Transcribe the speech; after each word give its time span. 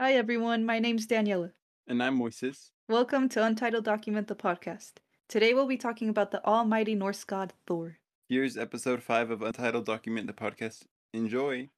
Hi 0.00 0.14
everyone, 0.14 0.64
my 0.64 0.78
name's 0.78 1.06
Daniela. 1.06 1.52
And 1.86 2.02
I'm 2.02 2.18
Moises. 2.18 2.70
Welcome 2.88 3.28
to 3.30 3.44
Untitled 3.44 3.84
Document 3.84 4.28
the 4.28 4.34
podcast. 4.34 4.94
Today 5.28 5.54
we'll 5.54 5.66
be 5.66 5.76
talking 5.76 6.08
about 6.08 6.30
the 6.30 6.44
almighty 6.44 6.94
Norse 6.94 7.24
god 7.24 7.52
Thor. 7.66 7.98
Here's 8.28 8.56
episode 8.56 9.02
5 9.02 9.30
of 9.30 9.42
Untitled 9.42 9.84
Document 9.86 10.26
the 10.26 10.32
podcast. 10.32 10.84
Enjoy. 11.12 11.68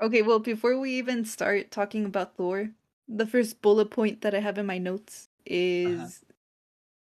Okay, 0.00 0.22
well, 0.22 0.38
before 0.40 0.78
we 0.78 0.92
even 0.94 1.24
start 1.24 1.70
talking 1.70 2.04
about 2.04 2.36
Thor, 2.36 2.70
the 3.08 3.26
first 3.26 3.62
bullet 3.62 3.90
point 3.90 4.22
that 4.22 4.34
I 4.34 4.40
have 4.40 4.58
in 4.58 4.66
my 4.66 4.78
notes 4.78 5.28
is 5.46 6.22
Uh-huh. 6.24 6.31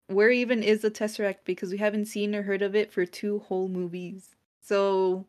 Where 0.09 0.31
even 0.31 0.63
is 0.63 0.81
the 0.81 0.91
Tesseract 0.91 1.45
because 1.45 1.71
we 1.71 1.77
haven't 1.77 2.05
seen 2.05 2.35
or 2.35 2.43
heard 2.43 2.61
of 2.61 2.75
it 2.75 2.91
for 2.91 3.05
two 3.05 3.39
whole 3.39 3.67
movies. 3.69 4.35
So, 4.61 5.27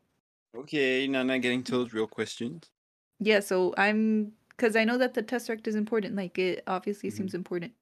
Okay, 0.54 1.08
now 1.08 1.24
not 1.24 1.40
getting 1.42 1.64
to 1.64 1.72
those 1.72 1.92
real 1.92 2.06
questions. 2.06 2.70
yeah, 3.18 3.40
so 3.40 3.74
I'm 3.76 4.36
because 4.50 4.76
I 4.76 4.84
know 4.84 4.98
that 4.98 5.14
the 5.14 5.22
Tesseract 5.22 5.66
is 5.66 5.74
important. 5.74 6.16
Like, 6.16 6.38
it 6.38 6.62
obviously 6.66 7.08
Mhm. 7.08 7.10
seems 7.10 7.34
important 7.34 7.74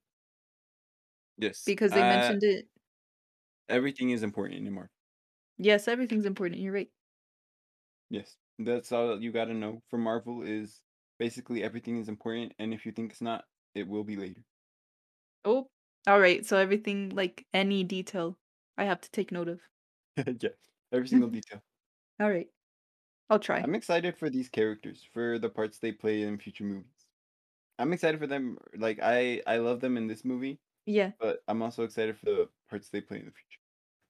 Yes. 1.38 1.62
because 1.64 1.92
they 1.92 2.02
uh, 2.02 2.04
mentioned 2.04 2.42
it. 2.42 2.68
Everything 3.70 4.10
is 4.10 4.22
important 4.22 4.60
anymore. 4.60 4.90
Yes, 5.58 5.88
everything's 5.88 6.24
important. 6.24 6.60
You're 6.62 6.72
right. 6.72 6.90
Yes. 8.10 8.36
That's 8.58 8.92
all 8.92 9.20
you 9.22 9.32
gotta 9.32 9.54
know. 9.54 9.82
For 9.88 9.98
Marvel 9.98 10.42
is 10.42 10.82
basically 11.18 11.62
everything 11.62 11.96
is 11.98 12.08
important, 12.08 12.52
and 12.58 12.74
if 12.74 12.84
you 12.86 12.92
think 12.92 13.12
it's 13.12 13.20
not, 13.22 13.44
it 13.74 13.86
will 13.88 14.04
be 14.04 14.16
later. 14.16 14.44
Oh, 15.44 15.68
all 16.08 16.18
right. 16.20 16.44
So 16.44 16.56
everything, 16.58 17.10
like 17.10 17.46
any 17.54 17.84
detail, 17.84 18.38
I 18.76 18.84
have 18.84 19.00
to 19.02 19.10
take 19.12 19.30
note 19.32 19.48
of. 19.48 19.60
yeah. 20.40 20.50
Every 20.92 21.08
single 21.08 21.30
detail. 21.30 21.62
All 22.20 22.30
right, 22.30 22.48
I'll 23.30 23.40
try. 23.40 23.64
I'm 23.64 23.74
excited 23.74 24.16
for 24.16 24.30
these 24.30 24.48
characters, 24.48 25.02
for 25.02 25.38
the 25.38 25.50
parts 25.50 25.78
they 25.78 25.92
play 25.92 26.22
in 26.22 26.38
future 26.38 26.64
movies. 26.64 27.06
I'm 27.78 27.92
excited 27.94 28.20
for 28.20 28.26
them. 28.28 28.58
Like 28.76 29.00
I, 29.02 29.42
I 29.46 29.58
love 29.58 29.80
them 29.80 29.96
in 29.98 30.06
this 30.08 30.24
movie, 30.24 30.60
Yeah, 30.86 31.12
but 31.20 31.42
I'm 31.48 31.62
also 31.62 31.84
excited 31.84 32.18
for 32.18 32.26
the 32.26 32.50
parts 32.68 32.90
they 32.90 33.02
play 33.02 33.20
in 33.20 33.26
the 33.26 33.32
future. 33.32 33.60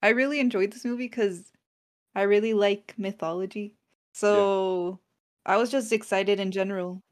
I 0.03 0.11
really 0.11 0.41
enjoyed 0.41 0.73
this 0.73 0.85
movie 0.85 1.05
because 1.07 1.53
I 2.15 2.23
really 2.23 2.55
like 2.55 2.99
mythology. 2.99 3.77
So 4.15 5.01
I 5.47 5.59
was 5.59 5.71
just 5.71 5.93
excited 5.93 6.41
in 6.41 6.53
general. 6.53 7.03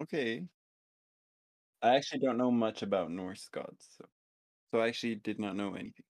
Okay. 0.00 0.48
I 1.82 1.94
actually 1.94 2.18
don't 2.18 2.36
know 2.36 2.50
much 2.50 2.82
about 2.82 3.12
Norse 3.12 3.48
gods, 3.48 3.88
so 3.96 4.08
so 4.74 4.80
I 4.80 4.88
actually 4.88 5.14
did 5.14 5.38
not 5.38 5.54
know 5.54 5.74
anything 5.74 6.02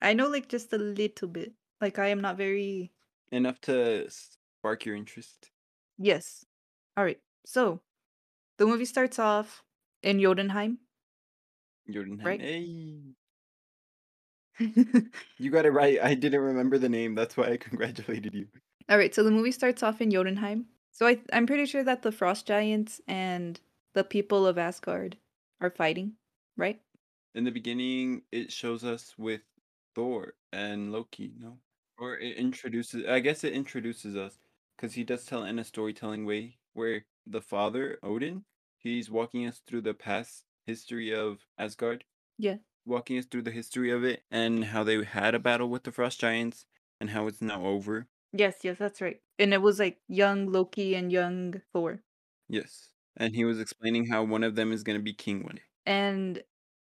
I 0.00 0.12
know 0.12 0.28
like 0.28 0.48
just 0.48 0.72
a 0.72 0.78
little 0.78 1.26
bit. 1.26 1.54
Like 1.80 1.98
I 1.98 2.06
am 2.08 2.20
not 2.20 2.36
very 2.36 2.92
enough 3.32 3.60
to 3.62 4.08
spark 4.08 4.84
your 4.84 4.94
interest. 4.94 5.50
yes. 5.98 6.44
All 6.96 7.02
right. 7.02 7.18
So 7.46 7.80
the 8.58 8.66
movie 8.66 8.84
starts 8.84 9.18
off 9.18 9.64
in 10.04 10.20
Jotunheim. 10.20 10.78
Jotunheim. 11.90 12.24
Right. 12.24 12.40
Hey, 12.40 13.00
you 15.38 15.50
got 15.50 15.66
it 15.66 15.72
right. 15.72 15.98
I 16.00 16.14
didn't 16.14 16.42
remember 16.42 16.78
the 16.78 16.88
name. 16.88 17.16
That's 17.16 17.36
why 17.36 17.46
I 17.50 17.56
congratulated 17.56 18.34
you. 18.34 18.46
All 18.88 18.98
right. 18.98 19.12
So 19.12 19.24
the 19.24 19.32
movie 19.32 19.50
starts 19.50 19.82
off 19.82 20.00
in 20.00 20.12
Jotunheim. 20.12 20.66
So 20.92 21.08
I 21.08 21.18
I'm 21.32 21.46
pretty 21.46 21.66
sure 21.66 21.82
that 21.82 22.02
the 22.02 22.12
frost 22.12 22.46
giants 22.46 23.00
and 23.08 23.58
the 23.94 24.04
people 24.04 24.46
of 24.46 24.58
Asgard 24.58 25.16
are 25.60 25.70
fighting, 25.70 26.12
right? 26.56 26.80
In 27.34 27.44
the 27.44 27.50
beginning, 27.50 28.24
it 28.32 28.52
shows 28.52 28.84
us 28.84 29.16
with 29.18 29.42
Thor 29.94 30.34
and 30.52 30.92
Loki, 30.92 31.34
no? 31.38 31.60
Or 31.98 32.18
it 32.18 32.36
introduces, 32.36 33.06
I 33.06 33.20
guess 33.20 33.44
it 33.44 33.52
introduces 33.52 34.16
us 34.16 34.38
because 34.76 34.94
he 34.94 35.04
does 35.04 35.24
tell 35.26 35.44
in 35.44 35.58
a 35.58 35.64
storytelling 35.64 36.24
way 36.24 36.58
where 36.72 37.06
the 37.26 37.42
father, 37.42 37.98
Odin, 38.02 38.44
he's 38.78 39.10
walking 39.10 39.46
us 39.46 39.60
through 39.60 39.82
the 39.82 39.94
past 39.94 40.44
history 40.66 41.12
of 41.14 41.46
Asgard. 41.58 42.04
Yeah. 42.38 42.58
Walking 42.84 43.18
us 43.18 43.26
through 43.26 43.42
the 43.42 43.50
history 43.52 43.90
of 43.90 44.04
it 44.04 44.24
and 44.30 44.66
how 44.66 44.84
they 44.84 45.02
had 45.04 45.34
a 45.34 45.38
battle 45.38 45.68
with 45.68 45.84
the 45.84 45.92
Frost 45.92 46.20
Giants 46.20 46.66
and 47.00 47.10
how 47.10 47.26
it's 47.28 47.42
now 47.42 47.64
over. 47.66 48.08
Yes, 48.32 48.62
yes, 48.64 48.78
that's 48.78 49.00
right. 49.00 49.22
And 49.38 49.52
it 49.54 49.62
was 49.62 49.78
like 49.78 50.02
young 50.08 50.46
Loki 50.50 50.94
and 50.94 51.10
young 51.12 51.62
Thor. 51.72 52.02
Yes. 52.48 52.90
And 53.16 53.34
he 53.34 53.44
was 53.44 53.58
explaining 53.60 54.06
how 54.06 54.22
one 54.24 54.44
of 54.44 54.54
them 54.54 54.72
is 54.72 54.82
going 54.84 54.98
to 54.98 55.02
be 55.02 55.12
king 55.14 55.42
one 55.42 55.56
day. 55.56 55.62
And 55.86 56.42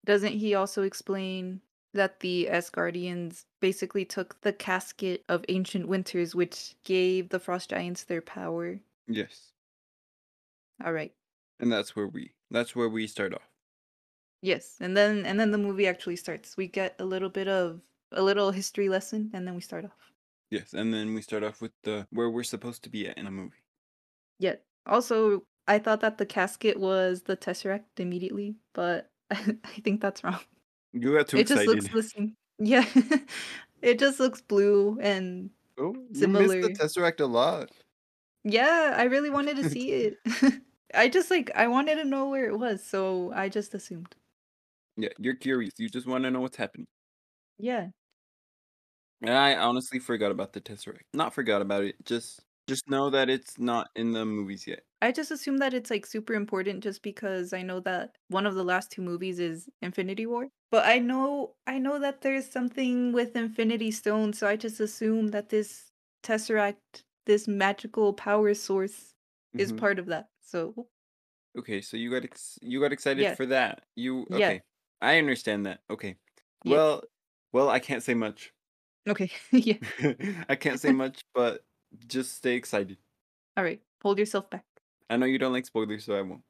doesn't 0.09 0.33
he 0.33 0.55
also 0.55 0.81
explain 0.81 1.61
that 1.93 2.19
the 2.21 2.47
Asgardians 2.51 3.45
basically 3.59 4.05
took 4.05 4.41
the 4.41 4.51
casket 4.51 5.23
of 5.29 5.45
ancient 5.49 5.87
winters, 5.87 6.33
which 6.33 6.73
gave 6.83 7.29
the 7.29 7.39
frost 7.39 7.69
giants 7.69 8.05
their 8.05 8.21
power? 8.21 8.79
Yes. 9.07 9.51
All 10.83 10.93
right. 10.93 11.13
And 11.59 11.71
that's 11.71 11.95
where 11.95 12.07
we 12.07 12.31
that's 12.49 12.75
where 12.75 12.89
we 12.89 13.05
start 13.05 13.35
off. 13.35 13.47
Yes, 14.41 14.77
and 14.79 14.97
then 14.97 15.27
and 15.27 15.39
then 15.39 15.51
the 15.51 15.59
movie 15.59 15.85
actually 15.85 16.15
starts. 16.15 16.57
We 16.57 16.65
get 16.65 16.95
a 16.97 17.05
little 17.05 17.29
bit 17.29 17.47
of 17.47 17.79
a 18.11 18.23
little 18.23 18.49
history 18.49 18.89
lesson, 18.89 19.29
and 19.31 19.45
then 19.45 19.53
we 19.53 19.61
start 19.61 19.85
off. 19.85 20.11
Yes, 20.49 20.73
and 20.73 20.91
then 20.91 21.13
we 21.13 21.21
start 21.21 21.43
off 21.43 21.61
with 21.61 21.73
the 21.83 22.07
where 22.09 22.31
we're 22.31 22.41
supposed 22.41 22.81
to 22.83 22.89
be 22.89 23.07
at 23.07 23.17
in 23.19 23.27
a 23.27 23.31
movie. 23.31 23.63
Yeah. 24.39 24.55
Also, 24.87 25.43
I 25.67 25.77
thought 25.77 25.99
that 26.01 26.17
the 26.17 26.25
casket 26.25 26.79
was 26.79 27.23
the 27.23 27.37
Tesseract 27.37 27.99
immediately, 27.99 28.55
but 28.73 29.11
I 29.31 29.81
think 29.83 30.01
that's 30.01 30.23
wrong. 30.23 30.39
You 30.93 31.13
got 31.15 31.27
too 31.27 31.37
it 31.37 31.47
just 31.47 31.65
looks 31.65 31.87
the 31.87 32.03
same. 32.03 32.35
Yeah, 32.61 32.85
it 33.81 33.99
just 33.99 34.19
looks 34.19 34.41
blue 34.41 34.99
and 34.99 35.49
Oh, 35.77 35.93
you 35.93 36.27
missed 36.27 36.51
similar. 36.51 36.61
the 36.61 36.69
Tesseract 36.69 37.21
a 37.21 37.25
lot. 37.25 37.71
Yeah, 38.43 38.95
I 38.97 39.03
really 39.03 39.29
wanted 39.29 39.55
to 39.57 39.69
see 39.69 39.91
it. 39.91 40.17
I 40.93 41.07
just 41.07 41.29
like 41.31 41.51
I 41.55 41.67
wanted 41.67 41.95
to 41.95 42.05
know 42.05 42.27
where 42.27 42.47
it 42.49 42.57
was, 42.57 42.85
so 42.85 43.31
I 43.33 43.47
just 43.47 43.73
assumed. 43.73 44.15
Yeah, 44.97 45.09
you're 45.19 45.35
curious. 45.35 45.73
You 45.77 45.87
just 45.89 46.07
want 46.07 46.23
to 46.25 46.31
know 46.31 46.41
what's 46.41 46.57
happening. 46.57 46.87
Yeah. 47.57 47.89
And 49.21 49.31
I 49.31 49.55
honestly 49.55 49.99
forgot 49.99 50.31
about 50.31 50.53
the 50.53 50.61
Tesseract. 50.61 51.03
Not 51.13 51.33
forgot 51.33 51.61
about 51.61 51.83
it. 51.83 51.95
Just 52.05 52.41
just 52.69 52.89
know 52.89 53.09
that 53.09 53.29
it's 53.29 53.59
not 53.59 53.89
in 53.95 54.13
the 54.13 54.25
movies 54.25 54.67
yet. 54.67 54.83
I 55.01 55.11
just 55.11 55.31
assume 55.31 55.57
that 55.57 55.73
it's 55.73 55.89
like 55.89 56.05
super 56.05 56.33
important 56.33 56.83
just 56.83 57.01
because 57.03 57.53
I 57.53 57.61
know 57.61 57.79
that 57.81 58.17
one 58.27 58.45
of 58.45 58.55
the 58.55 58.63
last 58.65 58.91
two 58.91 59.01
movies 59.01 59.39
is 59.39 59.69
Infinity 59.81 60.25
War. 60.25 60.49
But 60.71 60.85
I 60.85 60.99
know 60.99 61.55
I 61.67 61.79
know 61.79 61.99
that 61.99 62.21
there's 62.21 62.49
something 62.49 63.13
with 63.13 63.35
Infinity 63.35 63.91
Stone, 63.91 64.33
so 64.33 64.47
I 64.47 64.55
just 64.57 64.79
assume 64.79 65.27
that 65.29 65.49
this 65.49 65.91
Tesseract, 66.23 67.03
this 67.25 67.47
magical 67.47 68.13
power 68.13 68.53
source 68.53 69.13
is 69.57 69.71
Mhm. 69.71 69.77
part 69.77 69.99
of 69.99 70.07
that. 70.07 70.27
So 70.41 70.89
Okay, 71.57 71.81
so 71.81 71.97
you 71.97 72.11
got 72.11 72.23
ex- 72.23 72.59
you 72.61 72.79
got 72.79 72.93
excited 72.93 73.27
Yeah. 73.27 73.35
for 73.35 73.45
that. 73.47 73.85
You 73.95 74.27
Yeah. 74.27 74.33
okay? 74.39 74.61
I 75.01 75.17
understand 75.17 75.65
that. 75.65 75.81
Okay. 75.89 76.17
Yeah. 76.63 76.75
Well, 76.75 77.03
well, 77.51 77.69
I 77.69 77.79
can't 77.79 78.03
say 78.03 78.13
much. 78.13 78.53
okay. 79.07 79.29
yeah. 79.51 79.77
I 80.49 80.55
can't 80.55 80.79
say 80.79 80.91
much, 80.91 81.21
but 81.33 81.61
just 82.07 82.35
stay 82.37 82.55
excited. 82.55 82.97
All 83.57 83.63
right. 83.63 83.81
Hold 84.01 84.19
yourself 84.19 84.49
back. 84.49 84.63
I 85.09 85.17
know 85.17 85.25
you 85.25 85.37
don't 85.39 85.53
like 85.53 85.65
spoilers, 85.65 86.05
so 86.05 86.15
I 86.15 86.21
won't. 86.21 86.41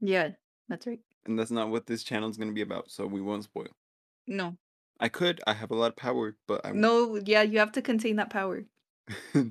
Yeah, 0.00 0.30
that's 0.68 0.86
right. 0.86 1.00
And 1.26 1.38
that's 1.38 1.50
not 1.50 1.70
what 1.70 1.86
this 1.86 2.02
channel 2.04 2.28
is 2.30 2.36
going 2.36 2.48
to 2.48 2.54
be 2.54 2.62
about, 2.62 2.90
so 2.90 3.06
we 3.06 3.20
won't 3.20 3.44
spoil. 3.44 3.66
No. 4.26 4.56
I 5.00 5.08
could. 5.08 5.40
I 5.46 5.52
have 5.54 5.70
a 5.70 5.74
lot 5.74 5.88
of 5.88 5.96
power, 5.96 6.36
but 6.46 6.64
I 6.64 6.68
won't. 6.68 6.80
No, 6.80 7.16
yeah, 7.24 7.42
you 7.42 7.58
have 7.58 7.72
to 7.72 7.82
contain 7.82 8.16
that 8.16 8.30
power. 8.30 8.64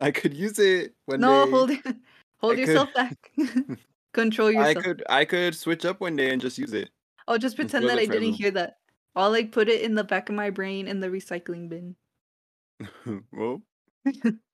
I 0.00 0.10
could 0.10 0.34
use 0.34 0.58
it 0.58 0.94
one 1.06 1.20
No, 1.20 1.44
day. 1.46 1.50
hold 1.50 1.70
hold 2.38 2.56
I 2.56 2.60
yourself 2.60 2.88
could- 2.92 2.94
back. 2.94 3.30
Control 4.12 4.50
yourself. 4.50 4.76
I 4.76 4.80
could 4.82 5.02
I 5.08 5.24
could 5.24 5.54
switch 5.54 5.84
up 5.86 6.00
one 6.00 6.16
day 6.16 6.30
and 6.32 6.42
just 6.42 6.58
use 6.58 6.74
it. 6.74 6.90
I'll 7.26 7.38
just 7.38 7.56
pretend 7.56 7.88
that 7.88 7.92
I 7.98 8.00
didn't 8.00 8.16
everyone. 8.16 8.34
hear 8.34 8.50
that. 8.50 8.74
I'll 9.16 9.30
like 9.30 9.52
put 9.52 9.68
it 9.70 9.80
in 9.80 9.94
the 9.94 10.04
back 10.04 10.28
of 10.28 10.34
my 10.34 10.50
brain 10.50 10.86
in 10.88 11.00
the 11.00 11.08
recycling 11.08 11.68
bin. 11.70 11.96
well, 13.32 13.62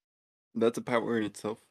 that's 0.55 0.79
a 0.79 0.83
power 0.83 1.19
in 1.19 1.25
itself. 1.25 1.65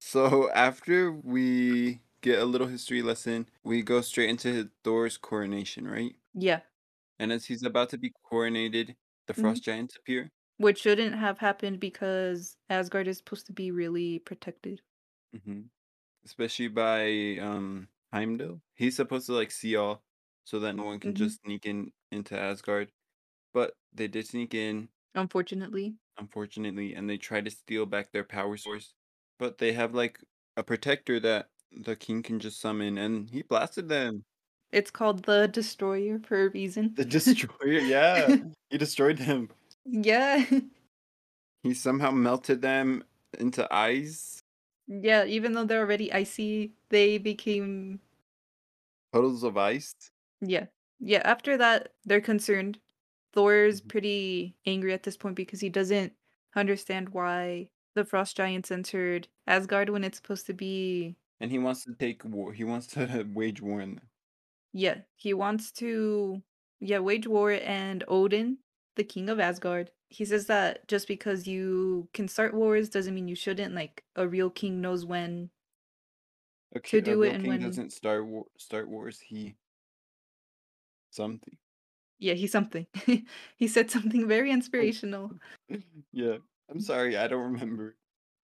So 0.00 0.50
after 0.50 1.12
we 1.12 2.02
get 2.20 2.38
a 2.40 2.44
little 2.44 2.66
history 2.66 3.02
lesson, 3.02 3.48
we 3.62 3.82
go 3.82 4.00
straight 4.00 4.30
into 4.30 4.70
Thor's 4.82 5.16
coronation, 5.16 5.86
right? 5.86 6.16
Yeah, 6.34 6.62
And 7.18 7.32
as 7.32 7.46
he's 7.46 7.64
about 7.64 7.90
to 7.90 7.98
be 7.98 8.12
coronated, 8.30 8.96
the 9.26 9.34
Mhm. 9.36 9.58
frost 9.58 9.64
giants 9.64 9.96
appear. 9.96 10.32
which 10.58 10.80
shouldn't 10.80 11.14
have 11.14 11.38
happened 11.38 11.80
because 11.80 12.56
Asgard 12.68 13.08
is 13.08 13.18
supposed 13.18 13.46
to 13.46 13.52
be 13.52 13.70
really 13.70 14.18
protected. 14.18 14.82
hmm 15.32 15.62
Especially 16.24 16.68
by 16.68 17.38
um 17.40 17.88
Heimdall. 18.12 18.62
He's 18.74 18.96
supposed 18.96 19.26
to 19.26 19.32
like 19.34 19.50
see 19.52 19.76
all 19.76 20.04
so 20.44 20.60
that 20.60 20.74
no 20.74 20.84
one 20.84 21.00
can 21.00 21.14
Mhm. 21.14 21.14
just 21.14 21.40
sneak 21.42 21.66
in 21.66 21.92
into 22.12 22.38
Asgard. 22.38 22.92
But 23.54 23.74
they 23.94 24.08
did 24.08 24.26
sneak 24.28 24.54
in, 24.54 24.90
Unfortunately, 25.16 25.96
unfortunately, 26.18 26.94
and 26.94 27.08
they 27.08 27.16
try 27.18 27.40
to 27.40 27.50
steal 27.50 27.86
back 27.86 28.12
their 28.12 28.24
power 28.24 28.56
source. 28.56 28.94
But 29.38 29.58
they 29.58 29.72
have 29.72 29.94
like 29.94 30.18
a 30.56 30.62
protector 30.62 31.18
that 31.20 31.48
the 31.72 31.96
king 31.96 32.22
can 32.22 32.38
just 32.40 32.60
summon 32.60 32.98
and 32.98 33.28
he 33.30 33.42
blasted 33.42 33.88
them. 33.88 34.24
it's 34.72 34.90
called 34.90 35.24
the 35.24 35.48
Destroyer 35.48 36.20
for 36.20 36.44
a 36.46 36.48
reason. 36.50 36.92
The 36.96 37.04
destroyer, 37.16 37.80
yeah. 37.80 38.36
he 38.70 38.78
destroyed 38.78 39.18
them. 39.18 39.50
yeah. 39.84 40.44
He 41.62 41.72
somehow 41.74 42.10
melted 42.10 42.60
them 42.60 43.04
into 43.38 43.66
ice? 43.74 44.42
Yeah, 44.86 45.24
even 45.24 45.54
though 45.54 45.64
they're 45.64 45.80
already 45.80 46.12
icy, 46.12 46.72
they 46.90 47.16
became 47.18 48.00
Puddles 49.12 49.42
of 49.44 49.56
ice? 49.56 49.94
Yeah. 50.40 50.66
Yeah, 51.00 51.22
after 51.24 51.56
that, 51.56 51.92
they're 52.04 52.20
concerned. 52.20 52.78
Thor's 53.34 53.82
pretty 53.82 54.56
angry 54.66 54.94
at 54.94 55.04
this 55.04 55.18
point 55.18 55.36
because 55.36 55.60
he 55.60 55.70
doesn't 55.70 56.14
understand 56.56 57.10
why 57.10 57.70
the 57.96 58.04
frost 58.06 58.36
giants 58.36 58.70
entered 58.72 59.28
Asgard 59.48 59.90
when 59.90 60.04
it's 60.04 60.18
supposed 60.18 60.46
to 60.46 60.54
be 60.54 61.18
And 61.38 61.52
he 61.52 61.60
wants 61.60 61.84
to 61.84 61.94
take 61.94 62.24
war 62.24 62.52
he 62.52 62.64
wants 62.64 62.88
to 62.88 63.22
wage 63.32 63.60
war 63.62 63.80
in 63.80 63.94
them. 63.94 64.10
Yeah, 64.72 65.02
he 65.16 65.34
wants 65.34 65.70
to, 65.72 66.42
yeah, 66.80 66.98
wage 66.98 67.26
war 67.26 67.52
and 67.52 68.02
Odin, 68.08 68.58
the 68.96 69.04
king 69.04 69.28
of 69.28 69.38
Asgard, 69.40 69.90
he 70.08 70.24
says 70.24 70.46
that 70.46 70.86
just 70.88 71.08
because 71.08 71.46
you 71.46 72.08
can 72.12 72.28
start 72.28 72.54
wars 72.54 72.88
doesn't 72.88 73.14
mean 73.14 73.28
you 73.28 73.34
shouldn't, 73.36 73.74
like, 73.74 74.04
a 74.16 74.28
real 74.28 74.50
king 74.50 74.80
knows 74.80 75.04
when 75.04 75.50
ki 76.84 77.00
to 77.00 77.00
a 77.06 77.16
do 77.16 77.22
it 77.24 77.32
real 77.32 77.34
and 77.34 77.46
king 77.46 77.48
when 77.48 77.58
doesn't 77.58 77.90
start 77.90 78.24
war 78.26 78.46
start 78.58 78.88
wars, 78.88 79.18
he 79.18 79.56
something. 81.10 81.56
Yeah, 82.24 82.32
he's 82.32 82.52
something. 82.52 82.86
He 83.56 83.68
said 83.68 83.90
something 83.90 84.26
very 84.26 84.50
oh, 84.50 84.54
inspirational. 84.54 85.30
Yeah. 86.12 86.36
I'm 86.70 86.80
sorry, 86.80 87.18
I 87.18 87.28
don't 87.28 87.52
remember. 87.52 87.96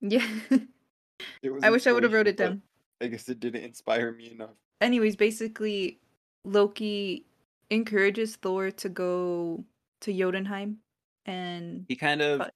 Yeah. 0.03 0.27
I 1.63 1.71
wish 1.71 1.87
I 1.87 1.93
would've 1.93 2.13
wrote 2.13 2.29
it 2.29 2.37
down. 2.37 2.61
I 3.01 3.07
guess 3.07 3.29
it 3.31 3.41
didn't 3.41 3.65
inspire 3.65 4.13
me 4.13 4.33
enough. 4.33 4.57
Anyways, 4.83 5.17
basically, 5.17 5.99
Loki 6.45 7.25
encourages 7.71 8.37
Thor 8.37 8.71
to 8.71 8.89
go 8.91 9.65
to 10.03 10.13
Jotunheim 10.13 10.79
and 11.25 11.87
He 11.89 11.97
kind 11.97 12.21
of 12.21 12.41
but 12.41 12.53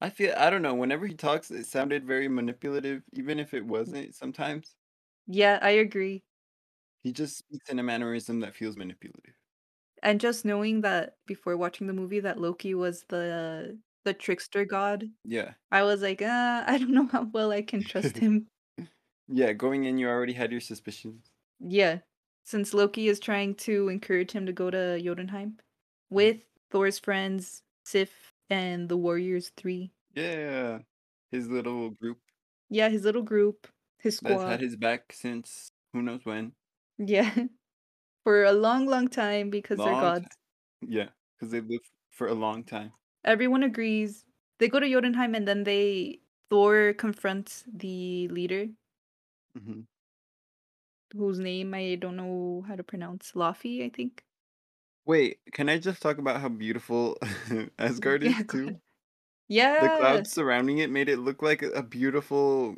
I 0.00 0.08
feel 0.08 0.32
I 0.38 0.48
don't 0.48 0.62
know, 0.62 0.74
whenever 0.74 1.06
he 1.06 1.14
talks, 1.14 1.50
it 1.50 1.66
sounded 1.66 2.06
very 2.06 2.28
manipulative, 2.28 3.02
even 3.12 3.38
if 3.38 3.52
it 3.52 3.64
wasn't 3.66 4.14
sometimes. 4.14 4.74
Yeah, 5.26 5.58
I 5.60 5.70
agree. 5.84 6.22
He 7.02 7.12
just 7.12 7.36
speaks 7.36 7.68
in 7.68 7.78
a 7.78 7.82
mannerism 7.82 8.40
that 8.40 8.54
feels 8.54 8.76
manipulative. 8.76 9.37
And 10.02 10.20
just 10.20 10.44
knowing 10.44 10.82
that 10.82 11.16
before 11.26 11.56
watching 11.56 11.86
the 11.86 11.92
movie 11.92 12.20
that 12.20 12.38
Loki 12.40 12.74
was 12.74 13.04
the 13.08 13.78
the 14.04 14.14
trickster 14.14 14.64
god, 14.64 15.10
Yeah. 15.24 15.54
I 15.72 15.82
was 15.82 16.02
like, 16.02 16.22
"Uh, 16.22 16.64
I 16.66 16.78
don't 16.78 16.92
know 16.94 17.06
how 17.06 17.24
well 17.24 17.50
I 17.52 17.62
can 17.62 17.82
trust 17.82 18.18
him." 18.18 18.48
Yeah, 19.28 19.52
going 19.52 19.84
in, 19.84 19.98
you 19.98 20.08
already 20.08 20.32
had 20.32 20.50
your 20.52 20.60
suspicions. 20.60 21.32
Yeah. 21.60 22.00
Since 22.44 22.72
Loki 22.74 23.08
is 23.08 23.20
trying 23.20 23.54
to 23.56 23.88
encourage 23.88 24.32
him 24.32 24.46
to 24.46 24.52
go 24.52 24.70
to 24.70 25.00
Jotunheim 25.00 25.58
Mhm. 26.14 26.38
with 26.38 26.42
Thor's 26.70 26.98
friends, 26.98 27.62
Sif 27.84 28.32
and 28.50 28.88
the 28.88 28.96
Warriors 28.96 29.50
3. 29.56 29.92
Yeah. 30.14 30.80
His 31.30 31.48
little 31.48 31.90
group. 31.90 32.20
Yeah, 32.70 32.88
his 32.88 33.04
little 33.04 33.22
group, 33.22 33.68
his 33.98 34.20
That's 34.20 34.44
had 34.44 34.60
his 34.60 34.76
back 34.76 35.12
since 35.12 35.72
who 35.92 36.02
knows 36.02 36.24
when. 36.24 36.54
Yeah. 36.98 37.46
For 38.28 38.44
a 38.44 38.52
long, 38.52 38.84
long 38.84 39.08
time 39.08 39.48
because 39.48 39.84
they're 39.84 39.94
Long 39.94 40.12
time. 40.12 40.18
gods. 40.18 40.36
Yeah, 40.82 41.10
'cause 41.38 41.50
they 41.50 41.60
live 41.60 41.80
for 42.10 42.28
a 42.28 42.34
long 42.34 42.64
time. 42.64 42.94
Everyone 43.24 43.62
agrees. 43.62 44.24
They 44.58 44.68
go 44.68 44.80
to 44.80 44.88
Jotunheim 44.88 45.34
and 45.34 45.46
then 45.46 45.64
they 45.64 46.20
Thor 46.50 46.94
confronts 46.94 47.64
the 47.72 48.28
leader 48.28 48.68
Mhm. 49.54 49.88
whose 51.14 51.38
name 51.38 51.74
I 51.74 51.96
don't 51.96 52.16
know 52.16 52.64
how 52.66 52.76
to 52.76 52.82
pronounce, 52.84 53.32
Laufey, 53.32 53.84
I 53.84 53.88
think? 53.90 54.24
Wait, 55.06 55.40
can 55.52 55.68
I 55.68 55.78
just 55.78 56.02
talk 56.02 56.18
about 56.18 56.40
how 56.40 56.48
beautiful 56.48 57.16
Asgard 57.78 58.22
is 58.22 58.32
Yeah, 58.32 58.42
go 58.42 58.52
too? 58.52 58.74
ahead. 58.74 58.80
The 59.78 59.88
Yeah! 59.88 59.88
clouds 59.90 60.30
surrounding 60.30 60.78
it 60.78 60.90
made 60.90 61.08
it 61.08 61.18
look 61.18 61.42
like 61.42 61.62
a 61.62 61.82
beautiful 61.82 62.76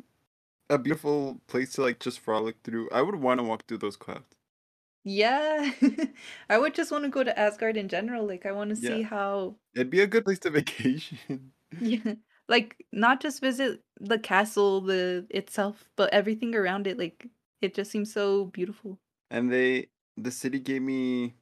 a 0.69 0.79
beautiful 0.79 1.41
place 1.47 1.73
to, 1.73 1.81
like, 1.83 1.99
just 1.99 2.19
frolic 2.21 2.57
through. 2.63 2.89
I 2.91 3.01
would 3.03 3.15
wanna 3.15 3.43
walk 3.43 3.67
through 3.67 3.79
those 3.79 3.97
clouds. 3.97 4.35
Yeah. 5.05 5.71
I 6.49 6.57
would 6.57 6.75
just 6.75 6.91
wanna 6.91 7.09
go 7.09 7.23
to 7.23 7.37
Asgard 7.37 7.77
in 7.77 7.87
general, 7.89 8.25
like, 8.27 8.45
I 8.45 8.51
wanna 8.51 8.75
Yeah. 8.75 8.99
see 8.99 9.01
how 9.01 9.57
It'd 9.75 9.89
be 9.91 10.01
a 10.01 10.07
good 10.07 10.25
place 10.25 10.39
to 10.41 10.49
vacation. 10.51 11.53
Yeah. 11.79 12.15
Like, 12.47 12.85
not 12.91 13.21
just 13.21 13.39
visit 13.41 13.83
the 13.99 14.19
castle, 14.19 14.81
the 14.81 15.25
itself, 15.29 15.89
but 15.95 16.13
everything 16.13 16.53
around 16.55 16.87
it, 16.87 16.97
like, 16.97 17.27
it 17.61 17.73
just 17.75 17.91
seems 17.91 18.11
so 18.13 18.45
beautiful. 18.45 18.99
And 19.31 19.51
they 19.51 19.89
the 20.17 20.29
city 20.31 20.59
gave 20.59 20.81
me 20.81 21.37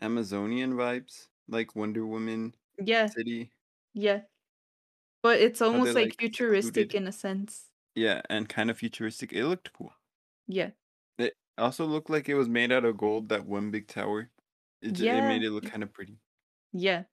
Amazonian 0.00 0.74
vibes, 0.74 1.28
like 1.48 1.76
Wonder 1.76 2.06
Woman 2.06 2.54
Yeah. 2.78 3.14
city. 3.16 3.52
Yeah. 3.94 4.22
But 5.22 5.40
it's 5.40 5.62
How 5.68 5.78
they're, 5.80 5.94
almost, 5.94 5.94
like, 5.94 6.12
like, 6.12 6.16
futuristic 6.18 6.94
secluded. 6.94 6.94
in 6.94 7.06
a 7.06 7.12
sense. 7.12 7.70
Yeah, 7.96 8.22
and 8.30 8.48
kinda 8.48 8.74
futuristic. 8.74 9.32
It 9.32 9.46
looked 9.46 9.72
cool. 9.72 9.92
Yeah. 10.48 10.70
Also 11.60 11.84
looked 11.86 12.10
like 12.10 12.28
it 12.28 12.34
was 12.34 12.48
made 12.48 12.72
out 12.72 12.84
of 12.84 12.96
gold, 12.98 13.28
that 13.28 13.46
one 13.46 13.70
big 13.70 13.86
tower. 13.88 14.30
It 14.82 15.00
it 15.00 15.04
Yeah. 15.04 15.20
made 15.22 15.42
it 15.44 15.50
look 15.50 15.66
kinda 15.66 15.86
pretty. 15.86 16.20
Yeah. 16.72 17.04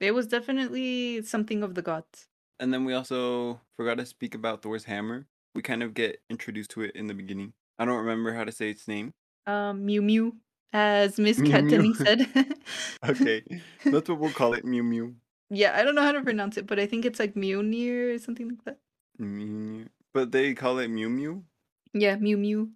It 0.00 0.12
was 0.12 0.26
definitely 0.28 1.22
something 1.22 1.62
of 1.62 1.74
the 1.74 1.82
gods. 1.82 2.28
And 2.60 2.72
then 2.72 2.84
we 2.84 2.94
also 2.94 3.60
forgot 3.76 3.98
to 3.98 4.06
speak 4.06 4.34
about 4.34 4.62
Thor's 4.62 4.84
hammer. 4.84 5.26
We 5.54 5.62
kind 5.62 5.82
of 5.82 5.94
get 5.94 6.22
introduced 6.30 6.70
to 6.72 6.82
it 6.82 6.96
in 6.96 7.06
the 7.06 7.14
beginning. 7.14 7.52
I 7.78 7.84
don't 7.84 7.98
remember 7.98 8.32
how 8.32 8.44
to 8.44 8.52
say 8.52 8.70
its 8.70 8.88
name. 8.88 9.12
Um, 9.46 9.84
Mew 9.86 10.02
Mew, 10.02 10.36
as 10.72 11.18
Miss 11.18 11.40
Mew 11.40 11.60
Mew. 11.62 11.94
Said. 11.94 12.26
Okay, 13.04 13.44
that's 13.90 14.08
what 14.08 14.18
we'll 14.18 14.32
call 14.32 14.54
it, 14.54 14.64
Mew 14.64 14.82
Mew. 14.82 15.16
Yeah, 15.50 15.76
I 15.76 15.82
don't 15.84 15.94
know 15.94 16.02
how 16.02 16.12
to 16.12 16.22
pronounce 16.22 16.56
it, 16.56 16.66
but 16.66 16.78
I 16.80 16.86
think 16.86 17.04
it's, 17.04 17.20
like, 17.20 17.34
Mjolnir 17.34 18.14
or 18.14 18.18
something 18.18 18.48
like 18.48 18.64
that. 18.64 18.80
Mew 19.18 19.46
Mew. 19.46 19.88
But 20.12 20.32
they 20.32 20.54
call 20.54 20.78
it 20.78 20.88
Mew 20.88 21.08
Mew? 21.10 21.46
Yeah, 21.92 22.16
Mew 22.16 22.36
Mew. 22.36 22.72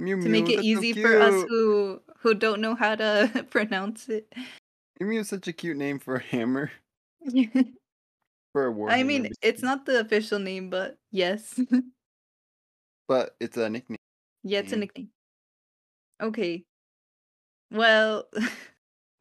Mew 0.00 0.16
To 0.20 0.28
make 0.28 0.48
it 0.48 0.56
that's 0.56 0.62
so 0.62 0.62
easy 0.62 0.92
for 0.92 1.18
us 1.20 1.44
who 1.48 2.00
who 2.18 2.34
don't 2.34 2.60
know 2.60 2.74
how 2.74 2.94
to 2.96 3.46
pronounce 3.50 4.08
it. 4.08 4.32
Mew 5.00 5.06
Mew 5.06 5.20
is 5.20 5.28
such 5.28 5.48
a 5.48 5.52
cute 5.52 5.76
name 5.76 5.98
for 5.98 6.16
a 6.16 6.22
hammer. 6.22 6.70
For 8.52 8.66
a 8.66 8.72
war 8.72 8.90
I 8.90 8.96
hammer, 8.98 9.08
mean, 9.08 9.32
it's 9.42 9.62
not 9.62 9.86
the 9.86 10.00
official 10.00 10.38
name, 10.40 10.70
but 10.70 10.98
yes. 11.12 11.60
But 13.08 13.34
it's 13.40 13.56
a 13.56 13.68
nickname. 13.68 13.98
Yeah, 14.42 14.60
it's 14.60 14.72
a 14.72 14.76
nickname. 14.76 15.10
Okay. 16.20 16.64
Well, 17.70 18.28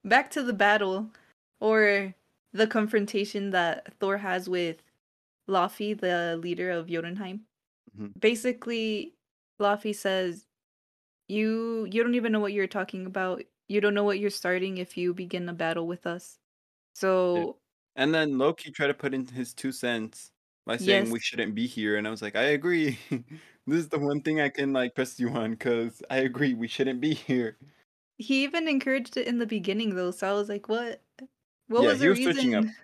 back 0.03 0.31
to 0.31 0.43
the 0.43 0.53
battle 0.53 1.11
or 1.59 2.13
the 2.53 2.67
confrontation 2.67 3.51
that 3.51 3.93
Thor 3.99 4.17
has 4.17 4.49
with 4.49 4.77
Laufey, 5.49 5.99
the 5.99 6.37
leader 6.41 6.71
of 6.71 6.87
Jotunheim. 6.87 7.45
Mhm. 7.97 8.19
Basically, 8.19 9.13
Laufey 9.59 9.95
says, 9.95 10.45
"You 11.29 11.85
you 11.91 12.03
don't 12.03 12.15
even 12.15 12.31
know 12.31 12.39
what 12.39 12.53
you're 12.53 12.67
talking 12.67 13.05
about. 13.05 13.43
You 13.67 13.81
don't 13.81 13.93
know 13.93 14.03
what 14.03 14.19
you're 14.19 14.31
starting 14.31 14.77
if 14.79 14.97
you 14.97 15.13
begin 15.13 15.47
a 15.49 15.53
battle 15.53 15.87
with 15.87 16.07
us." 16.07 16.39
So 16.93 17.59
And 17.95 18.13
then 18.13 18.37
Loki 18.37 18.71
tried 18.71 18.87
to 18.87 18.93
put 18.93 19.13
in 19.13 19.27
his 19.27 19.53
2 19.53 19.71
cents 19.71 20.31
by 20.65 20.77
saying 20.77 21.09
we 21.09 21.19
shouldn't 21.19 21.55
be 21.55 21.67
here, 21.67 21.97
and 21.97 22.07
I 22.07 22.11
was 22.11 22.21
like, 22.21 22.35
"I 22.35 22.43
agree. 22.43 22.99
This 23.67 23.81
is 23.81 23.89
the 23.89 23.99
one 23.99 24.21
thing 24.23 24.39
I 24.41 24.49
can, 24.49 24.73
like, 24.73 24.95
press 24.95 25.19
you 25.19 25.29
on 25.29 25.55
cuz 25.55 26.01
I 26.09 26.17
agree, 26.19 26.53
we 26.55 26.67
shouldn't 26.67 27.01
be 27.01 27.13
here." 27.13 27.59
He 28.17 28.43
even 28.43 28.67
encouraged 28.67 29.15
it 29.17 29.27
in 29.27 29.37
the 29.39 29.45
beginning, 29.45 29.95
though, 29.95 30.11
so 30.11 30.29
I 30.29 30.33
was 30.33 30.49
like, 30.49 30.67
"What? 30.67 31.01
What 31.67 31.83
Yeah, 31.83 31.87
was 31.87 31.99
he 31.99 32.07
the 32.07 32.09
was 32.09 32.21
switching 32.21 32.55
up. 32.55 32.65
reason?" 32.65 32.75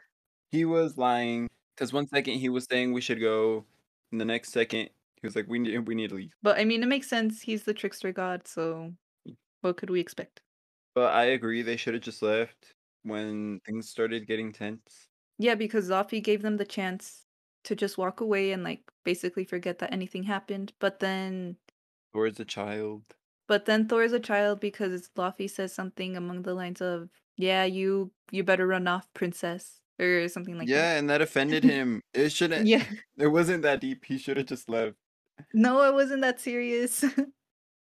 He 0.52 0.66
was 0.66 0.98
lying 0.98 1.50
'cause 1.78 1.94
one 1.94 2.08
second 2.08 2.40
he 2.40 2.50
was 2.50 2.66
saying 2.70 2.94
we 2.94 3.02
should 3.02 3.20
go, 3.22 3.66
and 4.12 4.22
the 4.22 4.26
next 4.26 4.52
second, 4.52 4.92
he 5.26 5.28
was 5.28 5.36
like, 5.36 5.48
"We 5.50 5.60
nee 5.60 5.78
we 5.80 5.96
need 5.96 6.10
to 6.10 6.16
leave." 6.16 6.34
But, 6.42 6.60
I 6.60 6.66
mean, 6.66 6.84
it 6.84 6.88
makes 6.88 7.08
sense, 7.08 7.42
he's 7.42 7.64
the 7.64 7.74
trickster 7.74 8.12
god, 8.12 8.48
so 8.48 8.94
what 9.62 9.78
could 9.78 9.90
we 9.92 10.00
expect? 10.02 10.42
But 10.96 11.14
I 11.14 11.26
agree, 11.26 11.62
they 11.62 11.76
shoulda 11.78 12.00
just 12.00 12.22
left 12.22 12.74
when 13.04 13.60
things 13.66 13.90
started 13.90 14.28
getting 14.28 14.52
tense. 14.54 15.10
Yeah, 15.38 15.56
because 15.56 15.90
Laufey 15.90 16.24
gave 16.24 16.42
them 16.42 16.58
the 16.58 16.66
chance 16.66 17.26
to 17.66 17.76
just 17.76 17.98
walk 17.98 18.22
away 18.22 18.52
and, 18.52 18.64
like, 18.64 18.84
basically 19.04 19.44
forget 19.46 19.80
that 19.80 19.92
anything 19.94 20.24
happened, 20.24 20.74
but 20.80 21.00
then 21.00 21.58
Thor 22.14 22.26
is 22.26 22.40
a 22.40 22.46
child. 22.46 23.16
but 23.48 23.66
then 23.66 23.88
Thor 23.88 24.04
is 24.04 24.14
a 24.14 24.20
child 24.20 24.60
because 24.60 25.10
Laufey 25.16 25.50
says 25.50 25.74
something 25.74 26.16
among 26.18 26.44
the 26.44 26.54
lines 26.54 26.82
of, 26.82 27.10
"Yeah, 27.38 27.64
you 27.66 28.14
you 28.32 28.44
better 28.44 28.68
run 28.68 28.88
off, 28.88 29.12
princess," 29.14 29.82
or 30.00 30.28
something 30.30 30.58
like 30.58 30.72
that. 30.74 30.92
Yeah, 30.92 30.98
and 30.98 31.10
that 31.10 31.22
offended 31.22 31.64
him. 31.64 32.02
It 32.14 32.30
shouldn't 32.32 32.68
Yeah. 32.68 32.86
it 33.18 33.28
wasn't 33.28 33.64
that 33.64 33.82
deep, 33.82 34.06
he 34.06 34.18
shoulda 34.18 34.44
just 34.44 34.70
left. 34.70 34.98
No, 35.54 35.82
it 35.84 35.94
wasn't 35.94 36.22
that 36.22 36.40
serious. 36.40 37.04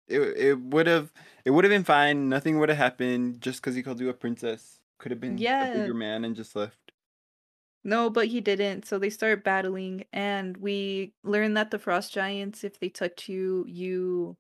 It 0.08 0.20
it 0.36 0.54
would've 0.60 1.12
it 1.44 1.50
would've 1.50 1.68
been 1.70 1.84
fine, 1.84 2.28
nothing 2.28 2.58
woulda 2.58 2.74
happened 2.74 3.40
just 3.40 3.60
because 3.60 3.74
he 3.76 3.82
called 3.82 4.00
you 4.00 4.08
a 4.08 4.14
princess. 4.14 4.80
Coulda 4.98 5.16
been 5.16 5.48
a 5.60 5.66
Yeah. 5.66 5.66
bigger 5.66 5.94
man 5.94 6.24
and 6.24 6.34
just 6.36 6.54
left. 6.56 6.92
No, 7.84 8.10
but 8.10 8.28
he 8.28 8.40
didn't, 8.42 8.84
so 8.84 8.98
they 8.98 9.08
start 9.10 9.42
battling, 9.42 10.04
and 10.12 10.56
we 10.58 11.14
learn 11.22 11.54
that 11.54 11.70
the 11.70 11.78
frost 11.78 12.12
giants, 12.12 12.62
if 12.62 12.78
they 12.78 12.90
touch 12.90 13.28
you, 13.28 13.64
you 13.66 14.36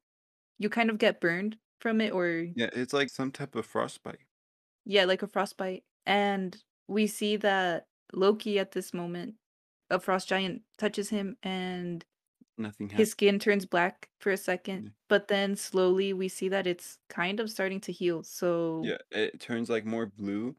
you 0.58 0.70
kind 0.70 0.90
of 0.90 0.98
get 0.98 1.20
burned 1.20 1.58
from 1.80 2.00
it 2.02 2.12
or 2.12 2.48
Yeah, 2.54 2.70
it's 2.72 2.92
like 2.92 3.10
some 3.10 3.32
type 3.32 3.54
of 3.56 3.66
frostbite. 3.66 4.20
Yeah, 4.84 5.04
like 5.04 5.22
a 5.22 5.26
frostbite, 5.28 5.84
and 6.06 6.62
we 6.88 7.06
see 7.06 7.36
that 7.36 7.88
Loki 8.12 8.58
at 8.58 8.72
this 8.72 8.92
moment 8.94 9.36
a 9.90 10.00
frost 10.00 10.28
giant 10.28 10.62
touches 10.78 11.10
him 11.10 11.36
and 11.42 12.04
Nothing 12.60 12.90
his 12.92 13.10
skin 13.12 13.38
turns 13.38 13.66
black 13.66 14.10
for 14.20 14.30
a 14.32 14.36
second, 14.36 14.84
Yeah. 14.84 14.90
but 15.08 15.28
then 15.28 15.56
slowly 15.56 16.12
we 16.12 16.28
see 16.28 16.48
that 16.50 16.66
it's 16.66 16.98
kind 17.08 17.40
of 17.40 17.50
starting 17.50 17.80
to 17.82 17.92
heal, 17.92 18.22
so 18.24 18.92
Yeah, 18.92 18.98
it 19.10 19.40
turns, 19.40 19.68
like, 19.70 19.84
more 19.84 20.06
blue, 20.06 20.56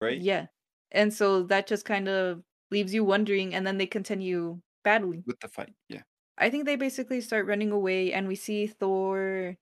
right? 0.00 0.22
Yeah, 0.22 0.48
and 0.90 1.12
so 1.12 1.42
that 1.44 1.66
just 1.66 1.84
kind 1.84 2.08
of 2.08 2.44
leaves 2.70 2.92
you 2.94 3.04
wondering, 3.04 3.54
and 3.54 3.66
then 3.66 3.78
they 3.78 3.86
continue 3.86 4.60
battling. 4.84 5.26
With 5.26 5.40
the 5.40 5.48
fight, 5.48 5.74
yeah. 5.88 6.02
I 6.38 6.50
think 6.50 6.64
they 6.64 6.76
basically 6.76 7.20
start 7.20 7.46
running 7.46 7.70
away, 7.70 8.12
and 8.12 8.26
we 8.28 8.34
see 8.36 8.66
Thor 8.66 9.56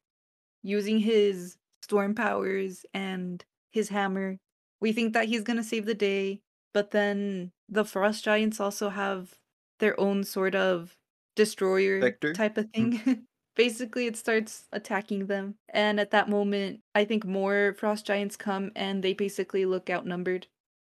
using 0.63 1.01
his 1.01 1.59
storm 1.83 2.15
powers 2.17 2.87
and 2.95 3.45
his 3.73 3.91
hammer. 3.91 4.39
We 4.81 4.93
think 4.93 5.15
that 5.15 5.29
he's 5.29 5.45
gonna 5.45 5.65
save 5.65 5.87
the 5.87 5.95
day, 5.97 6.43
but 6.75 6.93
then 6.93 7.53
the 7.69 7.85
frost 7.87 8.25
giants 8.25 8.61
also 8.61 8.91
have 8.91 9.41
their 9.81 9.99
own 10.01 10.25
sort 10.25 10.55
of 10.57 10.97
destroyer 11.41 11.99
Vector? 12.01 12.35
type 12.35 12.57
of 12.59 12.71
Mhm. 12.79 12.91
thing. 12.93 13.27
Basically, 13.57 14.07
it 14.07 14.17
starts 14.17 14.69
attacking 14.73 15.27
them, 15.27 15.57
and 15.71 16.01
at 16.01 16.13
that 16.13 16.29
moment, 16.29 16.83
I 16.95 17.05
think 17.05 17.25
more 17.27 17.75
frost 17.79 18.07
giants 18.07 18.37
come, 18.37 18.71
and 18.77 19.03
they 19.03 19.13
basically 19.15 19.67
look 19.67 19.91
outnumbered, 19.91 20.47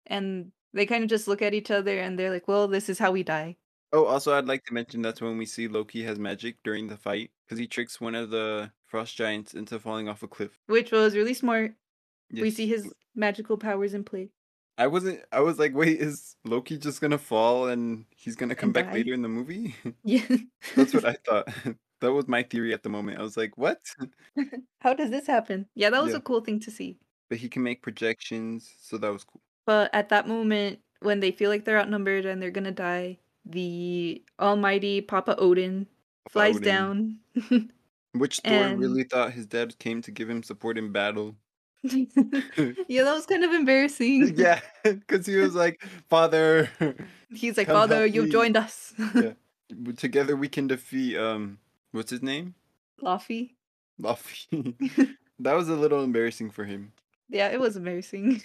and 0.06 0.52
they 0.72 0.86
kinda 0.86 1.06
just 1.06 1.28
look 1.28 1.42
at 1.42 1.54
each 1.54 1.70
other, 1.70 1.98
and 1.98 2.18
they're 2.18 2.30
like, 2.30 2.48
"Well, 2.48 2.68
this 2.68 2.88
is 2.88 2.98
how 2.98 3.12
we 3.12 3.22
die." 3.22 3.58
Oh, 3.92 4.04
also, 4.04 4.32
I'd 4.34 4.46
like 4.46 4.64
to 4.64 4.74
mention 4.74 5.02
that's 5.02 5.20
when 5.20 5.38
we 5.38 5.46
see 5.46 5.68
Loki 5.68 6.02
has 6.04 6.18
magic 6.18 6.62
during 6.62 6.88
the 6.88 6.96
fight 6.96 7.32
because 7.44 7.58
he 7.58 7.66
tricks 7.68 8.00
one 8.00 8.14
of 8.14 8.30
the 8.30 8.72
frost 8.84 9.16
giants 9.16 9.54
into 9.54 9.78
falling 9.80 10.08
off 10.08 10.22
a 10.22 10.28
cliff. 10.28 10.60
Which 10.66 10.92
was 10.92 11.16
really 11.16 11.34
smart. 11.34 11.76
We 12.38 12.50
see 12.50 12.66
his 12.68 12.94
magical 13.14 13.58
powers 13.58 13.94
in 13.94 14.04
play. 14.04 14.30
I 14.78 14.86
wasn't 14.88 15.24
I 15.32 15.40
was 15.40 15.58
like, 15.58 15.74
"Wait, 15.74 15.98
is 16.00 16.36
Loki 16.44 16.76
just 16.78 17.00
gonna 17.00 17.18
fall 17.18 17.68
and 17.68 18.04
he's 18.10 18.36
gonna 18.36 18.54
come 18.54 18.72
And 18.72 18.72
back 18.72 18.90
die? 18.90 18.92
later 18.92 19.14
in 19.14 19.22
the 19.22 19.28
movie?" 19.28 19.74
Yeah. 20.04 20.36
That's 20.76 20.94
what 20.94 21.04
I 21.04 21.14
thought. 21.26 21.48
That 22.02 22.12
was 22.12 22.28
my 22.28 22.42
theory 22.42 22.74
at 22.74 22.82
the 22.82 22.90
moment. 22.90 23.18
I 23.18 23.22
was 23.22 23.38
like, 23.38 23.56
"What?" 23.56 23.80
How 24.80 24.94
does 24.94 25.10
this 25.10 25.26
happen? 25.26 25.68
Yeah, 25.74 25.90
that 25.90 26.02
was 26.02 26.12
Yeah. 26.12 26.14
a 26.14 26.20
cool 26.20 26.40
thing 26.40 26.60
to 26.60 26.70
see. 26.70 26.98
But 27.30 27.38
he 27.38 27.48
can 27.48 27.62
make 27.62 27.82
projections, 27.82 28.72
so 28.80 28.98
that 28.98 29.12
was 29.12 29.24
cool. 29.24 29.42
But 29.66 29.92
at 29.94 30.08
that 30.10 30.28
moment, 30.28 30.80
when 31.00 31.20
they 31.20 31.32
feel 31.32 31.50
like 31.50 31.64
they're 31.64 31.78
outnumbered 31.80 32.24
and 32.24 32.40
they're 32.40 32.50
gonna 32.50 32.70
die, 32.72 33.18
the 33.44 34.24
almighty 34.40 35.00
Papa 35.00 35.36
Odin 35.38 35.88
Papa 36.24 36.40
flies 36.40 36.56
Odin. 36.56 36.88
down. 36.90 37.20
Which 38.14 38.40
Thor 38.40 38.68
And 38.68 38.78
really 38.78 39.04
thought 39.04 39.32
his 39.34 39.46
dad 39.46 39.78
came 39.78 40.02
to 40.02 40.10
give 40.10 40.28
him 40.30 40.42
support 40.42 40.76
in 40.78 40.90
battle. 40.92 41.36
Yeah, 42.88 43.04
that 43.04 43.14
was 43.14 43.26
kind 43.26 43.44
of 43.44 43.52
embarrassing. 43.52 44.34
Yeah, 44.36 44.60
because 44.84 45.26
he 45.26 45.36
was 45.36 45.54
like, 45.54 45.82
"Father, 46.08 46.68
He's 47.34 47.56
like, 47.56 47.68
"Father, 47.68 48.06
you've 48.06 48.24
me." 48.26 48.30
joined 48.30 48.56
us." 48.56 48.94
Yeah. 49.14 49.32
Together 49.96 50.36
we 50.36 50.48
can 50.48 50.66
defeat, 50.66 51.16
um" 51.16 51.58
what's 51.92 52.10
his 52.10 52.22
name? 52.22 52.54
Laufey. 53.02 53.56
Laufey. 54.00 54.76
That 55.38 55.52
was 55.54 55.68
a 55.68 55.74
little 55.76 56.02
embarrassing 56.02 56.50
for 56.50 56.64
him. 56.64 56.92
Yeah, 57.28 57.48
it 57.48 57.60
was 57.60 57.76
embarrassing. 57.76 58.42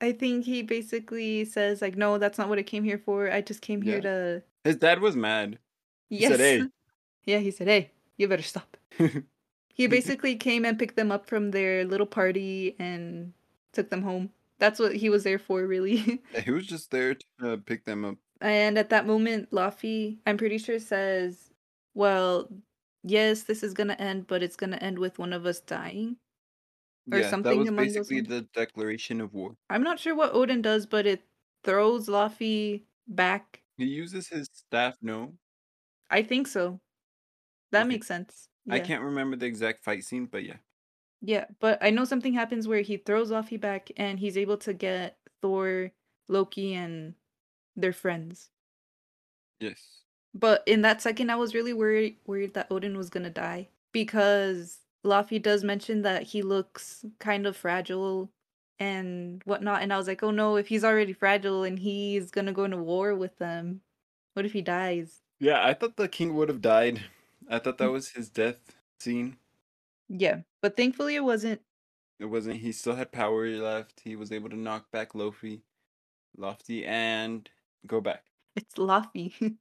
I 0.00 0.12
think 0.12 0.44
he 0.44 0.62
basically 0.62 1.44
says 1.44 1.80
like, 1.80 1.96
"No, 1.96 2.18
that's 2.18 2.36
not 2.38 2.48
what 2.48 2.58
I 2.58 2.62
came 2.62 2.84
here 2.84 2.98
for. 2.98 3.30
I 3.30 3.40
just 3.40 3.60
came 3.62 3.80
here 3.82 3.96
Yeah. 3.96 4.00
to" 4.00 4.42
His 4.64 4.76
dad 4.76 5.00
was 5.00 5.16
mad. 5.16 5.58
He 6.10 6.18
Yes. 6.20 6.30
said, 6.30 6.40
"Hey." 6.40 6.68
Yeah, 7.24 7.38
he 7.38 7.50
said, 7.50 7.68
"Hey, 7.68 7.90
you 8.18 8.28
better 8.28 8.42
stop." 8.42 8.76
He 9.74 9.86
basically 9.86 10.36
came 10.36 10.64
and 10.64 10.78
picked 10.78 10.96
them 10.96 11.10
up 11.12 11.26
from 11.26 11.50
their 11.50 11.84
little 11.84 12.06
party 12.06 12.76
and 12.78 13.32
took 13.72 13.90
them 13.90 14.02
home. 14.02 14.30
That's 14.58 14.78
what 14.78 14.94
he 14.94 15.10
was 15.10 15.24
there 15.24 15.38
for, 15.38 15.66
really. 15.66 16.22
Yeah, 16.32 16.40
he 16.40 16.50
was 16.50 16.66
just 16.66 16.90
there 16.90 17.14
to 17.14 17.24
uh, 17.42 17.56
pick 17.66 17.84
them 17.84 18.04
up. 18.04 18.16
And 18.40 18.78
at 18.78 18.90
that 18.90 19.06
moment, 19.06 19.50
Laufey, 19.50 20.18
I'm 20.26 20.36
pretty 20.36 20.58
sure 20.58 20.78
says, 20.78 21.50
"Well, 21.94 22.48
yes, 23.02 23.42
this 23.44 23.62
is 23.62 23.74
gonna 23.74 23.94
end, 23.94 24.26
but 24.26 24.42
it's 24.42 24.56
gonna 24.56 24.76
end 24.76 24.98
with 24.98 25.18
one 25.18 25.32
of 25.32 25.46
us 25.46 25.60
dying." 25.60 26.16
Or 27.12 27.18
Yeah, 27.18 27.22
that 27.22 27.30
something 27.30 27.58
was 27.58 27.68
among 27.68 27.84
basically 27.84 28.20
the 28.20 28.42
declaration 28.54 29.20
of 29.20 29.34
war. 29.34 29.56
I'm 29.70 29.82
not 29.82 29.98
sure 29.98 30.14
what 30.14 30.34
Odin 30.34 30.62
does, 30.62 30.86
but 30.86 31.06
it 31.06 31.22
throws 31.62 32.08
Laufey 32.08 32.84
back. 33.06 33.62
He 33.76 33.86
uses 33.86 34.28
his 34.28 34.48
staff, 34.52 34.96
no? 35.02 35.34
I 36.10 36.22
think 36.22 36.46
so. 36.46 36.80
That 37.72 37.88
makes 37.88 38.06
sense. 38.06 38.48
I 38.68 38.78
Yeah. 38.78 38.80
can't 38.80 39.02
remember 39.02 39.36
the 39.36 39.46
exact 39.46 39.84
fight 39.84 40.04
scene, 40.04 40.26
but 40.26 40.44
yeah. 40.44 40.58
Yeah, 41.20 41.46
but 41.58 41.78
I 41.82 41.90
know 41.90 42.04
something 42.04 42.34
happens 42.34 42.68
where 42.68 42.82
he 42.82 42.96
throws 42.98 43.30
Laufey 43.30 43.58
back 43.60 43.90
and 43.96 44.18
he's 44.20 44.36
able 44.36 44.58
to 44.58 44.74
get 44.74 45.18
Thor, 45.40 45.92
Loki, 46.28 46.74
and 46.74 47.14
their 47.76 47.92
friends. 47.92 48.50
Yes. 49.60 50.04
But 50.34 50.62
in 50.66 50.82
that 50.82 51.00
second, 51.00 51.30
I 51.30 51.36
was 51.36 51.54
really 51.54 51.72
worried 51.72 52.18
worried 52.26 52.54
that 52.54 52.70
Odin 52.70 52.96
was 52.96 53.10
gonna 53.10 53.30
die 53.30 53.70
because 53.92 54.86
Laufey 55.04 55.40
does 55.40 55.62
mention 55.64 56.02
that 56.02 56.24
he 56.24 56.42
looks 56.42 57.04
kind 57.20 57.46
of 57.46 57.56
fragile 57.56 58.32
and 58.78 59.42
whatnot, 59.44 59.82
and 59.82 59.92
I 59.92 59.96
was 59.98 60.08
like, 60.08 60.22
"Oh 60.22 60.30
no, 60.32 60.56
if 60.56 60.68
he's 60.68 60.84
already 60.84 61.12
fragile 61.12 61.62
and 61.64 61.78
he's 61.78 62.30
gonna 62.30 62.52
go 62.52 62.64
into 62.64 62.78
war 62.78 63.14
with 63.14 63.36
them, 63.38 63.82
what 64.34 64.44
if 64.46 64.52
he 64.52 64.62
dies?" 64.62 65.22
Yeah, 65.38 65.64
I 65.64 65.74
thought 65.74 65.96
the 65.96 66.08
king 66.08 66.34
would 66.34 66.48
have 66.48 66.60
died. 66.60 67.04
I 67.48 67.58
thought 67.58 67.78
that 67.78 67.90
was 67.90 68.10
his 68.10 68.28
death 68.28 68.76
scene. 68.98 69.38
Yeah, 70.08 70.42
but 70.62 70.76
thankfully 70.76 71.14
it 71.14 71.24
wasn't. 71.24 71.62
It 72.18 72.24
wasn't. 72.24 72.58
He 72.58 72.72
still 72.72 72.96
had 72.96 73.12
power 73.12 73.46
left. 73.50 74.00
He 74.00 74.16
was 74.16 74.32
able 74.32 74.48
to 74.50 74.56
knock 74.56 74.90
back 74.90 75.12
Lofi, 75.12 75.62
Lofty, 76.36 76.86
and 76.86 77.50
go 77.86 78.00
back. 78.00 78.26
It's 78.56 78.74
Laufey. 78.78 79.58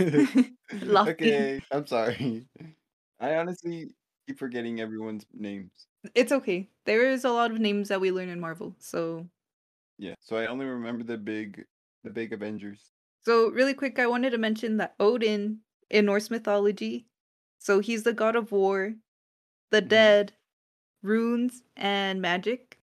Laufey. 0.00 0.46
okay, 1.06 1.60
I'm 1.70 1.86
sorry. 1.86 2.48
I 3.20 3.36
honestly 3.36 3.94
keep 4.26 4.38
forgetting 4.38 4.80
everyone's 4.80 5.26
names. 5.32 5.88
It's 6.14 6.32
okay. 6.32 6.70
There 6.84 7.08
is 7.10 7.24
a 7.24 7.30
lot 7.30 7.50
of 7.50 7.58
names 7.58 7.88
that 7.88 8.00
we 8.00 8.12
learn 8.12 8.28
in 8.28 8.40
Marvel, 8.40 8.74
so 8.78 9.28
Yeah, 9.98 10.14
so 10.20 10.36
I 10.36 10.46
only 10.46 10.66
remember 10.66 11.04
the 11.04 11.18
big, 11.18 11.66
the 12.02 12.10
big 12.10 12.32
Avengers. 12.32 12.92
So, 13.22 13.50
really 13.50 13.74
quick, 13.74 13.98
I 13.98 14.06
wanted 14.06 14.30
to 14.30 14.38
mention 14.38 14.76
that 14.78 14.94
Odin 14.98 15.62
in 15.90 16.06
Norse 16.06 16.30
mythology, 16.30 17.08
so 17.58 17.80
he's 17.80 18.04
the 18.04 18.12
god 18.14 18.36
of 18.36 18.52
war, 18.52 18.96
the 19.70 19.80
Mhm. 19.84 20.10
dead, 20.10 20.34
runes, 21.02 21.62
and 21.76 22.22
magic. 22.22 22.80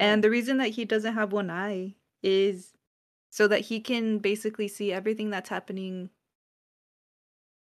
And 0.00 0.22
Oh. 0.22 0.24
the 0.24 0.30
reason 0.30 0.58
that 0.58 0.70
he 0.70 0.84
doesn't 0.86 1.14
have 1.14 1.32
one 1.32 1.50
eye 1.50 1.96
is 2.22 2.74
so 3.30 3.48
that 3.48 3.62
he 3.62 3.80
can 3.80 4.18
basically 4.20 4.68
see 4.68 4.92
everything 4.92 5.30
that's 5.30 5.50
happening 5.50 6.10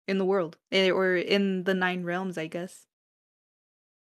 in 0.08 0.18
the 0.18 0.26
world, 0.26 0.58
eh, 0.72 0.90
or 0.92 1.16
in 1.16 1.64
the 1.64 1.74
9 1.74 2.04
realms, 2.04 2.38
I 2.38 2.48
guess. 2.48 2.88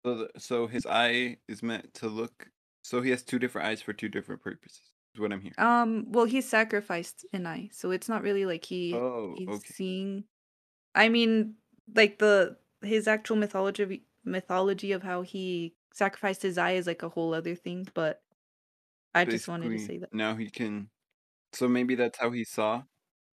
So, 0.05 0.14
the, 0.14 0.31
so 0.40 0.67
his 0.67 0.87
eye 0.87 1.38
is 1.49 1.62
meant 1.62 1.95
to 1.95 2.09
look. 2.09 2.50
So 2.83 3.02
he 3.02 3.11
has 3.11 3.23
two 3.23 3.38
different 3.38 3.67
eyes 3.69 3.83
for 3.83 3.93
two 3.93 4.09
different 4.09 4.43
purposes. 4.43 4.93
Is 5.14 5.21
what 5.21 5.33
I'm 5.33 5.40
hearing. 5.43 5.57
Um, 5.59 6.11
well, 6.12 6.25
he 6.25 6.40
sacrificed 6.40 7.26
an 7.33 7.47
eye, 7.47 7.69
so 7.73 7.90
it's 7.90 8.09
not 8.09 8.23
really 8.23 8.47
like 8.47 8.64
he 8.64 9.02
Oh, 9.02 9.37
he's 9.37 9.57
okay. 9.57 9.75
seeing 9.75 10.25
I 10.95 11.09
mean, 11.09 11.57
like 11.95 12.19
the 12.19 12.59
his 12.83 13.07
actual 13.09 13.37
mythology 13.37 14.05
mythology 14.25 14.93
of 14.93 15.03
how 15.03 15.23
he 15.23 15.77
sacrificed 15.93 16.43
his 16.43 16.59
eye 16.59 16.73
is 16.73 16.87
like 16.87 17.03
a 17.03 17.09
whole 17.09 17.35
other 17.35 17.55
thing, 17.55 17.89
but 17.95 18.23
I 19.15 19.25
just 19.25 19.49
wanted 19.49 19.71
to 19.71 19.79
say 19.79 19.99
that. 19.99 20.13
now 20.13 20.35
he 20.37 20.51
can. 20.51 20.91
So 21.53 21.69
maybe 21.69 21.95
that's 21.95 22.19
how 22.19 22.31
he 22.31 22.45
saw. 22.45 22.85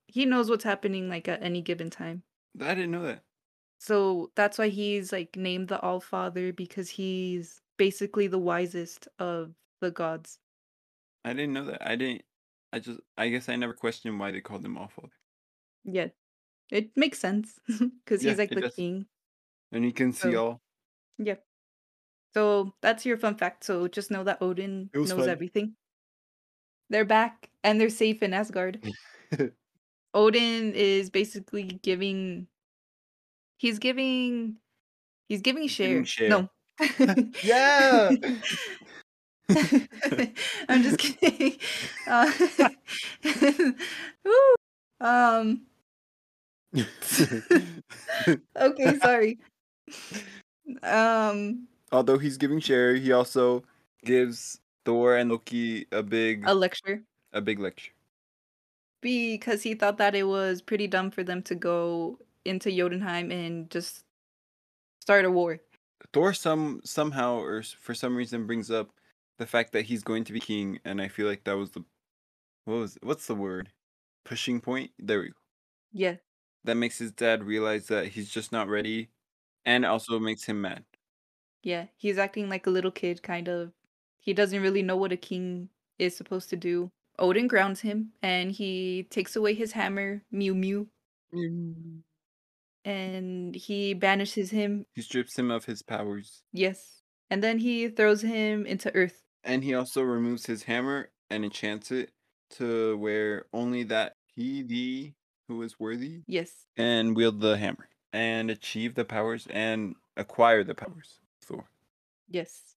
He 0.08 0.26
knows 0.26 0.50
what's 0.50 0.64
happening 0.64 1.10
like 1.10 1.28
at 1.28 1.44
any 1.44 1.62
given 1.62 1.90
time. 1.90 2.24
I 2.60 2.74
didn't 2.76 2.92
know 2.92 3.04
that. 3.04 3.24
So 3.80 4.32
that's 4.36 4.58
why 4.58 4.70
he's 4.70 5.12
like 5.12 5.36
named 5.36 5.68
the 5.68 5.80
All-Father 5.80 6.54
because 6.54 6.90
he's 6.90 7.62
basically 7.78 8.28
the 8.28 8.40
wisest 8.40 9.08
of 9.20 9.54
the 9.82 9.92
gods. 9.92 10.40
I 11.24 11.34
didn't 11.34 11.54
know 11.54 11.66
that. 11.66 11.88
I 11.88 11.96
didn't. 11.96 12.24
I 12.74 12.80
just. 12.80 13.00
I 13.18 13.30
guess 13.30 13.50
I 13.50 13.56
never 13.56 13.74
questioned 13.74 14.20
why 14.20 14.32
they 14.32 14.42
called 14.42 14.66
him 14.66 14.78
Allfather. 14.78 15.12
Yeah. 15.84 16.10
It 16.72 16.92
makes 16.96 17.20
sense 17.20 17.60
because 17.68 18.24
Yeah, 18.24 18.32
he's 18.32 18.40
like 18.40 18.52
it 18.52 18.56
the 18.56 18.62
does. 18.62 18.76
king. 18.76 19.06
And 19.72 19.84
he 19.86 19.92
can 19.92 20.12
see 20.14 20.32
So 20.34 20.38
all. 20.46 20.62
yeah. 21.18 21.36
So 22.34 22.74
that's 22.82 23.06
your 23.06 23.18
fun 23.18 23.36
fact. 23.36 23.64
So 23.64 23.88
just 23.88 24.12
know 24.12 24.24
that 24.24 24.42
Odin 24.42 24.90
It 24.94 25.00
was 25.00 25.10
knows 25.10 25.22
fun. 25.22 25.30
everything. 25.30 25.76
They're 26.90 27.06
back 27.06 27.50
and 27.64 27.80
they're 27.82 27.90
safe 27.90 28.22
in 28.24 28.34
Asgard. 28.34 28.82
Odin 30.14 30.74
is 30.74 31.10
basically 31.10 31.80
giving 31.84 32.48
he's 33.58 33.80
giving 33.80 34.58
he's 35.28 35.42
giving 35.42 35.68
giving 35.68 36.04
share. 36.04 36.06
share. 36.06 36.30
No. 36.30 36.50
yeah. 37.44 38.12
I'm 40.70 40.84
just 40.84 40.98
kidding. 41.00 41.58
Uh, 42.08 42.32
woo. 44.24 44.56
Um 45.02 45.62
okay, 48.56 49.00
sorry. 49.02 49.40
Um 50.84 51.68
Although 51.92 52.18
he's 52.18 52.38
giving 52.38 52.60
share, 52.60 52.96
he 52.96 53.12
also 53.12 53.64
gives 54.04 54.60
Thor 54.86 55.16
and 55.16 55.30
Loki 55.30 55.86
a 55.92 56.04
big 56.04 56.44
a 56.48 56.54
lecture. 56.54 57.04
a 57.34 57.42
big 57.42 57.60
lecture. 57.60 57.92
Because 59.02 59.64
he 59.64 59.76
thought 59.76 59.98
that 59.98 60.16
it 60.16 60.24
was 60.24 60.62
pretty 60.62 60.88
dumb 60.88 61.12
for 61.12 61.24
them 61.24 61.42
to 61.44 61.56
go 61.56 62.20
into 62.46 62.72
Jotunheim 62.72 63.32
and 63.32 63.70
just 63.70 64.04
start 65.00 65.26
a 65.26 65.32
war. 65.32 65.60
Thor 66.14 66.34
some 66.34 66.82
somehow 66.84 67.38
or 67.38 67.64
for 67.64 67.94
some 67.94 68.16
reason 68.16 68.48
brings 68.48 68.72
up 68.72 68.90
the 69.38 69.46
fact 69.46 69.72
that 69.74 69.86
he's 69.86 70.04
going 70.04 70.24
to 70.26 70.34
be 70.34 70.40
king, 70.40 70.80
and 70.84 71.02
I 71.02 71.08
feel 71.08 71.28
like 71.28 71.44
that 71.46 71.58
was 71.58 71.72
the 71.72 71.84
what 72.66 72.76
was 72.76 72.98
what's 73.02 73.28
the 73.28 73.36
word 73.36 73.70
pushing 74.26 74.60
point. 74.60 74.92
There 75.00 75.20
we 75.20 75.28
go. 75.28 75.34
Yeah, 75.94 76.16
That 76.68 76.76
makes 76.78 77.00
his 77.00 77.14
dad 77.14 77.44
realize 77.44 77.88
that 77.88 78.10
he's 78.10 78.30
just 78.30 78.52
not 78.54 78.70
ready, 78.70 79.10
and 79.66 79.86
also 79.86 80.20
makes 80.20 80.46
him 80.46 80.62
mad. 80.62 80.86
yeah. 81.64 81.88
He's 81.98 82.18
acting 82.18 82.50
like 82.50 82.68
a 82.68 82.70
little 82.72 82.92
kid, 82.92 83.24
kind 83.24 83.48
of. 83.48 83.74
He 84.20 84.34
doesn't 84.34 84.62
really 84.62 84.84
know 84.84 84.98
what 84.98 85.12
a 85.12 85.18
king 85.18 85.70
is 86.00 86.16
supposed 86.16 86.50
to 86.52 86.58
do. 86.58 86.90
Odin 87.20 87.48
grounds 87.48 87.82
him 87.82 88.14
and 88.22 88.52
he 88.52 89.04
takes 89.10 89.36
away 89.36 89.54
his 89.56 89.72
hammer, 89.72 90.24
Mew 90.32 90.54
Mew, 90.56 90.90
Mm. 91.34 92.04
and 92.86 93.56
he 93.56 93.94
banishes 93.96 94.50
him. 94.52 94.86
He 94.96 95.02
strips 95.02 95.38
him 95.38 95.52
of 95.52 95.66
his 95.66 95.82
powers, 95.84 96.44
Yes. 96.54 97.02
And 97.30 97.44
then 97.44 97.60
he 97.60 97.90
throws 97.90 98.22
him 98.22 98.66
into 98.66 98.94
Earth. 98.96 99.24
and 99.44 99.64
he 99.64 99.74
also 99.74 100.02
removes 100.04 100.46
his 100.46 100.64
hammer 100.64 101.12
and 101.30 101.44
enchants 101.46 101.92
it 101.92 102.12
to 102.52 102.98
where 102.98 103.46
only 103.54 103.84
that 103.84 104.14
he, 104.36 104.62
the 104.64 105.14
who 105.48 105.62
is 105.64 105.80
worthy, 105.80 106.22
Yes. 106.28 106.68
and 106.78 107.16
wield 107.16 107.40
the 107.42 107.58
hammer 107.58 107.90
and 108.14 108.50
achieve 108.52 108.96
the 108.96 109.06
powers 109.06 109.48
and 109.50 109.96
acquire 110.18 110.64
the 110.64 110.76
powers. 110.76 111.20
Thor. 111.42 111.70
Yes. 112.30 112.76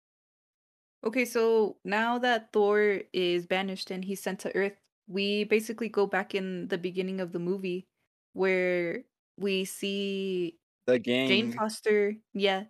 Okay, 1.03 1.25
so 1.25 1.79
now 1.85 2.19
that 2.19 2.53
Thor 2.53 3.00
is 3.12 3.47
banished 3.47 3.91
and 3.91 4.05
he's 4.05 4.23
sent 4.23 4.41
to 4.41 4.55
Earth, 4.55 4.77
we 5.09 5.45
basically 5.45 5.89
go 5.89 6.07
back 6.07 6.35
in 6.35 6.69
the 6.69 6.79
beginning 6.79 7.21
of 7.21 7.33
the 7.33 7.39
movie 7.39 7.87
where 8.35 9.03
we 9.39 9.65
see 9.65 10.59
The 10.87 10.99
Jane. 10.99 11.53
Foster, 11.53 12.15
yeah, 12.35 12.65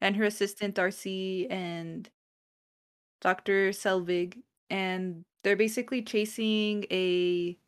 and 0.00 0.16
her 0.16 0.24
assistant 0.24 0.76
Darcy 0.76 1.48
and 1.50 2.08
Dr. 3.20 3.70
Selvig, 3.70 4.42
and 4.70 5.24
they're 5.42 5.56
basically 5.56 6.02
chasing 6.02 6.84
a 6.90 7.58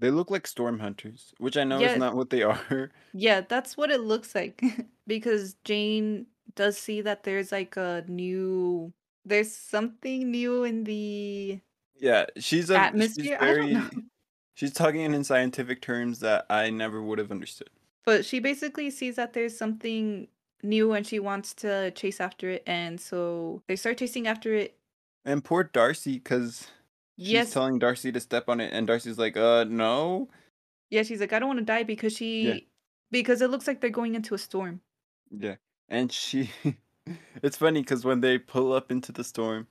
They 0.00 0.10
look 0.10 0.30
like 0.30 0.46
storm 0.46 0.78
hunters, 0.78 1.34
which 1.38 1.56
I 1.56 1.64
know 1.64 1.76
is 1.76 1.82
yeah, 1.82 1.96
not 1.96 2.14
what 2.14 2.30
they 2.30 2.42
are. 2.44 2.90
yeah, 3.12 3.40
that's 3.40 3.76
what 3.76 3.90
it 3.90 4.00
looks 4.00 4.34
like 4.34 4.62
because 5.06 5.54
Jane 5.64 6.26
does 6.54 6.78
see 6.78 7.00
that 7.02 7.24
there's 7.24 7.52
like 7.52 7.76
a 7.76 8.04
new 8.08 8.92
there's 9.24 9.52
something 9.54 10.30
new 10.30 10.64
in 10.64 10.84
the 10.84 11.60
yeah, 11.96 12.26
she's 12.36 12.70
a 12.70 12.74
she's 12.74 12.78
atmosphere. 12.78 13.38
I 13.40 13.46
don't 13.54 13.72
know. 13.72 13.80
very 13.80 14.02
she's 14.54 14.72
talking 14.72 15.00
in 15.00 15.24
scientific 15.24 15.82
terms 15.82 16.20
that 16.20 16.46
I 16.48 16.70
never 16.70 17.02
would 17.02 17.18
have 17.18 17.30
understood. 17.30 17.70
But 18.04 18.24
she 18.24 18.38
basically 18.38 18.90
sees 18.90 19.16
that 19.16 19.32
there's 19.32 19.56
something 19.56 20.28
new 20.62 20.92
and 20.92 21.06
she 21.06 21.18
wants 21.18 21.54
to 21.54 21.90
chase 21.92 22.20
after 22.20 22.50
it 22.50 22.62
and 22.66 23.00
so 23.00 23.62
they 23.68 23.76
start 23.76 23.98
chasing 23.98 24.26
after 24.26 24.54
it. 24.54 24.76
And 25.24 25.44
poor 25.44 25.64
Darcy, 25.64 26.14
because 26.14 26.68
she's 27.18 27.50
telling 27.50 27.78
Darcy 27.78 28.12
to 28.12 28.20
step 28.20 28.48
on 28.48 28.60
it, 28.60 28.72
and 28.72 28.86
Darcy's 28.86 29.18
like, 29.18 29.36
"Uh, 29.36 29.64
no." 29.64 30.28
yeah, 30.90 31.02
she's 31.02 31.20
like 31.20 31.32
I 31.32 31.38
don't 31.38 31.48
want 31.48 31.58
to 31.60 31.64
die 31.64 31.82
because 31.82 32.12
Yeah, 32.40 32.56
she 32.56 32.68
because 33.10 33.42
it 33.42 33.50
looks 33.50 33.66
like 33.66 33.80
they're 33.80 33.90
going 33.90 34.14
into 34.14 34.34
a 34.34 34.38
storm. 34.38 34.80
yeah. 35.30 35.56
And 35.88 36.12
she, 36.12 36.50
it's 37.42 37.56
funny 37.56 37.80
because 37.80 38.04
when 38.04 38.20
they 38.20 38.38
pull 38.38 38.72
up 38.72 38.90
into 38.90 39.12
the 39.12 39.24
storm, 39.24 39.66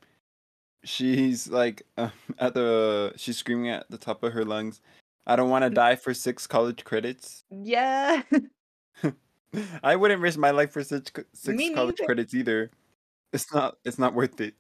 she's 0.84 1.50
like, 1.50 1.84
um, 1.98 2.12
at 2.39 2.54
the, 2.56 3.13
she's 3.18 3.38
screaming 3.38 3.70
at 3.70 3.89
the 3.92 3.98
top 4.00 4.24
of 4.24 4.34
her 4.34 4.46
lungs, 4.46 4.82
"I 5.27 5.36
don't 5.38 5.50
want 5.50 5.63
to 5.65 5.69
die 5.72 5.95
for 5.98 6.13
six 6.13 6.48
college 6.48 6.84
credits." 6.86 7.45
Yeah. 7.52 8.24
I 9.84 9.95
wouldn't 9.95 10.22
risk 10.22 10.38
my 10.38 10.52
life 10.52 10.72
for 10.72 10.84
such 10.84 11.10
six 11.34 11.69
college 11.69 12.02
credits 12.04 12.34
either. 12.34 12.72
It's 13.34 13.54
not. 13.54 13.78
It's 13.86 14.00
not 14.00 14.13
worth 14.13 14.41
it. 14.41 14.56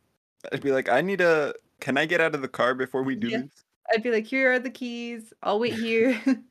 I'd 0.51 0.61
be 0.63 0.71
like, 0.71 0.89
I 0.89 1.01
need 1.01 1.21
a. 1.21 1.53
Can 1.79 1.97
I 1.97 2.05
get 2.05 2.21
out 2.21 2.35
of 2.35 2.41
the 2.41 2.47
car 2.47 2.73
before 2.75 3.03
we 3.03 3.15
do 3.15 3.27
Yeah. 3.29 3.37
this? 3.41 3.63
I'd 3.93 4.03
be 4.03 4.11
like, 4.11 4.25
here 4.25 4.51
are 4.53 4.59
the 4.59 4.69
keys. 4.69 5.33
I'll 5.43 5.59
wait 5.59 5.73
here 5.73 6.21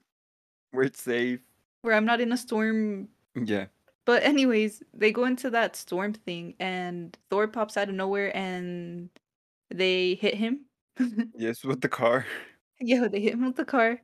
Where 0.70 0.84
it's 0.84 1.02
safe. 1.02 1.40
where 1.82 1.94
I'm 1.94 2.04
not 2.06 2.20
in 2.20 2.32
a 2.32 2.36
storm. 2.36 3.08
Yeah. 3.34 3.66
But 4.04 4.22
anyways, 4.22 4.82
they 4.94 5.10
go 5.12 5.24
into 5.24 5.50
that 5.50 5.76
storm 5.76 6.12
thing 6.14 6.54
and 6.60 7.16
Thor 7.30 7.48
pops 7.48 7.76
out 7.76 7.88
of 7.88 7.94
nowhere 7.94 8.34
and 8.36 9.10
they 9.70 10.14
hit 10.14 10.34
him. 10.34 10.60
Yes, 11.36 11.62
with 11.64 11.80
the 11.82 11.88
car. 11.88 12.24
yeah, 12.80 13.06
they 13.08 13.20
hit 13.20 13.34
him 13.34 13.44
with 13.46 13.56
the 13.56 13.64
car. 13.64 14.00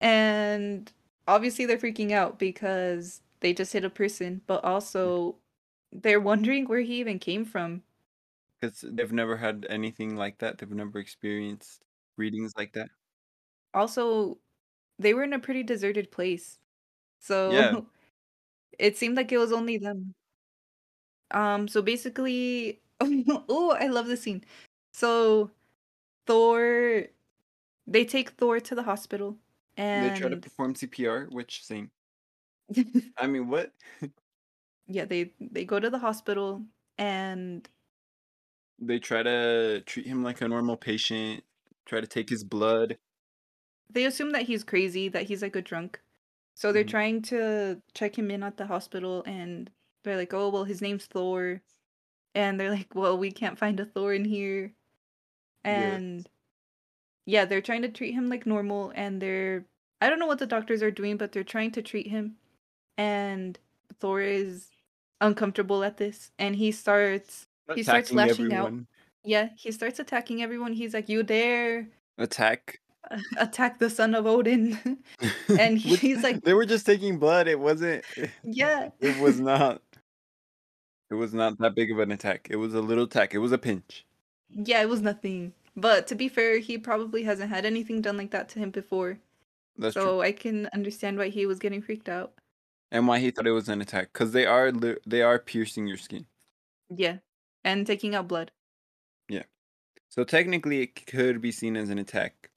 And 0.00 0.92
obviously 1.26 1.66
they're 1.66 1.78
freaking 1.78 2.12
out 2.12 2.38
because 2.38 3.20
they 3.40 3.52
just 3.52 3.72
hit 3.72 3.84
a 3.84 3.90
person, 3.90 4.42
but 4.46 4.62
also 4.64 5.36
they're 5.92 6.20
wondering 6.20 6.66
where 6.66 6.80
he 6.80 7.00
even 7.00 7.18
came 7.18 7.44
from. 7.44 7.82
Because 8.66 8.84
they've 8.92 9.12
never 9.12 9.36
had 9.36 9.66
anything 9.68 10.16
like 10.16 10.38
that. 10.38 10.58
They've 10.58 10.70
never 10.70 10.98
experienced 10.98 11.82
readings 12.16 12.52
like 12.56 12.72
that. 12.74 12.88
Also, 13.74 14.38
they 14.98 15.14
were 15.14 15.24
in 15.24 15.32
a 15.32 15.38
pretty 15.38 15.62
deserted 15.62 16.10
place. 16.10 16.58
Yeah. 17.28 17.72
So 17.72 17.86
it 18.78 18.96
seemed 18.96 19.16
like 19.16 19.32
it 19.32 19.38
was 19.38 19.52
only 19.52 19.78
them. 19.78 20.14
Um, 21.30 21.68
so 21.68 21.82
basically, 21.82 22.80
oh, 23.00 23.76
I 23.78 23.88
love 23.88 24.06
the 24.06 24.16
scene. 24.16 24.44
So 24.92 25.50
Thor, 26.26 27.06
they 27.86 28.04
take 28.04 28.30
Thor 28.30 28.60
to 28.60 28.74
the 28.74 28.82
hospital, 28.82 29.38
and 29.76 30.14
They 30.14 30.20
try 30.20 30.28
to 30.28 30.36
perform 30.36 30.74
CPR, 30.74 31.26
which 31.32 31.64
same. 31.64 31.90
I 33.18 33.26
mean, 33.26 33.48
what? 33.48 33.72
yeah, 34.86 35.04
they 35.04 35.32
they 35.40 35.64
go 35.64 35.80
to 35.80 35.90
the 35.90 35.98
hospital, 35.98 36.64
and 36.98 37.68
They 38.78 38.98
try 38.98 39.22
to 39.22 39.82
treat 39.86 40.06
him 40.06 40.22
like 40.22 40.40
a 40.40 40.48
normal 40.48 40.76
patient, 40.78 41.44
try 41.84 42.00
to 42.00 42.06
take 42.06 42.28
his 42.30 42.42
blood. 42.44 42.98
they 43.90 44.04
assume 44.04 44.30
that 44.32 44.42
he's 44.42 44.64
crazy, 44.64 45.08
that 45.08 45.24
he's 45.24 45.42
like 45.42 45.56
a 45.56 45.62
drunk. 45.62 46.00
So 46.54 46.72
they're 46.72 46.84
Mhm. 46.84 46.88
trying 46.90 47.22
to 47.22 47.82
check 47.94 48.18
him 48.18 48.30
in 48.30 48.42
at 48.42 48.56
the 48.56 48.66
hospital, 48.66 49.22
and 49.26 49.70
they're 50.04 50.16
like, 50.16 50.32
"Oh, 50.34 50.48
well, 50.50 50.64
his 50.64 50.80
name's 50.82 51.06
Thor," 51.06 51.62
and 52.34 52.60
they're 52.60 52.70
like, 52.70 52.94
"Well, 52.94 53.18
we 53.18 53.32
can't 53.32 53.58
find 53.58 53.80
a 53.80 53.86
Thor 53.86 54.14
in 54.14 54.24
here," 54.26 54.74
and 55.64 56.28
yeah, 57.26 57.44
they're 57.44 57.62
trying 57.62 57.82
to 57.82 57.88
treat 57.90 58.12
him 58.14 58.28
like 58.28 58.46
normal, 58.46 58.92
and 58.94 59.20
they're 59.22 59.66
I 60.00 60.10
don't 60.10 60.18
know 60.18 60.26
what 60.26 60.38
the 60.40 60.46
doctors 60.46 60.82
are 60.82 60.90
doing, 60.90 61.16
but 61.16 61.32
they're 61.32 61.44
trying 61.44 61.72
to 61.72 61.82
treat 61.82 62.08
him, 62.08 62.38
and 62.98 63.58
Thor 64.00 64.20
is 64.22 64.70
uncomfortable 65.20 65.84
at 65.84 65.98
this, 65.98 66.32
and 66.38 66.56
he 66.56 66.72
starts 66.72 67.48
he 67.74 67.82
starts 67.82 68.12
lashing 68.12 68.52
out. 68.52 68.72
Yeah, 69.24 69.48
he 69.56 69.72
starts 69.72 69.98
attacking 69.98 70.42
everyone. 70.42 70.72
He's 70.72 70.94
like, 70.94 71.08
"You 71.08 71.22
dare 71.22 71.88
Attack. 72.18 72.80
attack 73.38 73.78
the 73.78 73.90
son 73.90 74.14
of 74.14 74.26
Odin?" 74.26 74.78
and 75.58 75.78
he's 75.78 76.22
like, 76.22 76.40
they 76.44 76.54
were 76.54 76.66
just 76.66 76.86
taking 76.86 77.18
blood. 77.18 77.48
It 77.48 77.58
wasn't. 77.58 78.04
"Yeah." 78.44 78.90
It 79.00 79.18
was 79.20 79.40
not. 79.40 79.82
It 81.10 81.14
was 81.14 81.32
not 81.34 81.58
that 81.58 81.74
big 81.74 81.90
of 81.90 81.98
an 81.98 82.10
attack. 82.12 82.48
It 82.50 82.56
was 82.56 82.74
a 82.74 82.80
little 82.80 83.04
attack. 83.04 83.34
It 83.34 83.38
was 83.38 83.52
a 83.52 83.58
pinch. 83.58 84.04
Yeah, 84.50 84.82
it 84.82 84.88
was 84.88 85.02
nothing. 85.02 85.52
But 85.76 86.06
to 86.08 86.14
be 86.14 86.28
fair, 86.28 86.58
he 86.58 86.78
probably 86.78 87.22
hasn't 87.22 87.50
had 87.50 87.64
anything 87.64 88.00
done 88.00 88.16
like 88.16 88.30
that 88.30 88.48
to 88.50 88.58
him 88.58 88.70
before. 88.70 89.18
That's 89.76 89.94
so 89.94 90.04
true. 90.04 90.22
I 90.22 90.32
can 90.32 90.68
understand 90.72 91.18
why 91.18 91.28
he 91.28 91.46
was 91.46 91.58
getting 91.58 91.82
freaked 91.82 92.08
out. 92.08 92.32
And 92.90 93.06
why 93.06 93.18
he 93.18 93.30
thought 93.30 93.46
it 93.46 93.52
was 93.52 93.68
an 93.68 93.80
attack? 93.80 94.12
Because 94.12 94.32
they 94.32 94.46
are 94.46 94.72
li- 94.72 94.96
they 95.06 95.22
are 95.22 95.38
piercing 95.38 95.86
your 95.86 95.96
skin. 95.98 96.26
Yeah. 96.88 97.18
And 97.66 97.86
taking 97.86 98.14
out 98.14 98.28
blood, 98.28 98.50
Yeah. 99.28 99.42
So 100.08 100.24
technically, 100.24 100.82
it 100.82 101.06
could 101.06 101.40
be 101.42 101.52
seen 101.52 101.76
as 101.76 101.90
an 101.90 101.98
attack. 101.98 102.50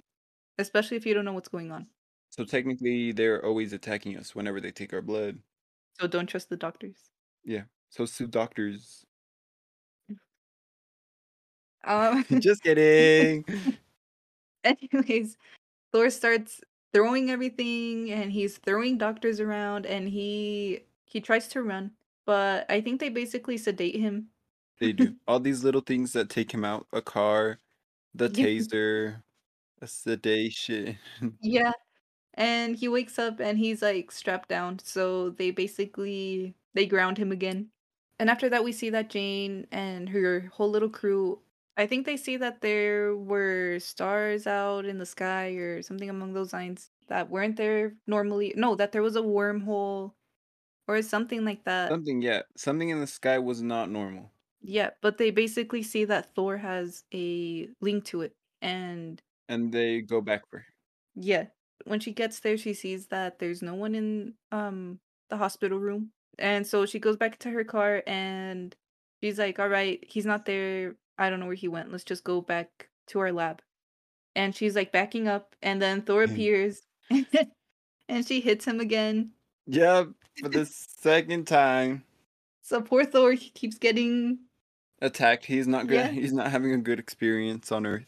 especially 0.60 0.98
if 0.98 1.06
you 1.06 1.13
don't 1.13 1.26
know 1.26 1.34
what's 1.34 1.50
going 1.50 1.72
on. 1.72 1.88
So 2.32 2.45
technically, 2.45 3.12
they're 3.12 3.43
always 3.45 3.74
attacking 3.74 4.17
us 4.17 4.36
whenever 4.36 4.62
they 4.62 4.72
take 4.72 4.93
our 4.93 5.02
blood. 5.02 5.39
So 6.00 6.08
don't 6.08 6.28
trust 6.28 6.50
the 6.50 6.58
doctors. 6.58 7.12
Yeah. 7.43 7.63
So 7.89 8.06
sue 8.06 8.28
doctors. 8.28 9.06
Um 11.84 12.26
Just 12.39 12.63
kidding. 12.63 13.45
anyways, 14.63 15.38
Thor 15.93 16.10
starts 16.10 16.62
throwing 16.93 17.32
everything 17.32 18.12
and 18.12 18.32
he's 18.32 18.58
throwing 18.60 18.98
doctors 18.98 19.39
around 19.39 19.86
and 19.86 20.10
he 20.10 20.82
he 21.06 21.22
tries 21.22 21.48
to 21.50 21.63
run, 21.63 21.91
but 22.26 22.65
I 22.69 22.82
think 22.82 23.00
they 23.00 23.10
basically 23.10 23.58
sedate 23.58 23.95
him. 23.98 24.30
They 24.80 24.94
do 24.94 25.15
all 25.28 25.39
these 25.39 25.63
little 25.63 25.82
things 25.82 26.13
that 26.13 26.30
take 26.30 26.54
him 26.54 26.63
out: 26.65 26.88
a 26.94 27.02
car, 27.02 27.60
the 28.13 28.30
Yeah. 28.30 28.46
taser, 28.46 29.24
a 29.82 29.88
sedation. 29.88 31.00
Yeah. 31.42 31.72
And 32.36 32.76
he 32.76 32.88
wakes 32.89 33.20
up 33.20 33.39
and 33.39 33.58
he's 33.60 33.82
like 33.82 34.12
strapped 34.12 34.50
down. 34.50 34.80
So 34.80 35.32
they 35.32 35.52
basically 35.52 36.56
they 36.74 36.86
ground 36.88 37.18
him 37.18 37.32
again. 37.32 37.72
And 38.20 38.30
after 38.30 38.50
that 38.50 38.63
we 38.63 38.74
see 38.74 38.89
that 38.92 39.10
Jane 39.10 39.68
and 39.72 40.10
her 40.10 40.42
whole 40.54 40.70
little 40.70 40.89
crew 40.89 41.44
I 41.78 41.88
think 41.88 42.06
they 42.06 42.18
see 42.18 42.38
that 42.38 42.62
there 42.62 43.15
were 43.18 43.80
stars 43.80 44.48
out 44.48 44.86
in 44.86 45.00
the 45.00 45.06
sky 45.08 45.52
or 45.52 45.82
something 45.84 46.10
among 46.10 46.34
those 46.34 46.54
lines 46.54 46.92
that 47.08 47.30
weren't 47.32 47.58
there 47.58 47.98
normally. 48.08 48.54
No, 48.58 48.76
that 48.76 48.92
there 48.94 49.04
was 49.04 49.15
a 49.15 49.22
wormhole 49.22 50.13
or 50.88 51.02
something 51.04 51.46
like 51.46 51.65
that. 51.65 51.92
Something, 51.92 52.22
yeah, 52.22 52.44
something 52.56 52.89
in 52.89 53.00
the 53.02 53.08
sky 53.08 53.38
was 53.39 53.62
not 53.62 53.89
normal. 53.89 54.32
Yeah, 54.62 54.91
but 55.02 55.17
they 55.17 55.32
basically 55.32 55.84
see 55.84 56.06
that 56.06 56.34
Thor 56.36 56.58
has 56.58 57.04
a 57.13 57.69
link 57.82 58.06
to 58.06 58.22
it. 58.22 58.36
And 58.62 59.22
And 59.50 59.74
they 59.74 60.00
go 60.02 60.22
back 60.22 60.48
for 60.50 60.60
her. 60.60 60.65
yeah, 61.15 61.48
when 61.86 62.00
she 62.00 62.13
gets 62.13 62.39
there, 62.39 62.58
she 62.58 62.74
sees 62.74 63.08
that 63.08 63.39
there's 63.39 63.62
no 63.62 63.76
one 63.76 63.95
in 63.95 64.36
um 64.52 65.00
the 65.30 65.38
hospital 65.38 65.80
room. 65.80 66.12
And 66.38 66.65
so 66.65 66.86
she 66.86 67.00
goes 67.00 67.17
back 67.17 67.39
to 67.39 67.50
her 67.52 67.63
car 67.63 68.04
and 68.08 68.76
she's 69.22 69.39
like, 69.39 69.60
"All 69.60 69.69
right, 69.69 70.04
he's 70.10 70.26
not 70.26 70.45
there. 70.45 70.98
I 71.17 71.30
don't 71.30 71.39
know 71.39 71.48
where 71.48 71.56
he 71.56 71.67
went. 71.67 71.91
Let's 71.91 72.04
just 72.06 72.24
go 72.24 72.41
back 72.41 72.89
to 73.08 73.19
our 73.19 73.32
lab." 73.32 73.62
And 74.36 74.56
she's 74.56 74.76
like 74.76 74.91
backing 74.93 75.28
up 75.30 75.56
and 75.63 75.82
then 75.82 76.04
Thor 76.04 76.24
appears 76.24 76.88
and 78.10 78.26
she 78.28 78.41
hits 78.41 78.65
him 78.65 78.80
again. 78.80 79.34
Yeah, 79.67 80.06
for 80.36 80.50
the 80.50 80.65
second 80.65 81.48
time. 81.48 82.04
So 82.62 82.82
poor 82.82 83.06
Thor 83.06 83.34
he 83.34 83.50
keeps 83.50 83.78
getting 83.78 84.45
Attacked. 85.01 85.45
He's 85.45 85.67
not 85.67 85.88
good. 85.88 85.95
Yeah. 85.95 86.07
He's 86.12 86.33
not 86.33 86.51
having 86.51 86.73
a 86.73 86.77
good 86.77 86.99
experience 86.99 87.71
on 87.71 87.85
Earth. 87.85 88.05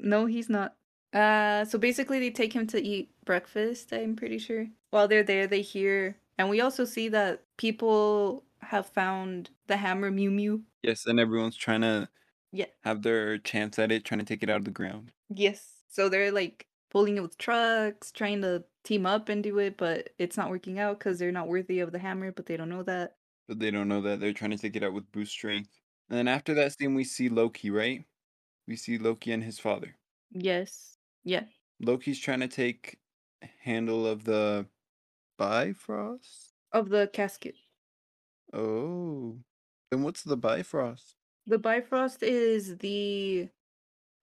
No, 0.00 0.26
he's 0.26 0.48
not. 0.48 0.74
Uh, 1.12 1.64
so 1.64 1.78
basically, 1.78 2.18
they 2.18 2.30
take 2.30 2.52
him 2.52 2.66
to 2.68 2.82
eat 2.82 3.10
breakfast. 3.24 3.92
I'm 3.92 4.16
pretty 4.16 4.38
sure. 4.38 4.66
While 4.90 5.08
they're 5.08 5.22
there, 5.22 5.46
they 5.46 5.62
hear, 5.62 6.16
and 6.38 6.48
we 6.50 6.60
also 6.60 6.84
see 6.84 7.08
that 7.10 7.42
people 7.58 8.42
have 8.60 8.86
found 8.86 9.50
the 9.66 9.76
hammer 9.76 10.10
Mew 10.10 10.30
Mew. 10.30 10.62
Yes, 10.82 11.06
and 11.06 11.20
everyone's 11.20 11.56
trying 11.56 11.82
to 11.82 12.08
Yeah. 12.50 12.66
have 12.82 13.02
their 13.02 13.38
chance 13.38 13.78
at 13.78 13.92
it, 13.92 14.04
trying 14.04 14.18
to 14.20 14.24
take 14.24 14.42
it 14.42 14.50
out 14.50 14.58
of 14.58 14.64
the 14.64 14.70
ground. 14.70 15.12
Yes. 15.28 15.82
So 15.88 16.08
they're 16.08 16.32
like 16.32 16.66
pulling 16.90 17.16
it 17.16 17.22
with 17.22 17.38
trucks, 17.38 18.10
trying 18.10 18.40
to 18.42 18.64
team 18.84 19.06
up 19.06 19.28
and 19.28 19.42
do 19.42 19.58
it, 19.58 19.76
but 19.76 20.10
it's 20.18 20.36
not 20.36 20.50
working 20.50 20.78
out 20.78 20.98
because 20.98 21.18
they're 21.18 21.30
not 21.32 21.48
worthy 21.48 21.80
of 21.80 21.92
the 21.92 21.98
hammer. 21.98 22.32
But 22.32 22.46
they 22.46 22.56
don't 22.56 22.68
know 22.70 22.82
that. 22.84 23.16
But 23.48 23.58
they 23.58 23.70
don't 23.70 23.88
know 23.88 24.00
that 24.02 24.20
they're 24.20 24.32
trying 24.32 24.50
to 24.52 24.58
take 24.58 24.76
it 24.76 24.82
out 24.82 24.92
with 24.94 25.10
boost 25.12 25.32
strength. 25.32 25.70
And 26.12 26.18
then 26.18 26.28
after 26.28 26.52
that 26.52 26.74
scene, 26.74 26.94
we 26.94 27.04
see 27.04 27.30
Loki, 27.30 27.70
right? 27.70 28.04
We 28.68 28.76
see 28.76 28.98
Loki 28.98 29.32
and 29.32 29.42
his 29.42 29.58
father. 29.58 29.96
Yes. 30.30 30.98
Yeah. 31.24 31.44
Loki's 31.80 32.20
trying 32.20 32.40
to 32.40 32.48
take 32.48 32.98
handle 33.60 34.06
of 34.06 34.24
the 34.24 34.66
Bifrost. 35.38 36.52
Of 36.70 36.90
the 36.90 37.08
casket. 37.14 37.54
Oh, 38.52 39.38
then 39.90 40.02
what's 40.02 40.22
the 40.22 40.36
Bifrost? 40.36 41.14
The 41.46 41.58
Bifrost 41.58 42.22
is 42.22 42.76
the 42.76 43.48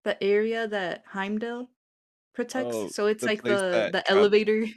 the 0.03 0.23
area 0.23 0.67
that 0.67 1.05
Heimdall 1.07 1.71
protects. 2.35 2.75
Oh, 2.75 2.87
so 2.89 3.07
it's 3.07 3.21
the 3.21 3.27
like 3.27 3.41
the 3.41 3.89
the 3.93 4.03
elevator. 4.07 4.67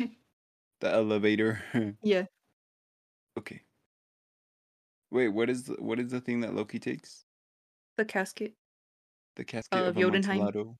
The 0.81 0.91
elevator. 0.95 1.63
yeah. 2.03 2.25
okay. 3.39 3.61
Wait, 5.13 5.29
what 5.29 5.51
is 5.51 5.65
the, 5.65 5.75
what 5.75 6.01
is 6.01 6.11
the 6.11 6.23
thing 6.23 6.41
that 6.41 6.55
Loki 6.55 6.79
takes? 6.79 7.27
The 7.99 8.05
casket. 8.07 8.55
The 9.37 9.45
casket 9.45 9.79
uh, 9.79 9.83
Of 9.83 9.89
of, 9.89 9.97
Jotunheim. 9.97 10.77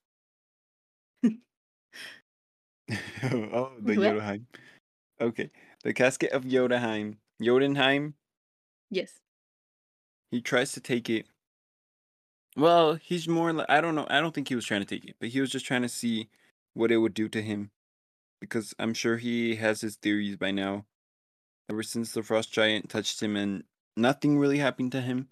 Oh, 3.25 3.73
the 3.79 3.97
What? 3.97 4.05
Jotunheim. 4.05 4.47
Okay, 5.21 5.51
the 5.85 5.93
casket 5.93 6.33
of 6.33 6.49
Jotunheim. 6.49 7.19
Jotunheim. 7.43 8.15
Yes. 8.91 9.21
He 10.31 10.41
tries 10.41 10.73
to 10.73 10.81
take 10.81 11.11
it. 11.11 11.27
Well, 12.57 12.95
he's 12.95 13.29
more 13.29 13.53
like 13.53 13.69
I 13.69 13.83
don't 13.83 13.95
know. 13.95 14.07
I 14.09 14.23
don't 14.23 14.35
think 14.35 14.49
he 14.49 14.55
was 14.55 14.65
trying 14.65 14.81
to 14.81 14.87
take 14.87 15.05
it, 15.05 15.17
but 15.21 15.29
he 15.29 15.43
was 15.43 15.51
just 15.51 15.67
trying 15.67 15.83
to 15.83 15.91
see 15.91 16.31
what 16.73 16.91
it 16.91 16.97
would 16.97 17.13
do 17.13 17.29
to 17.29 17.43
him, 17.43 17.71
because 18.41 18.75
I'm 18.79 18.95
sure 18.95 19.19
he 19.19 19.57
has 19.57 19.83
his 19.83 19.97
theories 19.97 20.37
by 20.37 20.53
now. 20.53 20.87
Ever 21.71 21.83
since 21.83 22.13
the 22.13 22.23
frost 22.23 22.51
giant 22.51 22.89
touched 22.89 23.23
him 23.23 23.37
and 23.37 23.65
nothing 23.97 24.39
really 24.39 24.59
happened 24.59 24.93
to 24.93 25.01
him, 25.01 25.29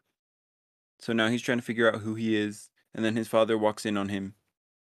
so 0.98 1.12
now 1.12 1.28
he's 1.28 1.42
trying 1.42 1.58
to 1.58 1.64
figure 1.64 1.92
out 1.92 2.00
who 2.02 2.14
he 2.14 2.36
is. 2.36 2.68
And 2.94 3.04
then 3.04 3.14
his 3.16 3.28
father 3.28 3.56
walks 3.56 3.86
in 3.86 3.96
on 3.96 4.08
him. 4.08 4.34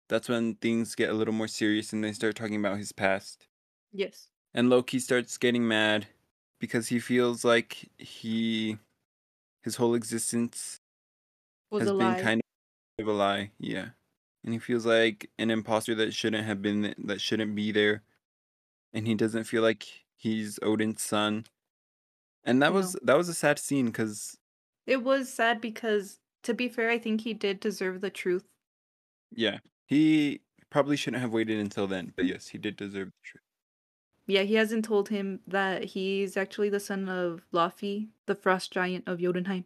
That's 0.09 0.29
when 0.29 0.57
things 0.57 0.95
get 0.97 1.09
a 1.11 1.15
little 1.15 1.33
more 1.33 1.47
serious 1.49 1.93
and 1.93 2.03
they 2.03 2.13
start 2.13 2.35
talking 2.35 2.57
about 2.57 2.79
his 2.79 2.91
past. 2.93 3.47
Yes. 3.93 4.29
And 4.53 4.69
Loki 4.69 4.99
starts 4.99 5.39
getting 5.39 5.67
mad 5.67 6.07
because 6.59 6.89
he 6.89 6.99
feels 6.99 7.45
like 7.45 7.91
he 7.99 8.79
his 9.63 9.77
whole 9.77 9.95
existence 9.95 10.81
Was 11.71 11.83
has 11.83 11.91
a 11.91 11.95
been 11.95 11.99
lie. 12.15 12.21
kind 12.21 12.41
of 12.99 13.07
a 13.07 13.13
lie. 13.13 13.53
Yeah. 13.59 13.91
And 14.45 14.53
he 14.53 14.59
feels 14.59 14.85
like 14.85 15.31
an 15.39 15.51
imposter 15.51 15.95
that 15.95 16.13
shouldn't 16.13 16.45
have 16.45 16.61
been 16.61 16.95
that 17.05 17.21
shouldn't 17.21 17.55
be 17.55 17.71
there. 17.71 18.03
And 18.93 19.07
he 19.07 19.15
doesn't 19.15 19.45
feel 19.45 19.63
like 19.63 19.87
he's 20.17 20.59
Odin's 20.61 21.03
son. 21.03 21.47
And 22.45 22.63
that 22.63 22.73
was 22.73 22.95
No. 22.95 23.01
that 23.03 23.17
was 23.17 23.29
a 23.29 23.35
sad 23.35 23.59
scene 23.59 23.93
cuz 23.93 24.37
It 24.87 25.03
was 25.03 25.33
sad 25.33 25.61
because, 25.61 26.21
to 26.45 26.55
be 26.55 26.69
fair, 26.69 26.89
I 26.91 26.99
think 26.99 27.23
he 27.23 27.35
did 27.35 27.59
deserve 27.61 28.01
the 28.01 28.11
truth. 28.11 28.45
yeah, 29.31 29.59
he 29.87 30.43
probably 30.71 30.97
shouldn't 30.97 31.21
have 31.23 31.33
waited 31.33 31.59
until 31.59 31.87
then, 31.87 32.13
but 32.17 32.25
yes, 32.27 32.49
he 32.49 32.59
did 32.59 32.77
deserve 32.77 33.09
the 33.09 33.21
truth. 33.23 33.43
Yeah, 34.27 34.43
he 34.43 34.55
hasn't 34.55 34.85
told 34.85 35.09
him 35.11 35.43
that 35.47 35.85
he's 35.85 36.37
actually 36.37 36.69
the 36.71 36.81
son 36.81 37.09
of 37.09 37.47
Laufey, 37.53 38.11
the 38.27 38.35
frost 38.35 38.73
giant 38.73 39.07
of 39.09 39.21
Jotunheim. 39.21 39.65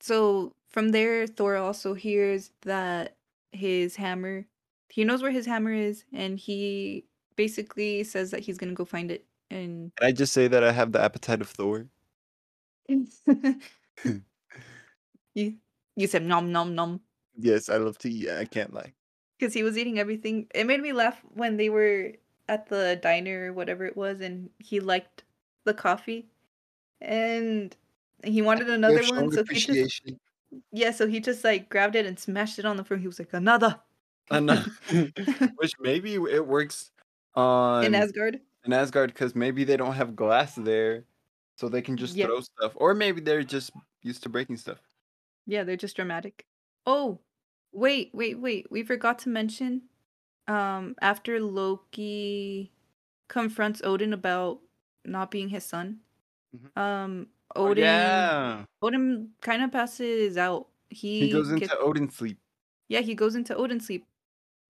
So 0.00 0.54
from 0.68 0.90
there, 0.90 1.26
Thor 1.26 1.56
also 1.56 1.94
hears 1.94 2.52
that 2.62 3.16
his 3.52 3.96
hammer, 3.96 4.46
he 4.88 5.04
knows 5.04 5.22
where 5.22 5.30
his 5.30 5.46
hammer 5.46 5.72
is, 5.72 6.04
and 6.12 6.38
he 6.38 7.06
basically 7.36 8.04
says 8.04 8.30
that 8.30 8.40
he's 8.40 8.58
gonna 8.58 8.74
go 8.74 8.84
find 8.84 9.10
it. 9.10 9.26
And 9.50 9.92
Can 9.96 10.08
I 10.08 10.12
just 10.12 10.32
say 10.32 10.48
that 10.48 10.64
I 10.64 10.72
have 10.72 10.92
the 10.92 11.00
appetite 11.00 11.40
of 11.40 11.48
Thor? 11.48 11.86
you, 15.34 15.56
you 15.96 16.06
said 16.06 16.22
nom 16.22 16.52
nom 16.52 16.74
nom. 16.74 17.00
Yes, 17.36 17.68
I 17.68 17.76
love 17.76 17.98
to 17.98 18.10
eat. 18.10 18.30
I 18.30 18.44
can't 18.44 18.72
lie. 18.74 18.92
because 19.38 19.54
he 19.54 19.62
was 19.62 19.78
eating 19.78 19.98
everything. 19.98 20.46
It 20.54 20.64
made 20.66 20.80
me 20.80 20.92
laugh 20.92 21.20
when 21.34 21.56
they 21.56 21.70
were 21.70 22.12
at 22.48 22.68
the 22.68 22.98
diner 23.02 23.50
or 23.50 23.52
whatever 23.52 23.86
it 23.86 23.96
was, 23.96 24.20
and 24.20 24.50
he 24.58 24.80
liked 24.80 25.24
the 25.64 25.74
coffee, 25.74 26.28
and 27.00 27.76
he 28.24 28.42
wanted 28.42 28.70
another 28.70 29.04
one. 29.04 29.30
So 29.32 29.44
he 29.50 29.60
just 29.60 30.02
yeah, 30.72 30.90
so 30.92 31.06
he 31.06 31.20
just 31.20 31.44
like 31.44 31.68
grabbed 31.70 31.96
it 31.96 32.06
and 32.06 32.18
smashed 32.18 32.58
it 32.58 32.64
on 32.64 32.76
the 32.76 32.84
floor. 32.84 32.98
He 32.98 33.06
was 33.06 33.18
like 33.18 33.32
another 33.34 33.80
another, 34.30 34.70
Which 35.56 35.74
maybe 35.80 36.14
it 36.14 36.46
works 36.46 36.90
on 37.34 37.84
in 37.84 37.94
Asgard. 37.94 38.40
In 38.64 38.72
Asgard 38.72 39.12
because 39.12 39.34
maybe 39.34 39.64
they 39.64 39.76
don't 39.76 39.94
have 39.94 40.16
glass 40.16 40.54
there, 40.54 41.04
so 41.56 41.68
they 41.68 41.82
can 41.82 41.96
just 41.96 42.14
Yeah. 42.16 42.26
throw 42.26 42.40
stuff, 42.40 42.72
or 42.76 42.94
maybe 42.94 43.20
they're 43.20 43.42
just 43.44 43.72
used 44.02 44.22
to 44.24 44.28
breaking 44.28 44.56
stuff. 44.56 44.78
Yeah, 45.46 45.64
they're 45.64 45.76
just 45.76 45.96
dramatic. 45.96 46.46
Oh, 46.86 47.20
wait, 47.72 48.10
wait, 48.12 48.38
wait. 48.38 48.70
We 48.70 48.82
forgot 48.82 49.18
to 49.20 49.28
mention. 49.28 49.82
Um, 50.46 50.94
after 51.02 51.40
Loki 51.40 52.72
confronts 53.28 53.82
Odin 53.84 54.14
about 54.14 54.60
not 55.04 55.30
being 55.30 55.48
his 55.50 55.64
son, 55.64 56.00
Mhm. 56.56 56.76
um, 56.80 57.28
Oh, 57.56 57.68
Odin 57.68 57.84
yeah, 57.84 58.64
Odin 58.82 59.32
kind 59.40 59.62
of 59.62 59.72
passes 59.72 60.36
out. 60.36 60.68
He, 60.90 61.20
he 61.26 61.30
goes 61.32 61.48
into 61.50 61.60
gets- 61.66 61.74
Odin 61.80 62.10
sleep. 62.10 62.38
yeah, 62.88 63.00
he 63.00 63.14
goes 63.14 63.34
into 63.34 63.54
Odin 63.56 63.80
sleep, 63.80 64.06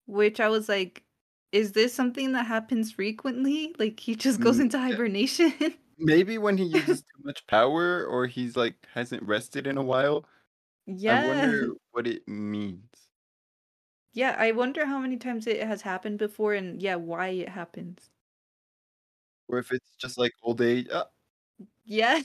which 0.07 0.38
I 0.40 0.48
was 0.48 0.68
like, 0.68 1.05
is 1.53 1.73
this 1.73 1.95
something 1.95 2.33
that 2.33 2.47
happens 2.47 2.93
frequently? 2.93 3.75
Like 3.79 4.01
he 4.01 4.15
just 4.17 4.41
goes 4.41 4.59
Mm, 4.59 4.61
into 4.61 4.79
hibernation? 4.79 5.53
Maybe 5.99 6.39
when 6.39 6.59
he 6.59 6.65
uses 6.65 7.03
too 7.03 7.23
much 7.25 7.47
power, 7.47 8.05
or 8.07 8.27
he's 8.27 8.57
like 8.57 8.87
hasn't 8.95 9.23
rested 9.25 9.67
in 9.67 9.77
a 9.79 9.83
while. 9.83 10.27
yeah, 10.87 11.15
I 11.15 11.17
wonder 11.17 11.69
what 11.93 12.07
it 12.09 12.29
means. 12.29 13.09
yeah. 14.13 14.35
I 14.39 14.53
wonder 14.53 14.85
how 14.87 14.99
many 14.99 15.17
times 15.17 15.47
it 15.47 15.67
has 15.67 15.81
happened 15.83 16.19
before, 16.19 16.53
and 16.55 16.83
yeah, 16.83 16.97
why 16.97 17.29
it 17.29 17.49
happens. 17.51 18.11
Or 19.49 19.59
if 19.59 19.73
it's 19.73 19.97
just 19.97 20.17
like 20.17 20.33
old 20.43 20.61
age. 20.61 20.89
Uh, 20.89 21.07
Yeah, 21.85 22.23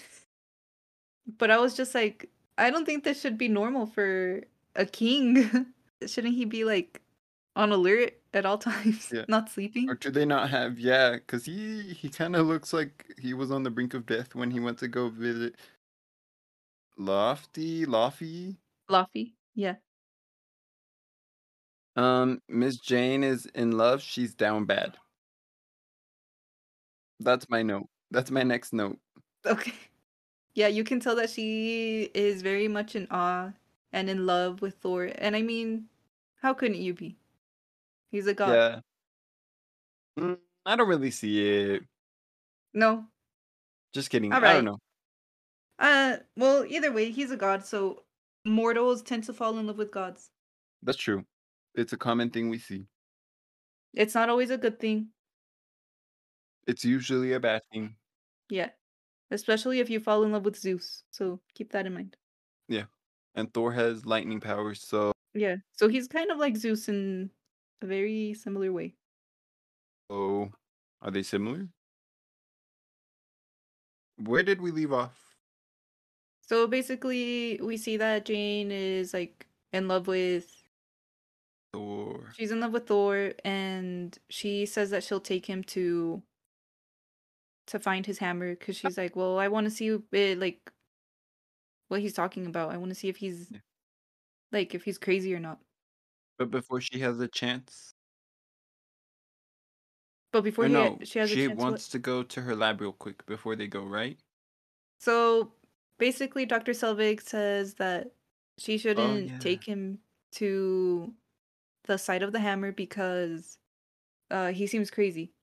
but 1.38 1.52
I 1.52 1.58
was 1.58 1.76
just 1.76 1.96
like, 1.96 2.30
I 2.58 2.70
don't 2.70 2.86
think 2.86 3.04
this 3.04 3.20
should 3.22 3.38
be 3.38 3.48
normal 3.48 3.86
for 3.86 4.44
a 4.76 4.86
king. 4.86 5.74
Shouldn't 6.06 6.36
he 6.36 6.46
be 6.46 6.66
like 6.66 7.02
on 7.56 7.72
alert 7.72 8.22
at 8.34 8.46
all 8.46 8.58
times, 8.70 9.10
Yeah. 9.14 9.26
not 9.28 9.50
sleeping? 9.50 9.90
or 9.90 9.96
do 9.96 10.10
they 10.12 10.26
not 10.26 10.50
have? 10.50 10.80
Yeah, 10.80 11.14
because 11.14 11.46
he 11.46 11.94
he 11.94 12.10
kind 12.10 12.36
of 12.36 12.48
looks 12.48 12.74
like 12.74 13.06
he 13.20 13.34
was 13.34 13.52
on 13.52 13.64
the 13.64 13.70
brink 13.72 13.94
of 13.94 14.06
death 14.06 14.36
when 14.36 14.52
he 14.52 14.60
went 14.60 14.78
to 14.80 14.88
go 14.88 15.10
visit 15.10 15.56
Lofty, 16.98 17.86
Lofty. 17.86 18.58
Lofty. 18.90 19.36
yeah. 19.56 19.76
Um, 21.96 22.42
Miss 22.50 22.78
Jane 22.78 23.24
is 23.24 23.46
in 23.48 23.72
love. 23.78 24.02
She's 24.02 24.34
down 24.34 24.66
bad. 24.66 24.98
That's 27.20 27.50
my 27.50 27.62
note. 27.62 27.88
That's 28.12 28.32
my 28.32 28.44
next 28.44 28.74
note. 28.74 28.98
Okay. 29.46 29.74
Yeah, 30.56 30.68
you 30.68 30.84
can 30.84 31.00
tell 31.00 31.16
that 31.16 31.30
she 31.30 32.10
is 32.14 32.42
very 32.42 32.68
much 32.68 32.96
in 32.96 33.08
awe 33.10 33.52
and 33.92 34.10
in 34.10 34.26
love 34.26 34.62
with 34.62 34.76
Thor. 34.76 35.10
And 35.18 35.36
I 35.36 35.42
mean, 35.42 35.86
how 36.42 36.54
couldn't 36.54 36.78
you 36.82 36.94
be? 36.94 37.18
He's 38.14 38.28
a 38.28 38.34
god. 38.36 38.54
Yeah. 38.54 38.80
Mm, 40.24 40.38
I 40.68 40.76
don't 40.76 40.88
really 40.88 41.10
see 41.10 41.50
it. 41.50 41.82
No. 42.76 43.06
Just 43.92 44.12
kidding. 44.12 44.32
All 44.32 44.46
I 44.46 44.54
don't 44.54 44.66
know. 44.66 44.78
Uh, 45.80 46.18
well, 46.38 46.64
either 46.64 46.92
way, 46.92 47.10
he's 47.10 47.32
a 47.32 47.36
god, 47.36 47.66
so 47.66 48.04
mortals 48.46 49.02
tend 49.02 49.24
to 49.24 49.34
fall 49.34 49.58
in 49.58 49.66
love 49.66 49.80
with 49.80 49.92
gods. 49.92 50.30
That's 50.84 50.98
true. 50.98 51.26
It's 51.74 51.94
a 51.94 51.98
common 51.98 52.30
thing 52.30 52.50
we 52.50 52.60
see. 52.60 52.86
It's 53.96 54.14
not 54.14 54.30
always 54.30 54.52
a 54.52 54.60
good 54.60 54.80
thing. 54.80 55.08
It's 56.68 56.86
usually 56.86 57.34
a 57.34 57.40
bad 57.40 57.64
thing. 57.72 57.96
Yeah. 58.48 58.70
Especially 59.32 59.80
if 59.80 59.90
you 59.90 60.00
fall 60.00 60.22
in 60.24 60.32
love 60.32 60.46
with 60.46 60.56
Zeus. 60.56 61.02
So 61.10 61.40
keep 61.56 61.72
that 61.72 61.88
in 61.88 61.96
mind. 61.96 62.16
Yeah. 62.70 62.86
And 63.34 63.52
Thor 63.56 63.72
has 63.72 64.06
lightning 64.06 64.40
powers, 64.40 64.84
so 64.88 65.14
Yeah. 65.34 65.56
So 65.72 65.88
he's 65.88 66.08
kind 66.08 66.30
of 66.30 66.38
like 66.38 66.56
Zeus 66.56 66.88
in 66.90 67.32
a 67.84 67.88
very 67.88 68.34
similar 68.34 68.72
way. 68.72 68.96
oh, 70.10 70.50
are 71.02 71.12
they 71.12 71.24
similar? 71.24 71.68
Where 74.18 74.44
did 74.44 74.62
we 74.62 74.72
leave 74.72 74.94
off? 74.94 75.36
So 76.42 76.68
basically, 76.68 77.60
we 77.62 77.78
see 77.78 77.98
that 77.98 78.26
Jane 78.26 78.72
is 78.72 79.14
like 79.14 79.48
in 79.72 79.88
love 79.88 80.08
with 80.08 80.64
Thor. 81.74 82.30
she's 82.38 82.52
in 82.52 82.60
love 82.60 82.74
with 82.74 82.88
Thor 82.88 83.34
and 83.44 84.18
she 84.30 84.66
says 84.66 84.92
that 84.92 85.04
she'll 85.04 85.20
take 85.20 85.46
him 85.48 85.64
to 85.76 86.22
to 87.68 87.80
find 87.80 88.06
his 88.06 88.18
hammer 88.20 88.56
cuz 88.56 88.76
she's 88.78 88.98
like, 88.98 89.16
"Well, 89.16 89.40
I 89.40 89.48
want 89.48 89.66
to 89.66 89.72
see 89.72 89.88
it, 90.12 90.38
like 90.40 90.72
what 91.88 92.02
he's 92.02 92.14
talking 92.14 92.46
about. 92.46 92.72
I 92.72 92.78
want 92.78 92.90
to 92.90 92.96
see 92.96 93.08
if 93.10 93.18
he's 93.18 93.50
Yeah. 93.52 93.60
like 94.52 94.76
if 94.76 94.84
he's 94.84 94.98
crazy 94.98 95.34
or 95.34 95.40
not." 95.40 95.63
But 96.46 96.52
before 96.52 96.82
she 96.82 97.00
has 97.00 97.20
a 97.20 97.28
chance, 97.28 97.96
But 100.34 100.44
before 100.44 100.66
or 100.66 100.68
he 100.68 100.70
no, 100.70 101.00
she 101.06 101.20
has 101.20 101.32
a 101.32 101.38
she 101.38 101.48
chance 101.48 101.66
what? 101.66 101.80
wants 101.80 101.88
to 101.90 102.00
go 102.00 102.24
to 102.24 102.42
her 102.42 102.56
lab 102.56 102.82
real 102.82 102.92
quick 102.94 103.24
before 103.28 103.56
they 103.56 103.68
go, 103.68 103.86
right? 103.86 104.20
So 105.00 105.54
basically, 105.98 106.46
Dr. 106.46 106.72
Selvig 106.74 107.22
says 107.22 107.76
that 107.76 108.16
she 108.58 108.78
Oh 108.96 109.16
shouldn't 109.16 109.26
yeah. 109.28 109.40
take 109.40 109.66
him 109.66 110.02
to 110.34 111.16
the 111.86 111.98
site 111.98 112.24
of 112.24 112.32
the 112.34 112.40
hammer 112.40 112.72
because 112.72 113.60
uh, 114.32 114.52
he 114.54 114.68
seems 114.68 114.92
crazy. 114.92 115.34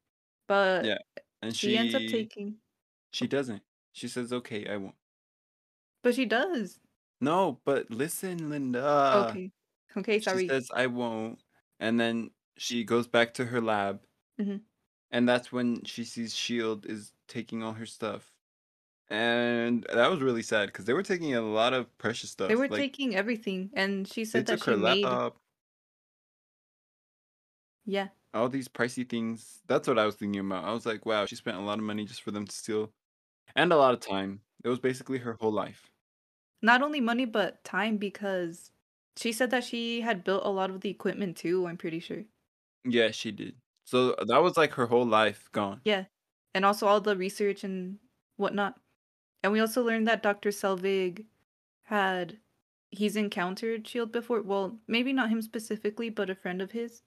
But 0.49 0.87
Yeah. 0.87 0.99
And 1.43 1.57
she 1.57 1.77
ends 1.77 1.95
up 1.95 2.07
taking. 2.07 2.61
she 3.13 3.27
doesn't. 3.29 3.63
She 3.93 4.09
says, 4.09 4.33
"Okay, 4.33 4.67
I 4.69 4.77
won't." 4.77 4.97
But 6.03 6.15
she 6.15 6.27
does. 6.27 6.79
No, 7.21 7.61
but 7.65 7.91
listen, 7.91 8.51
Linda. 8.51 8.81
Okay. 9.13 9.53
Okay, 9.97 10.21
sorry. 10.21 10.31
She 10.33 10.39
says, 10.49 10.71
"I 10.75 10.87
won't," 10.87 11.43
and 11.81 11.99
then 12.01 12.33
she 12.57 12.85
goes 12.85 13.09
back 13.09 13.35
to 13.35 13.47
her 13.47 13.61
lab, 13.61 14.07
Mhm. 14.39 14.65
and 15.11 15.29
that's 15.29 15.51
when 15.53 15.85
she 15.85 16.05
sees 16.05 16.35
Shield 16.35 16.87
is 16.87 17.13
taking 17.29 17.63
all 17.63 17.73
her 17.75 17.87
stuff, 17.87 18.33
and 19.09 19.87
that 19.93 20.11
was 20.11 20.21
really 20.23 20.43
sad 20.43 20.69
because 20.69 20.87
they 20.87 20.95
were 20.95 21.03
taking 21.05 21.35
a 21.35 21.43
lot 21.43 21.75
of 21.75 21.97
precious 21.99 22.31
stuff. 22.31 22.49
They 22.49 22.57
were 22.57 22.69
like 22.69 22.89
taking 22.91 23.15
everything, 23.17 23.71
and 23.73 24.07
she 24.07 24.27
said 24.27 24.45
that 24.45 24.61
she 24.61 24.61
her 24.61 24.77
made. 24.77 25.23
laptop, 25.23 25.41
Yeah. 27.85 28.11
all 28.35 28.49
these 28.49 28.69
pricey 28.69 29.09
things. 29.09 29.63
That's 29.67 29.89
what 29.89 29.99
I 29.99 30.07
was 30.07 30.17
thinking 30.17 30.41
about. 30.41 30.65
I 30.65 30.73
was 30.73 30.87
like, 30.87 31.05
wow, 31.07 31.27
she 31.27 31.37
spent 31.37 31.57
a 31.57 31.61
lot 31.61 31.79
of 31.79 31.85
money 31.85 32.05
just 32.05 32.23
for 32.23 32.31
them 32.31 32.47
to 32.47 32.55
steal, 32.55 32.93
and 33.57 33.73
a 33.73 33.77
lot 33.77 33.95
of 33.95 34.01
time. 34.01 34.43
It 34.65 34.69
was 34.71 34.81
basically 34.81 35.19
her 35.21 35.35
whole 35.41 35.53
life. 35.53 35.91
Not 36.63 36.81
only 36.83 37.01
money, 37.01 37.25
but 37.27 37.65
time 37.65 37.97
because 37.99 38.73
she 39.21 39.33
said 39.33 39.51
that 39.51 39.65
she 39.65 40.01
had 40.03 40.25
built 40.25 40.45
a 40.45 40.51
lot 40.51 40.71
of 40.71 40.81
the 40.81 40.91
equipment 40.91 41.37
too, 41.37 41.67
I'm 41.67 41.77
pretty 41.77 42.01
sure. 42.01 42.25
Yeah, 42.85 43.11
she 43.11 43.33
did. 43.33 43.57
So 43.85 44.15
that 44.27 44.39
was 44.43 44.57
like 44.57 44.73
her 44.73 44.87
whole 44.87 45.07
life 45.07 45.51
gone. 45.53 45.83
Yeah. 45.85 46.07
And 46.55 46.65
also 46.65 46.87
all 46.87 47.01
the 47.01 47.17
research 47.17 47.65
and 47.65 47.99
whatnot. 48.37 48.81
And 49.43 49.53
we 49.53 49.61
also 49.61 49.83
learned 49.85 50.09
that 50.09 50.23
Dr. 50.23 50.51
Selvig 50.51 51.27
had 51.85 52.41
he's 52.91 53.17
encountered 53.17 53.87
Shield 53.89 54.13
before. 54.13 54.43
Well, 54.43 54.81
maybe 54.89 55.13
not 55.13 55.31
him 55.31 55.43
specifically, 55.43 56.11
but 56.11 56.31
a 56.31 56.35
friend 56.35 56.63
of 56.63 56.73
his. 56.73 57.03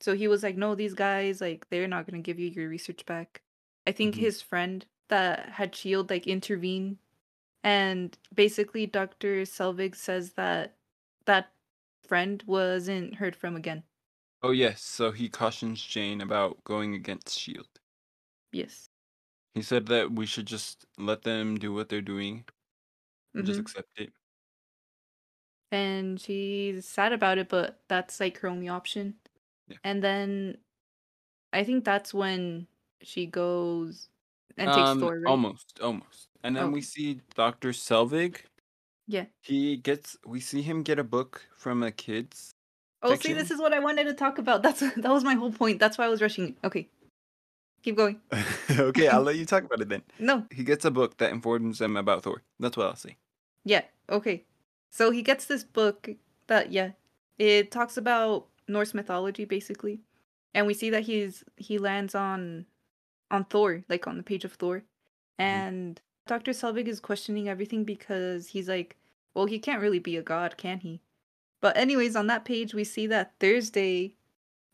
So 0.00 0.14
he 0.16 0.28
was 0.28 0.42
like, 0.44 0.56
"No, 0.56 0.74
these 0.76 0.94
guys 0.94 1.40
like 1.42 1.68
they're 1.70 1.88
not 1.88 2.06
going 2.06 2.22
to 2.22 2.26
give 2.26 2.38
you 2.40 2.50
your 2.50 2.68
research 2.70 3.06
back." 3.06 3.42
I 3.86 3.92
think 3.92 4.14
Mhm. 4.14 4.16
his 4.16 4.42
friend 4.42 4.86
that 5.10 5.50
had 5.50 5.74
Shield 5.76 6.10
like 6.10 6.26
intervene 6.28 7.00
and 7.64 8.18
basically 8.34 8.86
Dr. 8.86 9.42
Selvig 9.44 9.96
says 9.96 10.34
that 10.34 10.77
that 11.28 11.54
friend 12.04 12.42
wasn't 12.48 13.16
heard 13.16 13.36
from 13.36 13.56
again. 13.56 13.84
Oh 14.42 14.50
yes, 14.50 14.82
so 14.82 15.12
he 15.12 15.28
cautions 15.28 15.80
Jane 15.80 16.20
about 16.20 16.64
going 16.64 16.92
against 16.92 17.38
Shield. 17.38 17.68
Yes. 18.52 18.90
He 19.52 19.60
said 19.60 19.86
that 19.88 20.12
we 20.12 20.24
should 20.24 20.46
just 20.46 20.86
let 20.96 21.20
them 21.22 21.56
do 21.58 21.70
what 21.74 21.90
they're 21.90 22.00
doing 22.00 22.46
and 23.36 23.46
just 23.46 23.58
Mhm. 23.58 23.60
accept 23.60 24.00
it. 24.00 24.12
and 25.70 26.20
she's 26.20 26.86
sad 26.88 27.12
about 27.12 27.38
it, 27.38 27.48
but 27.48 27.82
that's 27.88 28.20
like 28.20 28.38
her 28.38 28.48
only 28.48 28.68
option. 28.68 29.18
Yeah. 29.68 29.78
And 29.84 30.02
then 30.02 30.58
I 31.52 31.64
think 31.64 31.84
that's 31.84 32.14
when 32.14 32.68
she 33.02 33.26
goes 33.26 34.10
and 34.58 34.72
takes 34.72 34.92
Um, 34.92 35.00
Thor, 35.00 35.20
right? 35.20 35.40
almost, 35.40 35.80
almost. 35.80 36.28
And 36.42 36.56
then 36.56 36.70
we 36.72 36.80
see 36.82 37.22
Dr. 37.34 37.70
Selvig. 37.70 38.44
Yeah. 39.08 39.24
He 39.40 39.78
gets 39.78 40.16
we 40.24 40.38
see 40.38 40.62
him 40.62 40.82
get 40.82 40.98
a 40.98 41.04
book 41.04 41.42
from 41.56 41.82
a 41.82 41.90
kid's 41.90 42.54
Oh, 43.00 43.14
see, 43.14 43.32
this 43.32 43.50
is 43.50 43.60
what 43.60 43.72
I 43.72 43.78
wanted 43.78 44.04
to 44.04 44.14
talk 44.14 44.38
about. 44.38 44.62
That's 44.64 44.80
that 44.80 45.12
was 45.12 45.24
my 45.24 45.34
whole 45.34 45.52
point. 45.52 45.80
That's 45.80 45.98
why 45.98 46.04
I 46.04 46.08
was 46.08 46.22
rushing. 46.22 46.56
Okay. 46.62 46.88
Keep 47.82 47.96
going. 47.96 48.20
okay, 48.70 49.08
I'll 49.08 49.22
let 49.22 49.36
you 49.36 49.46
talk 49.46 49.64
about 49.64 49.80
it 49.80 49.88
then. 49.88 50.02
No. 50.18 50.44
He 50.50 50.64
gets 50.64 50.84
a 50.84 50.90
book 50.90 51.16
that 51.18 51.30
informs 51.30 51.80
him 51.80 51.96
about 51.96 52.22
Thor. 52.22 52.42
That's 52.58 52.76
what 52.76 52.86
I'll 52.86 52.96
say. 52.96 53.16
Yeah. 53.64 53.82
Okay. 54.10 54.44
So 54.90 55.10
he 55.10 55.22
gets 55.22 55.46
this 55.46 55.64
book 55.64 56.10
that 56.48 56.72
yeah, 56.72 56.90
it 57.38 57.70
talks 57.70 57.96
about 57.96 58.46
Norse 58.66 58.94
mythology 58.94 59.44
basically, 59.44 60.00
and 60.54 60.66
we 60.66 60.74
see 60.74 60.90
that 60.90 61.04
he's 61.04 61.44
he 61.56 61.78
lands 61.78 62.14
on 62.14 62.66
on 63.30 63.44
Thor, 63.44 63.84
like 63.88 64.06
on 64.06 64.16
the 64.16 64.22
page 64.22 64.44
of 64.44 64.54
Thor, 64.54 64.78
mm-hmm. 64.78 65.42
and 65.42 66.00
Doctor 66.26 66.52
Selvig 66.52 66.88
is 66.88 67.00
questioning 67.00 67.48
everything 67.48 67.84
because 67.84 68.48
he's 68.48 68.68
like, 68.68 68.96
well, 69.38 69.46
he 69.46 69.60
can't 69.60 69.80
really 69.80 70.00
be 70.00 70.16
a 70.16 70.22
god, 70.22 70.56
can 70.56 70.80
he? 70.80 71.00
But 71.60 71.76
anyways, 71.76 72.16
on 72.16 72.26
that 72.26 72.44
page 72.44 72.74
we 72.74 72.82
see 72.82 73.06
that 73.06 73.34
Thursday 73.38 74.16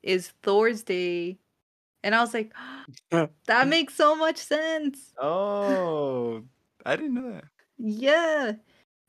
is 0.03 0.33
Thor's 0.43 0.83
day, 0.83 1.39
and 2.03 2.15
I 2.15 2.21
was 2.23 2.33
like, 2.33 2.51
that 3.47 3.69
makes 3.69 3.95
so 3.95 4.17
much 4.17 4.39
sense. 4.39 5.13
Oh, 5.21 6.43
I 6.87 6.97
didn't 6.97 7.13
know 7.13 7.31
that. 7.31 7.45
Yeah. 7.77 8.53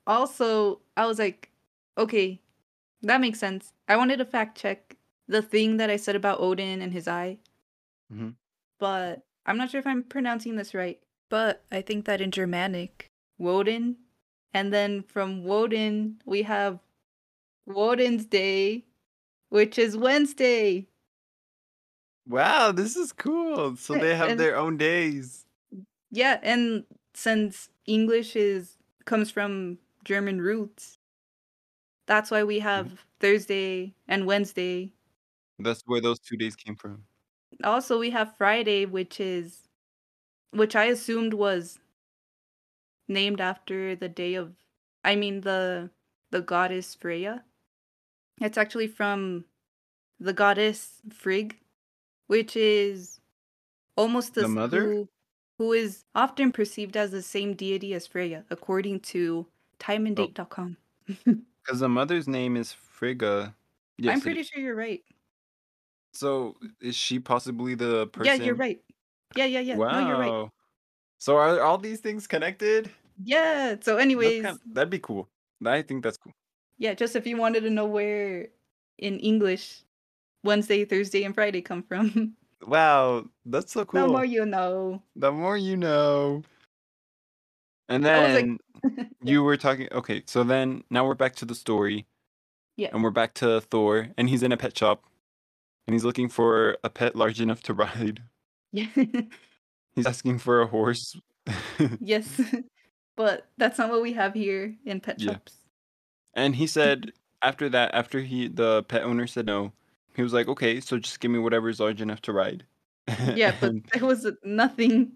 Also, 0.06 0.82
I 0.98 1.06
was 1.06 1.20
like, 1.20 1.52
okay, 1.98 2.42
that 3.04 3.22
makes 3.22 3.40
sense. 3.40 3.72
I 3.88 3.96
wanted 3.96 4.18
to 4.18 4.26
fact 4.26 4.58
check 4.58 4.98
the 5.30 5.42
thing 5.42 5.78
that 5.78 5.90
I 5.90 5.96
said 5.96 6.18
about 6.18 6.42
Odin 6.42 6.82
and 6.82 6.92
his 6.92 7.08
eye, 7.08 7.38
Mhm. 8.14 8.36
but 8.78 9.26
I'm 9.46 9.58
not 9.58 9.70
sure 9.70 9.80
if 9.80 9.88
I'm 9.88 10.04
pronouncing 10.04 10.58
this 10.58 10.74
right. 10.74 11.00
But 11.30 11.64
I 11.72 11.82
think 11.82 12.04
that 12.06 12.20
in 12.20 12.32
Germanic, 12.32 13.08
Woden, 13.38 13.98
and 14.56 14.72
then 14.72 15.04
from 15.04 15.44
Woden, 15.44 16.22
we 16.24 16.44
have 16.44 16.80
Woden's 17.66 18.26
Day, 18.26 18.86
which 19.50 19.78
is 19.78 19.98
Wednesday. 19.98 20.88
Wow, 22.26 22.72
this 22.72 22.96
is 22.96 23.12
cool. 23.12 23.76
So 23.76 23.96
they 23.96 24.16
have 24.16 24.30
And- 24.30 24.40
their 24.40 24.56
own 24.56 24.78
days. 24.78 25.46
Yeah, 26.10 26.40
and 26.42 26.86
since 27.14 27.70
English 27.86 28.38
is 28.38 28.78
comes 29.04 29.30
from 29.30 29.78
German 30.06 30.40
roots, 30.40 31.00
that's 32.06 32.32
why 32.32 32.46
we 32.46 32.60
have 32.60 32.86
mm-hmm. 32.86 32.96
Thursday 33.20 33.94
and 34.08 34.26
Wednesday. 34.26 34.94
That's 35.60 35.84
where 35.86 36.00
those 36.00 36.20
two 36.20 36.38
days 36.38 36.56
came 36.56 36.78
from. 36.78 37.04
Also, 37.66 38.00
we 38.00 38.10
have 38.12 38.38
Friday, 38.38 38.86
which 38.86 39.20
is 39.20 39.68
which 40.52 40.78
I 40.78 40.86
assumed 40.86 41.34
was 41.34 41.78
named 43.08 43.42
after 43.42 43.96
the 43.96 44.10
day 44.10 44.36
of 44.36 44.54
I 45.04 45.16
mean 45.16 45.42
the 45.42 45.90
the 46.32 46.42
goddess 46.42 46.96
Freya. 46.96 47.44
It's 48.42 48.58
actually 48.58 48.88
from 48.88 49.46
the 50.20 50.34
goddess 50.34 51.02
Frigg, 51.10 51.58
which 52.28 52.56
is 52.56 53.20
almost 53.96 54.34
the, 54.34 54.42
The 54.42 54.48
mother? 54.48 54.84
who, 54.84 55.10
who 55.58 55.74
is 55.74 56.04
often 56.14 56.52
perceived 56.52 56.98
as 56.98 57.12
the 57.12 57.22
same 57.22 57.54
deity 57.54 57.94
as 57.94 58.08
Freya, 58.08 58.44
according 58.50 59.02
to 59.02 59.48
oh. 59.48 59.54
timeanddate.com. 59.80 60.78
Because 61.06 61.80
the 61.80 61.90
mother's 61.90 62.28
name 62.28 62.58
is 62.58 62.74
Frigga. 62.74 63.56
Yes, 63.98 64.16
I'm 64.16 64.22
pretty 64.22 64.44
sure 64.44 64.62
you're 64.62 64.76
right. 64.76 65.02
So 66.14 66.56
is 66.82 66.96
she 66.96 67.20
possibly 67.20 67.76
the 67.76 68.08
person? 68.08 68.40
Yeah, 68.40 68.46
you're 68.46 68.56
right. 68.56 68.82
Yeah, 69.36 69.46
yeah, 69.46 69.60
yeah. 69.60 69.76
Wow. 69.76 70.00
No, 70.00 70.08
you're 70.08 70.20
right. 70.20 70.50
So 71.26 71.38
are 71.38 71.60
all 71.60 71.80
these 71.80 72.02
things 72.02 72.28
connected? 72.28 72.92
Yeah. 73.24 73.78
So, 73.82 73.98
anyways, 73.98 74.44
kind 74.44 74.60
that'd 74.74 74.92
be 74.92 75.00
cool. 75.00 75.28
I 75.66 75.82
think 75.82 76.04
that's 76.04 76.18
cool. 76.18 76.34
Yeah, 76.78 76.94
just 76.94 77.16
if 77.16 77.26
you 77.26 77.36
wanted 77.36 77.62
to 77.62 77.72
know 77.72 77.88
where 77.88 78.50
in 79.00 79.18
English 79.18 79.82
Wednesday, 80.44 80.86
Thursday, 80.86 81.24
and 81.24 81.34
Friday 81.34 81.62
come 81.62 81.82
from. 81.82 82.36
Wow, 82.66 83.26
that's 83.46 83.74
so 83.74 83.86
cool. 83.86 84.02
The 84.02 84.08
more 84.08 84.26
you 84.26 84.44
know. 84.44 85.04
The 85.16 85.32
more 85.32 85.56
you 85.56 85.78
know. 85.78 86.42
And 87.90 88.04
was 88.04 88.12
like 88.12 88.34
then 88.34 89.10
you 89.22 89.44
were 89.44 89.58
talking 89.58 89.88
okay, 89.92 90.24
so 90.26 90.44
then 90.44 90.84
now 90.90 91.06
we're 91.06 91.14
back 91.14 91.36
to 91.36 91.46
the 91.46 91.54
story. 91.54 92.08
Yeah. 92.78 92.90
And 92.94 93.04
we're 93.04 93.12
back 93.12 93.34
to 93.36 93.62
Thor, 93.62 94.08
and 94.18 94.30
he's 94.30 94.42
in 94.42 94.52
a 94.52 94.58
pet 94.58 94.76
shop. 94.76 95.04
And 95.86 95.94
he's 95.94 96.06
looking 96.06 96.30
for 96.30 96.78
a 96.84 96.90
pet 96.90 97.16
large 97.16 97.42
enough 97.42 97.62
to 97.64 97.74
ride. 97.84 98.22
Yeah. 98.72 98.88
He's 99.96 100.06
asking 100.06 100.40
for 100.40 100.62
a 100.62 100.68
horse. 100.68 101.16
Yes. 102.00 102.42
But 103.18 103.48
that's 103.58 103.78
not 103.78 103.90
what 103.90 104.02
we 104.02 104.12
have 104.12 104.34
here 104.34 104.76
in 104.86 105.00
pet 105.00 105.22
Yeah. 105.22 105.34
shops. 105.34 105.60
And 106.34 106.54
he 106.54 106.68
said 106.68 107.14
after 107.42 107.70
that, 107.70 107.94
after 107.96 108.20
he 108.20 108.50
the 108.50 108.84
pet 108.84 109.04
owner 109.04 109.26
said 109.26 109.46
no, 109.46 109.72
he 110.16 110.22
was 110.22 110.34
like, 110.34 110.50
"Okay, 110.50 110.82
so 110.82 110.98
just 111.00 111.22
give 111.22 111.32
me 111.32 111.40
whatever 111.40 111.70
is 111.70 111.80
large 111.80 112.02
enough 112.02 112.20
to 112.24 112.34
ride." 112.34 112.66
Yeah, 113.36 113.56
but 113.62 113.72
there 113.94 114.04
was 114.06 114.28
nothing. 114.44 115.14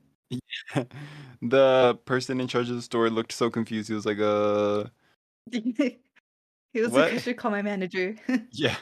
the 1.42 2.00
person 2.06 2.40
in 2.40 2.48
charge 2.48 2.70
of 2.70 2.76
the 2.78 2.82
store 2.82 3.10
looked 3.10 3.34
so 3.34 3.50
confused. 3.50 3.90
He 3.90 3.96
was 3.96 4.06
like, 4.06 4.20
"Uh, 4.20 4.86
He 6.74 6.82
was 6.82 6.96
like, 6.96 7.12
"I 7.12 7.18
What? 7.18 7.18
should 7.18 7.38
call 7.38 7.52
my 7.52 7.62
manager." 7.62 8.16
yeah, 8.52 8.76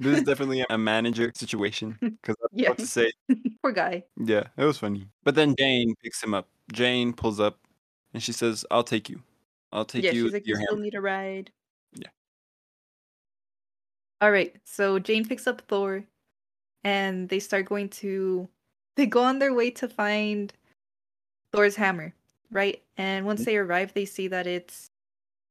this 0.00 0.18
is 0.18 0.22
definitely 0.22 0.64
a 0.68 0.78
manager 0.78 1.32
situation." 1.34 1.98
Because 2.22 2.36
I 2.40 2.44
was 2.44 2.50
Yeah. 2.52 2.68
about 2.68 2.78
to 2.78 2.86
say, 2.86 3.12
Poor 3.62 3.72
guy. 3.72 4.04
yeah, 4.16 4.48
it 4.56 4.64
was 4.64 4.78
funny. 4.78 5.10
But 5.24 5.34
then 5.34 5.54
Jane 5.58 5.94
picks 6.02 6.22
him 6.22 6.34
up. 6.34 6.48
Jane 6.72 7.12
pulls 7.12 7.40
up, 7.40 7.58
and 8.14 8.22
she 8.22 8.32
says, 8.32 8.64
"I'll 8.70 8.84
take 8.84 9.08
you. 9.10 9.22
I'll 9.72 9.84
take 9.86 10.04
Yeah, 10.04 10.12
you 10.12 10.24
she's 10.24 10.32
like, 10.32 10.46
"You 10.46 10.54
your 10.54 10.56
still 10.56 10.76
hammer." 10.76 10.78
need 10.78 10.94
a 10.94 11.00
ride." 11.00 11.52
Yeah. 11.94 12.08
Alright, 14.22 14.56
so 14.64 14.98
Jane 14.98 15.26
picks 15.26 15.46
up 15.46 15.60
Thor, 15.62 16.04
and 16.84 17.28
they 17.30 17.40
start 17.40 17.66
going 17.66 17.90
to 17.90 18.48
they 18.96 19.06
go 19.06 19.22
on 19.24 19.38
their 19.40 19.54
way 19.54 19.70
to 19.72 19.88
find 19.88 20.52
Thor's 21.52 21.76
hammer, 21.76 22.14
right? 22.50 22.82
And 22.96 23.26
once 23.26 23.42
Mhm. 23.42 23.46
they 23.46 23.56
arrive, 23.58 23.94
they 23.94 24.04
see 24.06 24.28
that 24.28 24.46
it's 24.46 24.90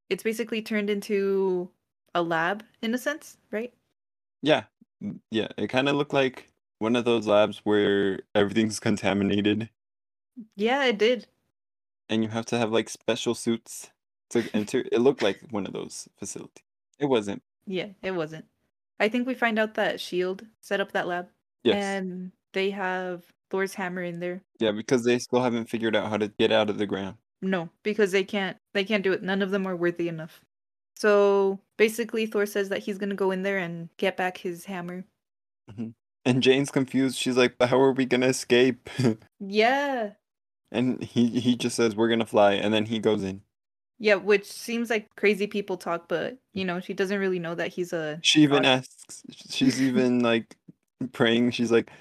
it's 0.09 0.23
basically 0.23 0.61
turned 0.61 0.89
into 0.89 1.69
a 2.15 2.21
lab 2.21 2.63
in 2.81 2.93
a 2.93 2.97
sense, 2.97 3.37
right? 3.51 3.73
Yeah, 4.41 4.63
mm, 5.03 5.19
yeah. 5.31 5.47
It 5.57 5.67
kind 5.67 5.89
of 5.89 5.95
looked 5.95 6.13
like 6.13 6.51
one 6.79 6.95
of 6.95 7.05
those 7.05 7.27
labs 7.27 7.59
where 7.63 8.19
everything's 8.35 8.79
contaminated, 8.79 9.69
Yeah, 10.55 10.83
it 10.85 10.97
did. 10.97 11.27
and 12.09 12.23
you 12.23 12.29
have 12.29 12.45
to 12.47 12.57
have 12.57 12.71
like 12.71 12.89
special 12.89 13.35
suits 13.35 13.89
to 14.31 14.43
enter. 14.53 14.83
It 14.91 14.99
looked 14.99 15.21
like 15.21 15.39
one 15.51 15.65
of 15.65 15.73
those 15.73 16.07
facilities. 16.17 16.63
It 16.99 17.05
wasn't. 17.05 17.41
Yeah, 17.65 17.87
it 18.01 18.11
wasn't. 18.11 18.45
I 18.99 19.09
think 19.09 19.27
we 19.27 19.33
find 19.33 19.57
out 19.59 19.73
that 19.75 19.99
Shield 20.01 20.45
set 20.61 20.79
up 20.81 20.91
that 20.93 21.07
lab, 21.07 21.29
Yes. 21.63 21.75
and 21.77 22.31
they 22.53 22.69
have 22.71 23.23
Thor's 23.49 23.73
hammer 23.73 24.03
in 24.03 24.19
there. 24.19 24.41
Yeah, 24.59 24.71
because 24.71 25.03
they 25.03 25.19
still 25.19 25.41
haven't 25.41 25.69
figured 25.69 25.95
out 25.95 26.09
how 26.09 26.17
to 26.17 26.27
get 26.27 26.51
out 26.51 26.69
of 26.69 26.77
the 26.77 26.85
ground. 26.87 27.17
No, 27.43 27.69
because 27.83 28.11
they 28.11 28.23
can't 28.23 28.57
they 28.73 28.83
can't 28.83 29.03
do 29.03 29.11
it. 29.13 29.21
None 29.23 29.41
of 29.41 29.51
them 29.51 29.67
are 29.67 29.75
worthy 29.75 30.07
enough. 30.07 30.41
So 30.95 31.59
basically 31.77 32.25
Thor 32.25 32.45
says 32.45 32.69
that 32.69 32.79
he's 32.83 32.97
gonna 32.97 33.15
go 33.15 33.31
in 33.31 33.43
there 33.43 33.57
and 33.57 33.89
get 33.97 34.17
back 34.17 34.37
his 34.37 34.65
hammer. 34.65 35.03
Mm-hmm. 35.69 35.89
And 36.25 36.41
Jane's 36.43 36.71
confused. 36.71 37.17
She's 37.17 37.35
like, 37.37 37.57
"But 37.57 37.69
how 37.69 37.79
are 37.81 37.91
we 37.91 38.05
gonna 38.05 38.27
escape?" 38.27 38.89
Yeah. 39.39 40.11
and 40.71 41.03
he 41.03 41.39
he 41.39 41.55
just 41.55 41.75
says, 41.75 41.95
"We're 41.95 42.09
gonna 42.09 42.25
fly," 42.25 42.53
and 42.53 42.73
then 42.73 42.85
he 42.85 42.99
goes 42.99 43.23
in. 43.23 43.41
Yeah, 43.99 44.15
which 44.15 44.45
seems 44.51 44.89
like 44.89 45.15
crazy 45.15 45.47
people 45.47 45.77
talk, 45.77 46.07
but 46.09 46.37
you 46.53 46.65
know, 46.65 46.79
she 46.79 46.93
doesn't 46.93 47.19
really 47.19 47.39
know 47.39 47.55
that 47.55 47.69
he's 47.73 47.93
a 47.93 48.19
She 48.21 48.41
even 48.43 48.65
asks. 48.65 49.23
She's 49.49 49.81
even 49.81 50.19
like 50.21 50.55
praying. 51.13 51.51
She's 51.51 51.71
like, 51.71 51.91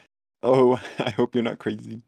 "Oh, 0.43 0.81
I 0.99 1.11
hope 1.11 1.35
you're 1.35 1.45
not 1.45 1.59
crazy." 1.59 2.03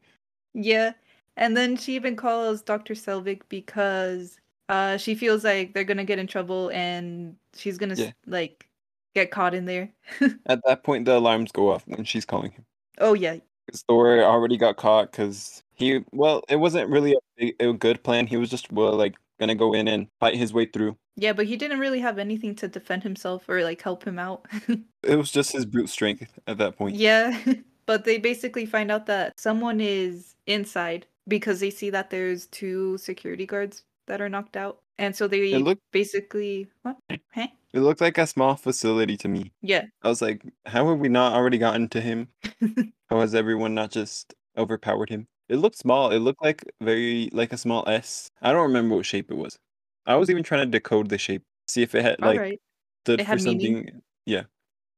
Yeah. 0.55 0.93
And 1.37 1.57
then 1.57 1.77
she 1.77 1.95
even 1.97 2.17
calls 2.17 2.63
Dr. 2.63 2.95
Selvig 2.95 3.43
because 3.49 4.39
uh 4.69 4.97
she 4.97 5.15
feels 5.15 5.45
like 5.45 5.75
they're 5.75 5.85
gonna 5.85 6.05
get 6.05 6.19
in 6.19 6.27
trouble 6.27 6.71
and 6.71 7.37
she's 7.55 7.77
gonna 7.79 7.95
Yeah. 7.97 8.13
like 8.27 8.69
get 9.15 9.31
caught 9.31 9.55
in 9.55 9.65
there. 9.65 9.93
At 10.47 10.61
that 10.67 10.85
point, 10.85 11.05
the 11.05 11.17
alarms 11.17 11.53
go 11.53 11.71
off 11.71 11.87
when 11.87 12.05
she's 12.05 12.25
calling 12.25 12.53
him. 12.53 12.65
Oh 12.99 13.15
yeah. 13.15 13.37
Because 13.67 13.83
Thor 13.83 14.23
already 14.23 14.57
got 14.57 14.77
caught 14.77 15.11
because 15.11 15.63
he, 15.75 16.05
well, 16.13 16.43
it 16.49 16.57
wasn't 16.57 16.91
really 16.91 17.15
a, 17.15 17.19
big, 17.37 17.55
a 17.61 17.73
good 17.73 18.03
plan. 18.05 18.27
He 18.27 18.37
was 18.37 18.51
just, 18.51 18.71
well, 18.71 18.93
like, 18.93 19.15
gonna 19.41 19.55
go 19.55 19.73
in 19.73 19.89
and 19.89 20.07
fight 20.21 20.37
his 20.37 20.53
way 20.53 20.67
through. 20.67 20.97
Yeah, 21.17 21.33
but 21.33 21.47
he 21.47 21.57
didn't 21.57 21.79
really 21.79 22.01
have 22.01 22.19
anything 22.19 22.55
to 22.57 22.69
defend 22.69 23.03
himself 23.03 23.49
or 23.49 23.63
like 23.63 23.81
help 23.83 24.05
him 24.05 24.19
out. 24.19 24.47
It 25.03 25.17
was 25.17 25.31
just 25.31 25.53
his 25.53 25.67
brute 25.67 25.91
strength 25.91 26.39
at 26.47 26.57
that 26.59 26.77
point. 26.77 26.97
Yeah, 26.97 27.39
but 27.87 28.05
they 28.05 28.19
basically 28.19 28.65
find 28.67 28.91
out 28.91 29.07
that 29.07 29.39
someone 29.39 29.81
is 29.81 30.35
inside 30.47 31.07
because 31.29 31.61
they 31.61 31.71
see 31.71 31.91
that 31.91 32.11
there's 32.11 32.47
two 32.47 32.99
security 32.99 33.47
guards 33.47 33.85
that 34.07 34.21
are 34.21 34.29
knocked 34.29 34.57
out. 34.57 34.79
And 34.99 35.15
so 35.17 35.27
they 35.27 35.57
looked, 35.59 35.83
basically 35.93 36.69
what? 36.83 36.97
Huh? 37.35 37.49
it 37.73 37.81
looked 37.81 38.01
like 38.01 38.19
a 38.19 38.27
small 38.27 38.55
facility 38.55 39.17
to 39.17 39.29
me. 39.29 39.53
Yeah. 39.61 39.85
I 40.03 40.09
was 40.09 40.23
like, 40.23 40.43
how 40.67 40.89
have 40.89 40.99
we 40.99 41.09
not 41.09 41.33
already 41.33 41.59
gotten 41.59 41.89
to 41.91 42.01
him? 42.01 42.29
How 43.11 43.21
has 43.21 43.35
everyone 43.35 43.75
not 43.75 43.91
just 43.91 44.33
overpowered 44.57 45.11
him? 45.11 45.27
It 45.49 45.57
looked 45.57 45.77
small. 45.77 46.11
It 46.11 46.21
looked 46.21 46.43
like 46.43 46.65
very, 46.81 47.29
like 47.33 47.53
a 47.53 47.59
small 47.59 47.85
S. 47.87 48.31
I 48.41 48.51
don't 48.51 48.63
remember 48.63 48.97
what 48.97 49.05
shape 49.07 49.31
it 49.31 49.37
was. 49.37 49.59
I 50.07 50.17
was 50.17 50.31
even 50.31 50.43
trying 50.43 50.63
to 50.67 50.71
decode 50.79 51.11
the 51.11 51.19
shape, 51.19 51.43
see 51.69 51.83
if 51.83 51.95
it 51.95 52.03
had, 52.03 52.21
like, 52.21 52.41
right. 52.41 52.61
stood 53.05 53.21
It 53.21 53.25
for 53.25 53.29
had 53.31 53.43
meaning. 53.43 53.77
something. 53.77 54.01
Yeah. 54.25 54.43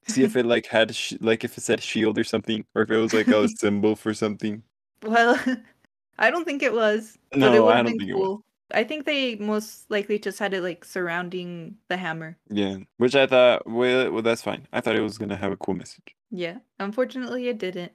See 0.06 0.22
if 0.22 0.36
it, 0.36 0.46
like, 0.46 0.66
had, 0.66 0.94
sh- 0.94 1.14
like, 1.20 1.42
if 1.42 1.58
it 1.58 1.62
said 1.62 1.82
shield 1.82 2.16
or 2.16 2.24
something, 2.24 2.64
or 2.76 2.82
if 2.82 2.90
it 2.90 2.96
was, 2.96 3.12
like, 3.12 3.26
a 3.28 3.48
symbol 3.56 3.96
for 3.96 4.14
something. 4.14 4.62
Well, 5.02 5.36
I 6.18 6.30
don't 6.30 6.44
think 6.44 6.62
it 6.62 6.72
was, 6.72 7.18
but 7.30 7.54
it 7.54 7.60
No, 7.60 7.68
I 7.68 7.82
don't 7.82 7.86
think 7.98 8.02
it 8.10 8.14
was. 8.14 8.40
I 8.72 8.82
think 8.84 9.06
they 9.06 9.36
most 9.36 9.90
likely 9.90 10.18
just 10.18 10.38
had 10.38 10.52
it 10.52 10.62
like 10.62 10.84
surrounding 10.84 11.76
the 11.88 11.96
hammer. 11.96 12.36
Yeah, 12.50 12.78
which 12.96 13.14
I 13.14 13.26
thought, 13.26 13.66
well, 13.66 14.10
well, 14.10 14.22
that's 14.22 14.42
fine. 14.42 14.66
I 14.72 14.80
thought 14.80 14.96
it 14.96 15.02
was 15.02 15.18
gonna 15.18 15.36
have 15.36 15.52
a 15.52 15.56
cool 15.56 15.74
message. 15.74 16.16
Yeah. 16.30 16.58
Unfortunately, 16.78 17.48
it 17.48 17.58
didn't. 17.58 17.92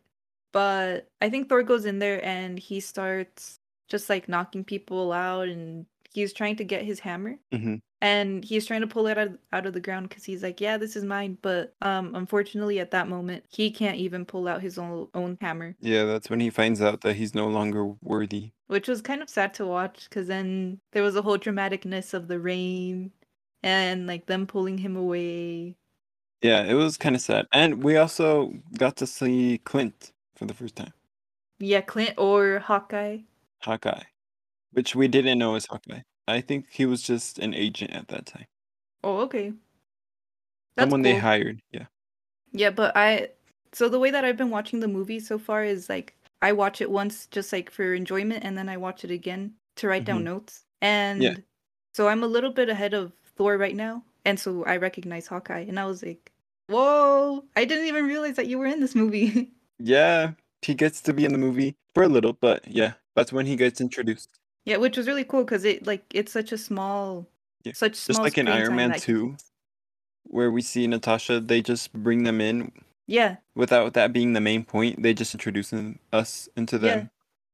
But 0.53 1.07
I 1.21 1.29
think 1.29 1.49
Thor 1.49 1.63
goes 1.63 1.85
in 1.85 1.99
there 1.99 2.23
and 2.25 2.59
he 2.59 2.79
starts 2.79 3.59
just 3.87 4.09
like 4.09 4.29
knocking 4.29 4.63
people 4.63 5.11
out 5.11 5.47
and 5.47 5.85
he's 6.13 6.33
trying 6.33 6.57
to 6.57 6.63
get 6.63 6.83
his 6.83 6.99
hammer. 6.99 7.37
hmm 7.51 7.75
and 8.03 8.43
he's 8.43 8.65
trying 8.65 8.81
to 8.81 8.87
pull 8.87 9.05
it 9.07 9.17
out 9.17 9.27
of, 9.27 9.37
out 9.53 9.65
of 9.67 9.73
the 9.73 9.79
ground 9.79 10.09
because 10.09 10.23
he's 10.23 10.41
like 10.43 10.59
yeah 10.59 10.77
this 10.77 10.95
is 10.95 11.03
mine 11.03 11.37
but 11.41 11.73
um 11.81 12.15
unfortunately 12.15 12.79
at 12.79 12.91
that 12.91 13.07
moment 13.07 13.43
he 13.49 13.69
can't 13.71 13.97
even 13.97 14.25
pull 14.25 14.47
out 14.47 14.61
his 14.61 14.77
own 14.77 15.07
own 15.13 15.37
hammer 15.41 15.75
Yeah, 15.79 16.05
that's 16.05 16.29
when 16.29 16.39
he 16.39 16.49
finds 16.49 16.81
out 16.81 17.01
that 17.01 17.15
he's 17.15 17.35
no 17.35 17.47
longer 17.47 17.85
worthy. 18.01 18.51
which 18.67 18.87
was 18.87 19.01
kind 19.01 19.21
of 19.21 19.29
sad 19.29 19.53
to 19.55 19.65
watch 19.65 20.05
because 20.09 20.27
then 20.27 20.79
there 20.93 21.03
was 21.03 21.15
a 21.15 21.21
whole 21.21 21.37
dramaticness 21.37 22.13
of 22.13 22.27
the 22.27 22.39
rain 22.39 23.11
and 23.63 24.07
like 24.07 24.25
them 24.25 24.47
pulling 24.47 24.77
him 24.79 24.95
away 24.95 25.75
Yeah, 26.41 26.63
it 26.63 26.73
was 26.73 26.97
kind 26.97 27.15
of 27.15 27.21
sad. 27.21 27.45
And 27.53 27.83
we 27.83 27.97
also 27.97 28.53
got 28.77 28.95
to 28.97 29.05
see 29.07 29.59
Clint 29.63 30.11
for 30.35 30.45
the 30.47 30.55
first 30.55 30.75
time. 30.75 30.93
yeah 31.59 31.81
clint 31.81 32.15
or 32.17 32.57
hawkeye 32.59 33.19
Hawkeye, 33.61 34.05
which 34.71 34.95
we 34.95 35.07
didn't 35.07 35.37
know 35.37 35.51
was 35.51 35.67
Hawkeye. 35.67 36.01
I 36.27 36.41
think 36.41 36.67
he 36.69 36.85
was 36.85 37.01
just 37.01 37.39
an 37.39 37.53
agent 37.53 37.91
at 37.91 38.07
that 38.09 38.25
time. 38.25 38.45
oh 39.03 39.17
okay 39.21 39.53
that's 40.75 40.83
Someone 40.85 41.01
they 41.01 41.17
hired. 41.17 41.61
Yeah. 41.71 41.85
yeah 42.53 42.69
but 42.69 42.95
i 42.95 43.29
so 43.73 43.89
the 43.89 43.99
way 43.99 44.11
that 44.11 44.23
i've 44.25 44.37
been 44.37 44.49
watching 44.49 44.79
the 44.79 44.87
movie 44.87 45.19
so 45.19 45.37
far 45.37 45.63
is 45.63 45.89
like 45.89 46.13
i 46.41 46.51
watch 46.51 46.81
it 46.81 46.89
once 46.89 47.27
just 47.27 47.51
like 47.51 47.69
for 47.71 47.93
enjoyment 47.93 48.43
and 48.43 48.57
then 48.57 48.69
i 48.69 48.77
watch 48.77 49.03
it 49.03 49.11
again 49.11 49.53
to 49.77 49.87
write 49.87 50.05
down 50.05 50.21
Mhm. 50.21 50.25
notes 50.25 50.65
and 50.81 51.21
yeah. 51.23 51.35
so 51.93 52.07
i'm 52.07 52.23
a 52.23 52.27
little 52.27 52.51
bit 52.51 52.69
ahead 52.69 52.93
of 52.93 53.11
thor 53.35 53.57
right 53.57 53.75
now 53.75 54.03
and 54.25 54.39
so 54.39 54.63
i 54.65 54.77
recognize 54.77 55.27
hawkeye 55.27 55.65
and 55.67 55.79
i 55.79 55.85
was 55.85 56.03
like 56.03 56.31
whoa 56.69 57.43
i 57.55 57.65
didn't 57.65 57.87
even 57.87 58.05
realize 58.05 58.35
that 58.35 58.47
you 58.47 58.57
were 58.59 58.65
in 58.67 58.79
this 58.79 58.95
movie 58.95 59.51
Yeah, 59.83 60.33
he 60.61 60.75
gets 60.75 61.01
to 61.01 61.11
be 61.13 61.25
in 61.25 61.31
the 61.31 61.39
movie 61.39 61.73
for 61.95 62.03
a 62.03 62.07
little, 62.07 62.33
but 62.33 62.67
yeah, 62.67 62.93
that's 63.15 63.33
when 63.33 63.47
he 63.47 63.55
gets 63.55 63.81
introduced. 63.81 64.29
Yeah 64.65 64.77
which 64.77 64.97
was 64.97 65.07
really 65.07 65.23
cool 65.23 65.43
because 65.43 65.65
it 65.65 65.85
like 65.87 66.03
it's 66.13 66.31
such 66.31 66.51
a 66.51 66.57
small 66.57 67.27
Yeah, 67.63 67.73
such 67.73 67.93
Just 67.93 68.05
small 68.13 68.23
like 68.23 68.37
in 68.37 68.47
Iron 68.47 68.75
Man 68.75 68.99
2, 68.99 69.35
where 70.23 70.51
we 70.51 70.61
see 70.61 70.87
Natasha, 70.87 71.39
they 71.39 71.61
just 71.61 71.93
bring 71.93 72.23
them 72.23 72.41
in 72.41 72.71
yeah 73.07 73.37
without 73.55 73.93
that 73.93 74.13
being 74.13 74.33
the 74.33 74.41
main 74.41 74.63
point. 74.63 75.01
They 75.03 75.13
just 75.13 75.33
introduce 75.33 75.69
them, 75.71 75.99
us 76.13 76.47
into 76.55 76.77
them. 76.77 76.99
Yeah. 76.99 77.05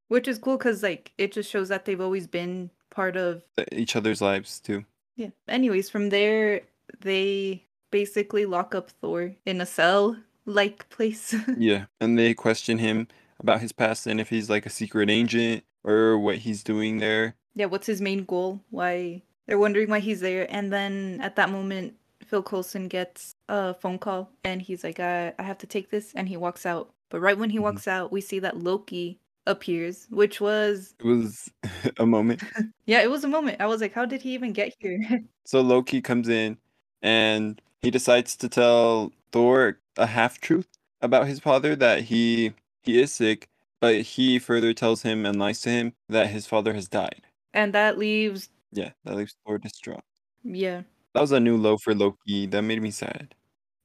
which 0.09 0.27
is 0.27 0.37
cool 0.37 0.57
because 0.57 0.83
like 0.83 1.11
it 1.17 1.31
just 1.31 1.49
shows 1.49 1.69
that 1.69 1.85
they've 1.85 2.01
always 2.01 2.27
been 2.27 2.69
part 2.89 3.15
of 3.17 3.43
each 3.71 3.95
other's 3.95 4.21
lives 4.21 4.59
too. 4.59 4.85
Yeah. 5.15 5.29
Anyways, 5.47 5.89
from 5.89 6.09
there, 6.09 6.61
they 7.01 7.63
basically 7.91 8.45
lock 8.45 8.75
up 8.75 8.89
Thor 8.89 9.33
in 9.45 9.61
a 9.61 9.65
cell 9.65 10.15
like 10.45 10.87
place. 10.95 11.33
Yeah, 11.57 11.85
and 11.99 12.17
they 12.19 12.33
question 12.33 12.77
him 12.77 13.07
about 13.39 13.61
his 13.61 13.71
past 13.71 14.07
and 14.07 14.19
if 14.19 14.29
he's 14.29 14.49
like 14.49 14.65
a 14.65 14.69
secret 14.69 15.09
agent 15.09 15.63
or 15.87 16.19
what 16.19 16.37
he's 16.37 16.63
doing 16.63 16.99
there. 16.99 17.35
yeah, 17.55 17.65
what's 17.65 17.87
his 17.87 18.01
main 18.01 18.25
goal? 18.25 18.61
Why 18.69 19.23
they're 19.47 19.57
wondering 19.59 19.89
why 19.89 19.99
he's 19.99 20.19
there. 20.19 20.45
And 20.53 20.71
then 20.71 21.19
at 21.21 21.35
that 21.37 21.49
moment, 21.49 21.95
Phil 22.25 22.43
Coulson 22.43 22.87
gets 22.89 23.33
a 23.49 23.73
phone 23.73 23.97
call 23.97 24.29
and 24.43 24.61
he's 24.61 24.83
like, 24.83 24.99
I, 24.99 25.33
I 25.39 25.43
have 25.43 25.57
to 25.59 25.67
take 25.67 25.89
this. 25.89 26.13
And 26.15 26.27
he 26.27 26.37
walks 26.37 26.65
out. 26.65 26.91
But 27.09 27.21
right 27.21 27.37
when 27.37 27.49
he 27.49 27.57
Mhm. 27.59 27.63
walks 27.63 27.87
out, 27.87 28.11
we 28.11 28.19
see 28.21 28.39
that 28.39 28.57
Loki 28.57 29.19
appears, 29.47 30.07
which 30.09 30.41
was, 30.41 30.93
It 30.99 31.05
was 31.05 31.49
a 31.97 32.05
moment. 32.05 32.43
yeah, 32.85 33.01
it 33.01 33.09
was 33.09 33.23
a 33.23 33.27
moment. 33.29 33.61
I 33.61 33.67
was 33.67 33.79
like, 33.81 33.93
how 33.93 34.05
did 34.05 34.21
he 34.21 34.33
even 34.33 34.51
get 34.53 34.73
here? 34.79 34.99
So 35.45 35.61
Loki 35.61 36.01
comes 36.01 36.27
in 36.27 36.57
and 37.01 37.61
he 37.81 37.89
decides 37.91 38.35
to 38.37 38.49
tell 38.49 39.13
Thor 39.31 39.79
a 39.97 40.05
half 40.05 40.41
truth 40.41 40.67
about 41.01 41.27
his 41.27 41.39
father 41.39 41.73
that 41.77 42.01
he 42.03 42.53
he 42.83 42.99
is 43.01 43.13
sick, 43.13 43.47
but 43.79 44.01
he 44.01 44.39
further 44.39 44.73
tells 44.73 45.01
him 45.03 45.25
and 45.25 45.37
lies 45.39 45.61
to 45.61 45.69
him 45.69 45.93
that 46.09 46.27
his 46.29 46.47
father 46.47 46.73
has 46.73 46.87
died. 46.87 47.21
and 47.53 47.73
that 47.73 47.97
leaves, 47.97 48.49
Yeah, 48.71 48.91
that 49.05 49.15
leaves 49.15 49.35
Thor 49.45 49.57
distraught. 49.57 50.03
yeah, 50.43 50.83
That 51.13 51.21
was 51.21 51.31
a 51.31 51.39
new 51.39 51.57
low 51.57 51.77
for 51.77 51.93
Loki. 51.95 52.45
That 52.47 52.61
made 52.63 52.81
me 52.81 52.91
sad. 52.91 53.33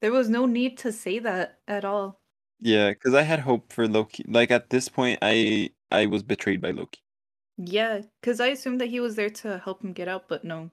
there 0.01 0.13
was 0.13 0.29
no 0.29 0.47
need 0.47 0.77
to 0.79 0.93
say 0.93 1.19
that 1.21 1.61
at 1.69 1.85
all. 1.85 2.21
Yeah, 2.61 2.91
because 2.91 3.15
I 3.15 3.23
had 3.23 3.41
hope 3.41 3.73
for 3.73 3.87
Loki. 3.89 4.25
Like 4.29 4.51
at 4.51 4.71
this 4.71 4.89
point, 4.89 5.19
I 5.23 5.71
I 5.91 6.07
was 6.07 6.23
betrayed 6.23 6.61
by 6.61 6.71
Loki. 6.73 7.01
Yeah, 7.59 8.03
because 8.21 8.41
I 8.41 8.49
assumed 8.49 8.81
that 8.81 8.89
he 8.91 9.01
was 9.01 9.15
there 9.17 9.31
to 9.31 9.59
help 9.59 9.83
him 9.83 9.93
get 9.93 10.09
out, 10.09 10.29
but 10.29 10.43
no. 10.45 10.71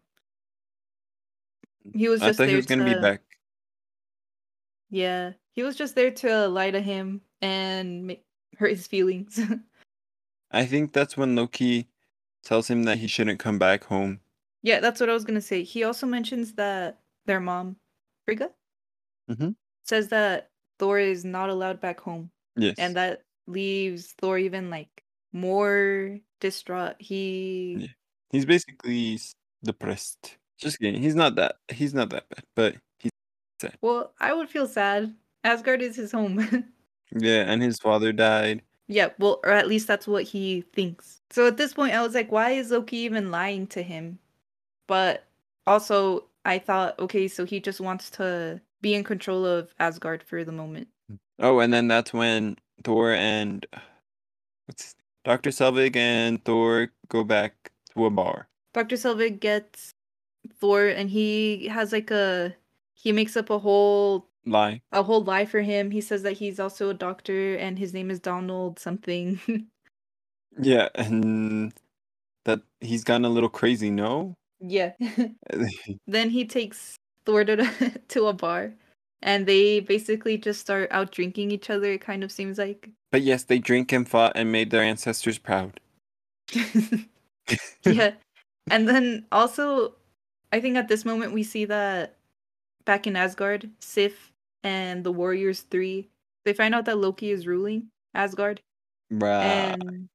He 1.93 2.07
was 2.09 2.21
just. 2.21 2.23
I 2.23 2.31
thought 2.33 2.37
there 2.45 2.47
he 2.49 2.55
was 2.55 2.65
gonna 2.65 2.85
be 2.85 2.99
back. 3.01 3.21
Yeah, 4.89 5.33
he 5.53 5.63
was 5.63 5.75
just 5.75 5.95
there 5.95 6.11
to 6.11 6.47
lie 6.47 6.71
to 6.71 6.81
him 6.81 7.21
and 7.41 8.07
ma- 8.07 8.13
hurt 8.59 8.71
his 8.71 8.85
feelings. 8.87 9.39
I 10.51 10.65
think 10.65 10.91
that's 10.93 11.15
when 11.17 11.35
Loki 11.35 11.87
tells 12.43 12.67
him 12.69 12.83
that 12.83 12.97
he 12.97 13.07
shouldn't 13.07 13.39
come 13.39 13.57
back 13.57 13.83
home. 13.85 14.19
yeah, 14.61 14.79
that's 14.81 14.99
what 14.99 15.09
I 15.09 15.13
was 15.13 15.23
gonna 15.23 15.41
say. 15.41 15.63
He 15.63 15.83
also 15.85 16.05
mentions 16.05 16.53
that 16.55 16.99
their 17.25 17.39
mom, 17.39 17.77
Frigga, 18.25 18.49
Mhm. 19.29 19.55
says 19.85 20.09
that 20.09 20.49
Thor 20.79 20.99
is 20.99 21.23
not 21.23 21.49
allowed 21.49 21.79
back 21.79 21.99
home, 21.99 22.29
Yes. 22.57 22.75
and 22.77 22.95
that 22.95 23.23
leaves 23.47 24.13
Thor 24.19 24.37
even 24.37 24.69
like 24.69 25.03
more 25.31 26.19
distraught. 26.41 26.95
He 26.99 27.75
Yeah. 27.79 27.87
He's 28.31 28.45
basically 28.45 29.19
depressed. 29.63 30.37
Just 30.57 30.79
kidding. 30.79 31.01
He's 31.01 31.15
not 31.15 31.35
that. 31.35 31.55
He's 31.71 31.93
not 31.93 32.09
that 32.11 32.27
bad, 32.29 32.43
but 32.55 32.75
he's 32.99 33.11
sad. 33.61 33.77
well, 33.81 34.13
I 34.19 34.33
would 34.33 34.49
feel 34.49 34.67
sad. 34.67 35.15
Asgard 35.43 35.81
is 35.81 35.95
his 35.95 36.11
home. 36.11 36.37
Yeah, 37.15 37.43
and 37.47 37.61
his 37.61 37.79
father 37.79 38.11
died. 38.11 38.61
Yeah, 38.87 39.09
well, 39.19 39.39
or 39.43 39.51
at 39.51 39.67
least 39.67 39.87
that's 39.87 40.07
what 40.07 40.23
he 40.23 40.61
thinks. 40.73 41.21
So 41.29 41.47
at 41.47 41.57
this 41.57 41.73
point, 41.73 41.93
I 41.93 42.01
was 42.01 42.15
like, 42.15 42.31
why 42.31 42.51
is 42.51 42.71
Loki 42.71 42.97
even 42.97 43.31
lying 43.31 43.67
to 43.67 43.83
him? 43.83 44.19
But 44.87 45.25
also, 45.67 46.25
I 46.45 46.57
thought, 46.57 46.97
okay, 46.99 47.27
so 47.27 47.45
he 47.45 47.59
just 47.59 47.79
wants 47.79 48.09
to 48.11 48.59
be 48.81 48.95
in 48.95 49.03
control 49.03 49.45
of 49.45 49.73
Asgard 49.79 50.23
for 50.23 50.43
the 50.43 50.51
moment. 50.51 50.87
Oh, 51.37 51.59
and 51.59 51.71
then 51.71 51.87
that's 51.87 52.13
when 52.13 52.57
Thor 52.83 53.13
and 53.13 53.65
what's 54.65 54.95
Dr. 55.23 55.51
Selvig 55.51 55.95
and 55.95 56.43
Thor 56.43 56.91
go 57.09 57.23
back 57.23 57.71
to 57.93 58.05
a 58.05 58.09
bar. 58.09 58.47
Dr. 58.73 58.95
Selvig 58.95 59.39
gets 59.39 59.93
Thor, 60.59 60.87
and 60.87 61.09
he 61.09 61.67
has 61.67 61.91
like 61.91 62.11
a 62.11 62.55
he 62.93 63.11
makes 63.11 63.37
up 63.37 63.49
a 63.49 63.59
whole 63.59 64.28
Lie. 64.45 64.81
a 64.91 65.03
whole 65.03 65.23
lie 65.23 65.45
for 65.45 65.61
him. 65.61 65.91
He 65.91 66.01
says 66.01 66.23
that 66.23 66.33
he's 66.33 66.59
also 66.59 66.89
a 66.89 66.93
doctor, 66.93 67.55
and 67.55 67.77
his 67.77 67.93
name 67.93 68.09
is 68.09 68.19
Donald 68.19 68.79
something. 68.79 69.39
Yeah, 70.57 70.89
and 70.95 71.71
that 72.45 72.61
he's 72.81 73.03
gotten 73.03 73.23
a 73.23 73.29
little 73.29 73.49
crazy, 73.49 73.89
no? 73.91 74.33
yeah. 74.59 74.93
then 76.07 76.29
he 76.29 76.45
takes 76.45 76.95
Thor 77.25 77.45
to 77.45 77.65
to 78.09 78.27
a 78.27 78.33
bar, 78.33 78.73
and 79.21 79.45
they 79.45 79.79
basically 79.79 80.37
just 80.37 80.59
start 80.59 80.89
out 80.91 81.11
drinking 81.11 81.51
each 81.51 81.69
other. 81.69 81.93
It 81.93 82.01
kind 82.01 82.23
of 82.23 82.31
seems 82.31 82.57
like. 82.57 82.89
but 83.11 83.21
yes, 83.21 83.43
they 83.43 83.59
drink 83.59 83.91
and 83.93 84.09
fought 84.09 84.33
and 84.35 84.51
made 84.51 84.71
their 84.71 84.83
ancestors 84.83 85.37
proud. 85.37 85.79
yeah, 87.85 88.13
and 88.69 88.87
then 88.89 89.25
also, 89.31 89.95
I 90.51 90.59
think 90.59 90.75
at 90.75 90.87
this 90.87 91.05
moment 91.05 91.31
we 91.31 91.43
see 91.43 91.65
that 91.65 92.17
back 92.89 93.05
in 93.05 93.15
Asgard, 93.15 93.69
Sif 93.81 94.33
and 94.63 95.03
the 95.03 95.11
Warriors 95.11 95.61
Three, 95.61 96.09
they 96.43 96.53
find 96.53 96.73
out 96.73 96.85
that 96.85 96.97
Loki 96.97 97.29
is 97.29 97.45
ruling 97.45 97.89
Asgard, 98.15 98.61
Right. 99.11 99.43
and 99.45 100.09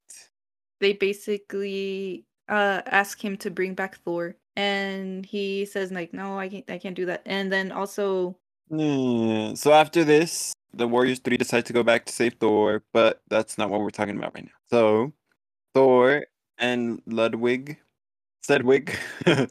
they 0.80 0.92
basically 0.94 2.24
uh 2.48 2.82
ask 2.86 3.24
him 3.24 3.36
to 3.36 3.48
bring 3.50 3.74
back 3.74 3.98
Thor, 4.02 4.34
and 4.56 5.24
he 5.24 5.66
says 5.66 5.92
like, 5.92 6.12
no, 6.12 6.36
I 6.36 6.48
can't, 6.48 6.68
I 6.68 6.78
can't 6.78 6.96
do 6.96 7.06
that. 7.06 7.22
And 7.26 7.52
then 7.52 7.70
also, 7.70 8.34
Yeah. 8.70 9.54
So 9.54 9.70
after 9.72 10.02
this, 10.02 10.52
the 10.74 10.88
Warriors 10.88 11.20
3 11.20 11.36
decide 11.36 11.66
to 11.66 11.72
go 11.72 11.84
back 11.84 12.06
to 12.06 12.12
save 12.12 12.34
Thor, 12.40 12.82
but 12.92 13.22
that's 13.30 13.56
not 13.56 13.70
what 13.70 13.82
we're 13.82 13.90
talking 13.90 14.16
about 14.18 14.34
right 14.34 14.44
now. 14.50 14.58
So 14.68 15.12
Thor 15.74 16.26
and 16.58 17.00
Ludwig 17.06 17.78
Sedwig 18.42 18.98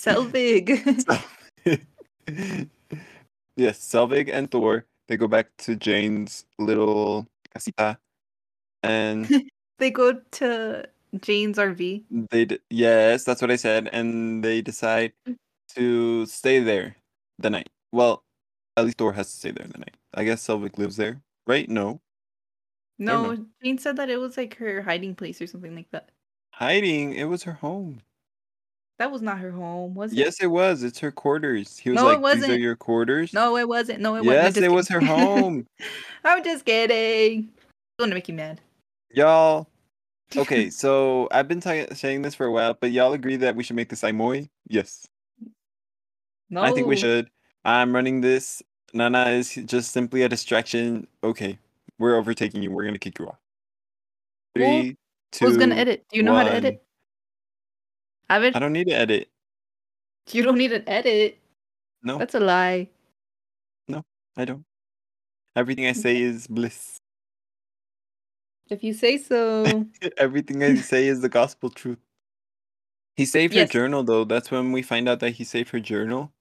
Selvig. 0.00 0.64
yes, 3.56 3.78
Selvig 3.78 4.30
and 4.32 4.50
Thor, 4.50 4.86
they 5.08 5.16
go 5.16 5.28
back 5.28 5.48
to 5.58 5.76
Jane's 5.76 6.44
little 6.58 7.26
casita 7.52 7.98
and 8.82 9.28
they 9.78 9.90
go 9.90 10.20
to 10.32 10.88
Jane's 11.20 11.58
RV. 11.58 12.04
they 12.30 12.44
d- 12.44 12.58
yes, 12.70 13.24
that's 13.24 13.42
what 13.42 13.50
I 13.50 13.56
said 13.56 13.88
and 13.92 14.44
they 14.44 14.62
decide 14.62 15.12
to 15.74 16.26
stay 16.26 16.60
there 16.60 16.96
the 17.38 17.50
night. 17.50 17.68
Well, 17.92 18.22
at 18.76 18.84
least 18.84 18.98
Thor 18.98 19.12
has 19.12 19.30
to 19.30 19.36
stay 19.36 19.50
there 19.50 19.66
the 19.66 19.78
night. 19.78 19.96
I 20.14 20.24
guess 20.24 20.46
Selvig 20.46 20.78
lives 20.78 20.96
there, 20.96 21.20
right? 21.46 21.68
No. 21.68 22.00
No. 22.98 23.36
Jane 23.64 23.78
said 23.78 23.96
that 23.96 24.10
it 24.10 24.18
was 24.18 24.36
like 24.36 24.56
her 24.56 24.82
hiding 24.82 25.14
place 25.14 25.40
or 25.40 25.46
something 25.46 25.74
like 25.74 25.90
that. 25.90 26.10
Hiding, 26.52 27.14
it 27.14 27.24
was 27.24 27.44
her 27.44 27.54
home. 27.54 28.00
That 29.00 29.10
was 29.10 29.22
not 29.22 29.38
her 29.38 29.50
home, 29.50 29.94
was 29.94 30.12
it? 30.12 30.16
Yes, 30.16 30.42
it 30.42 30.48
was. 30.48 30.82
It's 30.82 30.98
her 30.98 31.10
quarters. 31.10 31.78
He 31.78 31.88
was 31.88 31.96
No, 31.96 32.10
it 32.10 32.20
like, 32.20 32.34
"These 32.34 32.50
are 32.50 32.58
your 32.58 32.76
quarters." 32.76 33.32
No, 33.32 33.56
it 33.56 33.66
wasn't. 33.66 34.00
No, 34.00 34.14
it 34.16 34.26
wasn't. 34.26 34.56
Yes, 34.56 34.56
it 34.58 34.70
was 34.70 34.88
her 34.88 35.00
home, 35.00 35.66
I'm 36.24 36.44
just 36.44 36.66
kidding. 36.66 37.48
I 37.98 38.02
want 38.02 38.10
to 38.10 38.14
make 38.14 38.28
you 38.28 38.34
mad. 38.34 38.60
y'all. 39.10 39.68
Okay, 40.36 40.68
so 40.84 41.28
I've 41.30 41.48
been 41.48 41.62
t- 41.62 41.86
saying 41.94 42.20
this 42.20 42.34
for 42.34 42.44
a 42.44 42.52
while, 42.52 42.76
but 42.78 42.90
y'all 42.92 43.14
agree 43.14 43.36
that 43.36 43.56
we 43.56 43.62
should 43.62 43.74
make 43.74 43.88
this 43.88 44.02
Aimoy? 44.02 44.50
Yes, 44.68 45.06
No. 46.50 46.60
I 46.60 46.70
think 46.72 46.86
we 46.86 46.96
should. 46.96 47.30
I'm 47.64 47.94
running 47.94 48.20
this. 48.20 48.62
Nana 48.92 49.30
is 49.30 49.54
just 49.64 49.92
simply 49.92 50.24
a 50.24 50.28
distraction. 50.28 51.06
Okay, 51.24 51.58
we're 51.98 52.16
overtaking 52.16 52.62
you. 52.62 52.70
We're 52.70 52.84
gonna 52.84 52.98
kick 52.98 53.18
you 53.18 53.28
off. 53.28 53.38
Well, 54.54 54.82
Three, 54.82 54.96
two. 55.32 55.46
Who's 55.46 55.56
gonna 55.56 55.76
edit? 55.76 56.04
Do 56.10 56.18
you 56.18 56.22
know 56.22 56.34
how 56.34 56.44
to 56.44 56.50
one. 56.52 56.78
I 58.30 58.58
don't 58.60 58.72
need 58.72 58.86
to 58.88 58.94
edit. 58.94 59.28
You 60.30 60.42
don't 60.42 60.58
need 60.58 60.72
an 60.72 60.84
edit. 60.86 61.38
No, 62.02 62.18
That's 62.18 62.34
a 62.34 62.40
lie. 62.40 62.88
No, 63.88 64.02
I 64.36 64.44
don't. 64.44 64.64
Everything 65.56 65.86
I 65.86 65.92
say 65.92 66.20
is 66.22 66.46
bliss. 66.46 66.98
If 68.70 68.84
you 68.84 68.94
say 68.94 69.18
so. 69.18 69.86
Everything 70.16 70.62
I 70.62 70.76
say 70.76 71.08
is 71.08 71.20
the 71.20 71.28
gospel 71.28 71.70
truth. 71.70 71.98
He 73.16 73.26
saved 73.26 73.54
her 73.54 73.66
journal 73.66 74.04
though. 74.04 74.24
That's 74.24 74.50
when 74.50 74.70
we 74.72 74.82
find 74.82 75.08
out 75.08 75.18
that 75.20 75.30
he 75.32 75.44
saved 75.44 75.70
her 75.70 75.80
journal. 75.80 76.32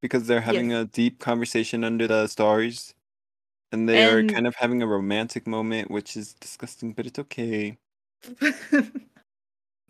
Because 0.00 0.26
they're 0.26 0.40
having 0.40 0.70
Yes. 0.70 0.82
a 0.82 0.86
deep 0.86 1.20
conversation 1.20 1.84
under 1.84 2.08
the 2.08 2.26
stars. 2.26 2.94
And 3.70 3.88
they 3.88 4.04
are 4.04 4.22
kind 4.24 4.46
of 4.46 4.54
having 4.56 4.82
a 4.82 4.86
romantic 4.86 5.46
moment, 5.46 5.90
which 5.90 6.16
is 6.16 6.34
disgusting, 6.34 6.92
but 6.92 7.06
it's 7.06 7.18
okay. 7.18 7.78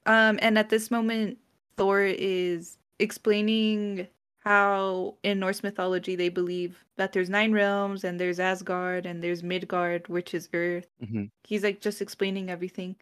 um, 0.07 0.38
and 0.42 0.59
at 0.59 0.68
this 0.68 0.90
moment, 0.90 1.38
Thor 1.76 2.03
is 2.03 2.78
explaining 2.98 4.07
how 4.44 5.14
in 5.22 5.38
Norse 5.38 5.62
mythology 5.62 6.16
they 6.16 6.28
believe 6.28 6.84
that 6.96 7.12
there's 7.12 7.30
nine 7.30 7.53
realms 7.53 8.03
and 8.05 8.18
there's 8.18 8.40
Asgard 8.40 9.07
and 9.07 9.22
there's 9.22 9.42
Midgard, 9.42 10.09
which 10.09 10.34
is 10.34 10.48
Earth. 10.53 10.88
Mhm. 11.03 11.30
He's 11.44 11.62
like 11.62 11.80
just 11.80 12.03
explaining 12.03 12.50
everything. 12.50 12.96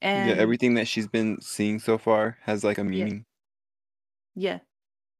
And 0.00 0.30
yeah, 0.30 0.36
everything 0.36 0.74
that 0.74 0.86
she's 0.86 1.08
been 1.08 1.40
seeing 1.40 1.78
so 1.80 1.98
far 1.98 2.38
has 2.42 2.62
like 2.62 2.78
a 2.78 2.84
meaning. 2.84 3.24
Yeah. 4.36 4.60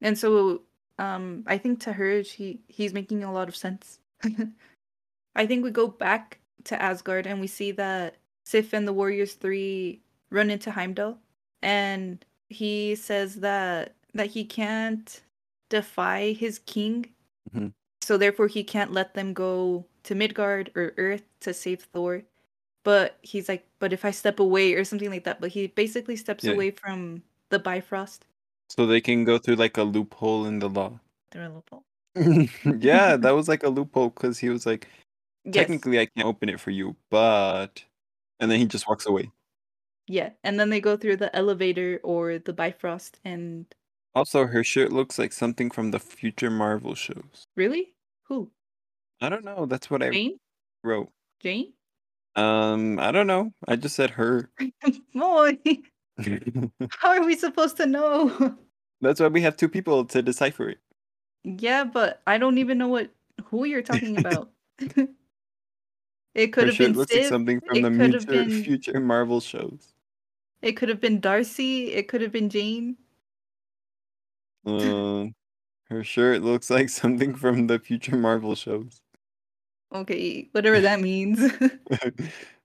And 0.01 0.17
so 0.17 0.63
um 0.99 1.43
I 1.47 1.59
think 1.59 1.81
to 1.81 1.93
her 1.93 2.23
she 2.23 2.61
he's 2.69 2.93
making 2.93 3.25
a 3.25 3.33
lot 3.33 3.49
of 3.49 3.57
sense. 3.57 3.99
I 5.37 5.47
think 5.47 5.65
we 5.65 5.71
go 5.71 5.89
back 5.89 6.39
to 6.65 6.81
Asgard 6.81 7.27
and 7.27 7.41
we 7.41 7.49
see 7.49 7.73
that 7.73 8.17
Sif 8.45 8.73
and 8.73 8.87
the 8.87 8.93
Warriors 8.93 9.35
3 9.35 10.01
run 10.35 10.51
into 10.51 10.73
Heimdall 10.73 11.19
and 11.63 12.25
he 12.51 12.95
says 12.97 13.37
that 13.37 13.97
that 14.15 14.29
he 14.29 14.45
can't 14.47 15.23
defy 15.71 16.33
his 16.35 16.61
king. 16.61 17.15
Mhm. 17.53 17.75
So 18.03 18.19
therefore 18.19 18.49
he 18.49 18.65
can't 18.65 18.93
let 18.93 19.15
them 19.15 19.35
go 19.35 19.87
to 20.05 20.15
Midgard 20.15 20.71
or 20.77 20.95
Earth 20.99 21.25
to 21.41 21.55
save 21.55 21.83
Thor. 21.85 22.25
But 22.85 23.19
he's 23.23 23.49
like, 23.49 23.67
but 23.81 23.93
if 23.95 24.05
I 24.05 24.11
step 24.13 24.41
away 24.41 24.75
or 24.75 24.85
something 24.85 25.11
like 25.11 25.25
that, 25.25 25.41
but 25.41 25.51
he 25.53 25.69
basically 25.69 26.17
steps 26.17 26.45
Yeah. 26.45 26.53
away 26.55 26.71
from 26.73 27.25
the 27.51 27.59
Bifrost 27.61 28.27
So 28.71 28.87
they 28.87 29.01
can 29.01 29.25
go 29.25 29.39
through, 29.39 29.57
like, 29.57 29.77
a 29.77 29.83
loophole 29.83 30.47
in 30.47 30.59
the 30.59 30.69
law. 30.69 30.99
Through 31.31 31.47
a 31.47 31.49
loophole. 31.49 31.85
Yeah, 32.81 33.17
that 33.17 33.31
was, 33.33 33.49
like, 33.49 33.63
a 33.63 33.69
loophole 33.71 34.11
because 34.11 34.39
he 34.39 34.49
was 34.49 34.67
like, 34.67 34.89
Yes. 35.45 35.67
"Technically, 35.69 36.01
I 36.01 36.07
can't 36.07 36.27
open 36.29 36.49
it 36.49 36.61
for 36.61 36.71
you, 36.71 36.97
but" 37.11 37.85
and 38.41 38.51
then 38.51 38.59
he 38.61 38.67
just 38.67 38.89
walks 38.89 39.07
away. 39.07 39.33
Yeah, 40.09 40.31
and 40.43 40.59
then 40.61 40.71
they 40.71 40.81
go 40.81 40.97
through 40.97 41.17
the 41.17 41.35
elevator 41.35 42.01
or 42.03 42.39
the 42.39 42.53
Bifrost 42.53 43.21
and 43.25 43.75
Also, 44.15 44.47
her 44.47 44.65
shirt 44.65 44.91
looks 44.93 45.19
like 45.21 45.33
something 45.33 45.71
from 45.71 45.91
the 45.93 46.01
future 46.01 46.51
Marvel 46.51 46.95
shows. 46.97 47.47
Really? 47.57 47.95
Who? 48.25 48.51
I 49.21 49.29
don't 49.29 49.45
know, 49.45 49.67
that's 49.67 49.91
what 49.91 50.03
I 50.03 50.17
wrote. 50.85 51.13
Jane? 51.41 51.75
Um, 52.37 52.99
I 52.99 53.13
don't 53.13 53.27
know, 53.27 53.53
I 53.69 53.77
just 53.77 53.95
said 53.97 54.11
her. 54.11 54.51
Boy. 55.15 55.59
How 56.99 57.09
are 57.11 57.25
we 57.25 57.37
supposed 57.37 57.77
to 57.79 57.87
know? 57.87 58.57
That's 59.01 59.21
why 59.21 59.29
we 59.29 59.43
have 59.43 59.57
2 59.57 59.69
people 59.69 60.05
to 60.07 60.23
decipher 60.23 60.69
it. 60.71 60.81
Yeah, 61.45 61.85
but 61.85 62.23
I 62.27 62.39
don't 62.39 62.59
even 62.59 62.79
know 62.79 62.89
what 62.89 63.11
who 63.45 63.65
you're 63.65 63.83
talking 63.83 64.17
about. 64.17 64.53
It 66.35 66.53
could 66.53 66.67
Her 66.67 66.69
have 66.69 66.79
been 66.79 66.93
looks 66.95 67.15
like 67.15 67.25
something 67.25 67.61
from 67.61 67.81
the 67.83 67.91
it 67.99 68.13
have 68.15 68.27
been 68.29 68.51
future 68.51 69.01
Marvel 69.01 69.41
shows. 69.41 69.94
It 70.65 70.77
could 70.77 70.89
have 70.89 71.01
been 71.01 71.21
Darcy, 71.21 71.93
it 71.93 72.09
could 72.09 72.23
have 72.23 72.33
been 72.33 72.49
Jane. 72.49 72.97
Uh, 74.67 75.27
her 75.91 76.03
shirt 76.03 76.43
looks 76.43 76.71
like 76.71 76.89
something 76.89 77.35
from 77.35 77.67
the 77.67 77.79
future 77.79 78.17
Marvel 78.17 78.55
shows. 78.55 79.03
Okay, 79.95 80.49
whatever 80.53 80.81
that 80.81 81.01
means. 81.01 81.41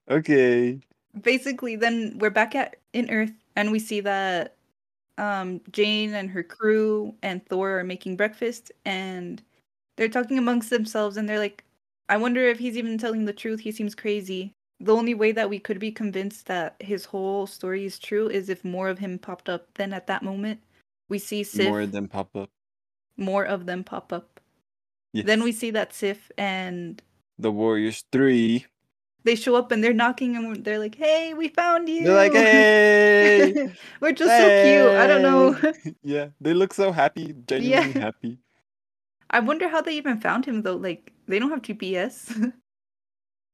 Okay. 0.10 0.80
Basically, 1.22 1.76
then 1.76 2.18
we're 2.18 2.32
back 2.32 2.56
at 2.56 2.78
in 2.93 3.12
Earth, 3.12 3.32
and 3.56 3.72
we 3.72 3.78
see 3.78 4.00
that, 4.00 4.56
um, 5.20 5.62
Jane 5.72 6.16
and 6.16 6.32
her 6.32 6.41
crew 6.41 7.14
and 7.22 7.45
Thor 7.45 7.78
are 7.80 7.84
making 7.84 8.18
breakfast, 8.18 8.72
and 8.86 9.39
they're 9.97 10.10
talking 10.10 10.39
amongst 10.39 10.72
themselves, 10.72 11.16
and 11.18 11.30
they're 11.30 11.38
like, 11.38 11.64
"I 12.10 12.18
wonder 12.18 12.41
if 12.41 12.58
he's 12.58 12.76
even 12.76 12.97
telling 12.97 13.26
the 13.26 13.34
truth, 13.34 13.60
he 13.60 13.72
seems 13.72 13.93
crazy." 13.93 14.56
The 14.80 14.96
only 14.96 15.14
way 15.14 15.32
that 15.34 15.50
we 15.50 15.60
could 15.60 15.80
be 15.80 15.92
convinced 15.92 16.46
that 16.48 16.76
his 16.80 17.06
whole 17.06 17.46
story 17.48 17.86
is 17.86 18.00
true 18.00 18.30
is 18.30 18.50
if 18.50 18.64
more 18.64 18.88
of 18.90 19.00
him 19.00 19.20
popped 19.20 19.50
up. 19.50 19.68
Then 19.76 19.92
at 19.94 20.08
that 20.08 20.24
moment, 20.24 20.62
we 21.10 21.20
see 21.20 21.46
More 21.58 21.82
of 21.82 21.92
them 21.92 22.08
pop 22.08 22.36
up. 22.36 22.50
more 23.18 23.44
of 23.44 23.66
them 23.66 23.84
pop 23.84 24.14
up. 24.14 24.40
Then 25.14 25.44
we 25.44 25.52
see 25.52 25.72
that 25.72 25.94
Sif 25.94 26.32
and 26.38 27.02
The 27.38 27.52
Warriors 27.52 28.06
3 28.12 28.66
they 29.26 29.36
show 29.36 29.56
up 29.56 29.72
and 29.72 29.84
they're 29.84 29.94
knocking 29.94 30.38
and 30.38 30.64
they're 30.64 30.80
like, 30.80 30.96
"Hey, 30.96 31.34
we 31.34 31.50
found 31.50 31.90
you." 31.90 32.06
They're 32.06 32.16
like, 32.16 32.32
"Hey! 32.32 33.70
We're 34.02 34.14
just 34.14 34.38
so 34.38 34.50
cute. 34.64 34.96
I 34.96 35.08
don't 35.08 35.22
know. 35.22 35.60
Yeah, 36.04 36.30
they 36.40 36.54
look 36.54 36.74
so 36.74 36.92
happy, 36.94 37.34
genuinely 37.46 37.94
Yeah. 37.94 38.00
happy. 38.00 38.38
I 39.30 39.42
wonder 39.42 39.68
how 39.68 39.82
they 39.82 39.98
even 39.98 40.20
found 40.22 40.46
him 40.46 40.62
though, 40.64 40.78
like, 40.78 41.12
they 41.28 41.38
don't 41.38 41.50
have 41.52 41.62
GPS. 41.62 42.32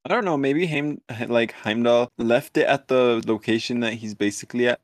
I 0.06 0.08
don't 0.08 0.24
know, 0.24 0.36
maybe 0.36 0.68
Heim 0.68 1.00
like, 1.26 1.50
Heimdall 1.50 2.08
left 2.16 2.56
it 2.56 2.66
at 2.68 2.86
the 2.86 3.20
location 3.26 3.80
that 3.80 3.94
he's 3.94 4.14
basically 4.14 4.68
at. 4.68 4.78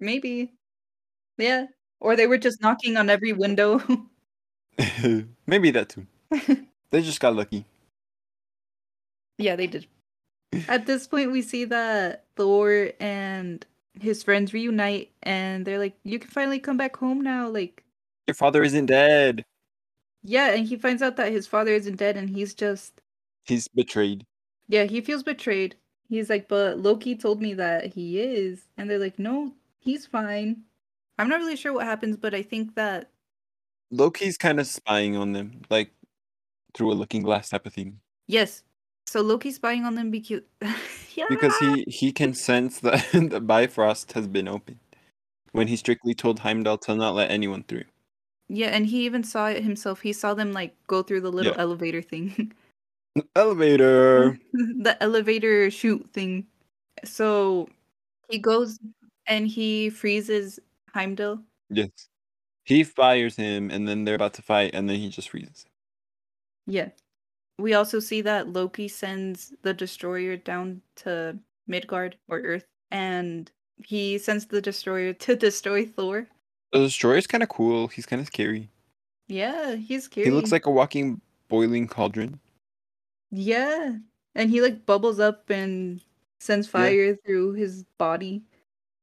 Maybe. 0.00 0.52
Yeah, 1.38 1.66
or 2.00 2.16
they 2.16 2.26
were 2.26 2.38
just 2.38 2.60
knocking 2.60 2.96
on 2.96 3.10
every 3.10 3.32
window. 3.32 3.80
Maybe 5.46 5.70
that 5.70 5.88
too. 5.88 6.06
They 6.90 7.02
just 7.02 7.20
got 7.20 7.36
lucky. 7.36 7.64
Yeah, 9.38 9.56
they 9.56 9.66
did. 9.66 9.86
At 10.68 10.86
this 10.86 11.06
point, 11.06 11.32
we 11.32 11.42
see 11.42 11.64
that 11.66 12.26
Thor 12.36 12.90
and 13.00 13.64
his 14.00 14.22
friends 14.22 14.52
reunite, 14.52 15.12
and 15.22 15.66
they're 15.66 15.78
like, 15.78 15.96
"You 16.04 16.18
can 16.18 16.30
finally 16.30 16.58
come 16.58 16.76
back 16.76 16.96
home 16.96 17.20
now," 17.20 17.48
like 17.48 17.84
Your 18.26 18.34
father 18.34 18.62
isn't 18.64 18.86
dead. 18.86 19.44
Yeah, 20.22 20.50
and 20.54 20.66
he 20.66 20.76
finds 20.76 21.02
out 21.02 21.16
that 21.16 21.32
his 21.32 21.46
father 21.46 21.72
isn't 21.72 21.96
dead, 21.96 22.16
and 22.16 22.30
he's 22.30 22.54
just 22.54 23.00
He's 23.46 23.68
betrayed. 23.68 24.26
Yeah, 24.68 24.84
he 24.84 25.00
feels 25.00 25.22
betrayed. 25.22 25.76
He's 26.08 26.30
like, 26.30 26.48
"But 26.48 26.78
Loki 26.78 27.16
told 27.16 27.40
me 27.40 27.54
that 27.54 27.92
he 27.94 28.20
is," 28.20 28.68
and 28.76 28.88
they're 28.88 28.98
like, 28.98 29.18
"No, 29.18 29.54
he's 29.78 30.06
fine." 30.06 30.64
I'm 31.18 31.28
not 31.28 31.40
really 31.40 31.56
sure 31.56 31.72
what 31.72 31.86
happens, 31.86 32.16
but 32.16 32.34
I 32.34 32.42
think 32.42 32.74
that 32.74 33.10
Loki's 33.90 34.36
kinda 34.38 34.64
spying 34.64 35.16
on 35.16 35.32
them, 35.32 35.62
like, 35.70 35.94
through 36.74 36.92
a 36.92 36.94
looking 36.94 37.22
glass 37.22 37.50
type 37.50 37.66
of 37.66 37.74
thing. 37.74 38.00
Yes. 38.28 38.62
So 39.06 39.20
Loki's 39.22 39.56
spying 39.56 39.84
on 39.84 39.94
them 39.94 40.10
becau 40.12 40.42
Yeah! 41.16 41.26
Because 41.28 41.56
he 41.56 41.84
he 41.88 42.12
can 42.12 42.34
sense 42.34 42.80
that 42.80 43.06
the 43.30 43.40
Bifrost 43.40 44.12
has 44.12 44.26
been 44.28 44.46
opened, 44.48 44.80
when 45.52 45.68
he 45.68 45.76
strictly 45.76 46.14
told 46.14 46.40
Heimdall 46.40 46.78
to 46.78 46.94
not 46.96 47.14
let 47.14 47.30
anyone 47.30 47.64
through. 47.64 47.84
Yeah, 48.48 48.68
and 48.68 48.86
he 48.86 49.04
even 49.06 49.22
saw 49.24 49.48
it 49.48 49.62
himself. 49.64 50.02
He 50.02 50.12
saw 50.12 50.34
them, 50.34 50.52
like, 50.52 50.76
go 50.86 51.02
through 51.02 51.22
the 51.22 51.32
little 51.32 51.54
Yeah. 51.54 51.58
elevator 51.58 52.02
thing. 52.02 52.52
Elevator! 53.36 54.38
The 54.52 54.96
elevator 55.02 55.70
chute 55.70 56.12
thing. 56.12 56.46
So, 57.04 57.68
he 58.30 58.38
goes 58.38 58.78
and 59.26 59.48
he 59.48 59.90
freezes 59.90 60.60
Heimdall. 60.94 61.44
Yes. 61.70 62.08
He 62.64 62.84
fires 62.84 63.36
him, 63.36 63.70
and 63.70 63.88
then 63.88 64.04
they're 64.04 64.14
about 64.16 64.34
to 64.34 64.42
fight, 64.42 64.74
and 64.74 64.88
then 64.90 64.98
he 64.98 65.08
just 65.10 65.30
freezes. 65.30 65.66
Yeah. 66.66 66.90
We 67.58 67.74
also 67.74 68.00
see 68.00 68.22
that 68.22 68.48
Loki 68.48 68.88
sends 68.88 69.54
the 69.62 69.74
destroyer 69.74 70.36
down 70.36 70.82
to 70.96 71.38
Midgard 71.68 72.18
or 72.28 72.40
Earth, 72.40 72.66
and 72.90 73.50
he 73.84 74.18
sends 74.18 74.46
the 74.46 74.62
destroyer 74.62 75.12
to 75.14 75.36
destroy 75.36 75.86
Thor. 75.86 76.28
The 76.72 76.78
destroyer's 76.80 77.26
kinda 77.26 77.46
cool, 77.46 77.88
he's 77.88 78.06
kinda 78.06 78.24
scary. 78.26 78.70
Yeah, 79.28 79.76
he's 79.76 80.04
scary. 80.04 80.26
He 80.26 80.30
looks 80.30 80.52
like 80.52 80.66
a 80.66 80.70
walking 80.70 81.20
boiling 81.48 81.86
cauldron. 81.88 82.40
Yeah, 83.36 83.98
and 84.34 84.50
he, 84.50 84.60
like, 84.62 84.86
bubbles 84.86 85.18
up 85.20 85.50
and 85.50 86.02
sends 86.38 86.68
Yeah. 86.74 86.94
fire 86.94 87.16
through 87.16 87.52
his 87.54 87.84
body. 87.98 88.44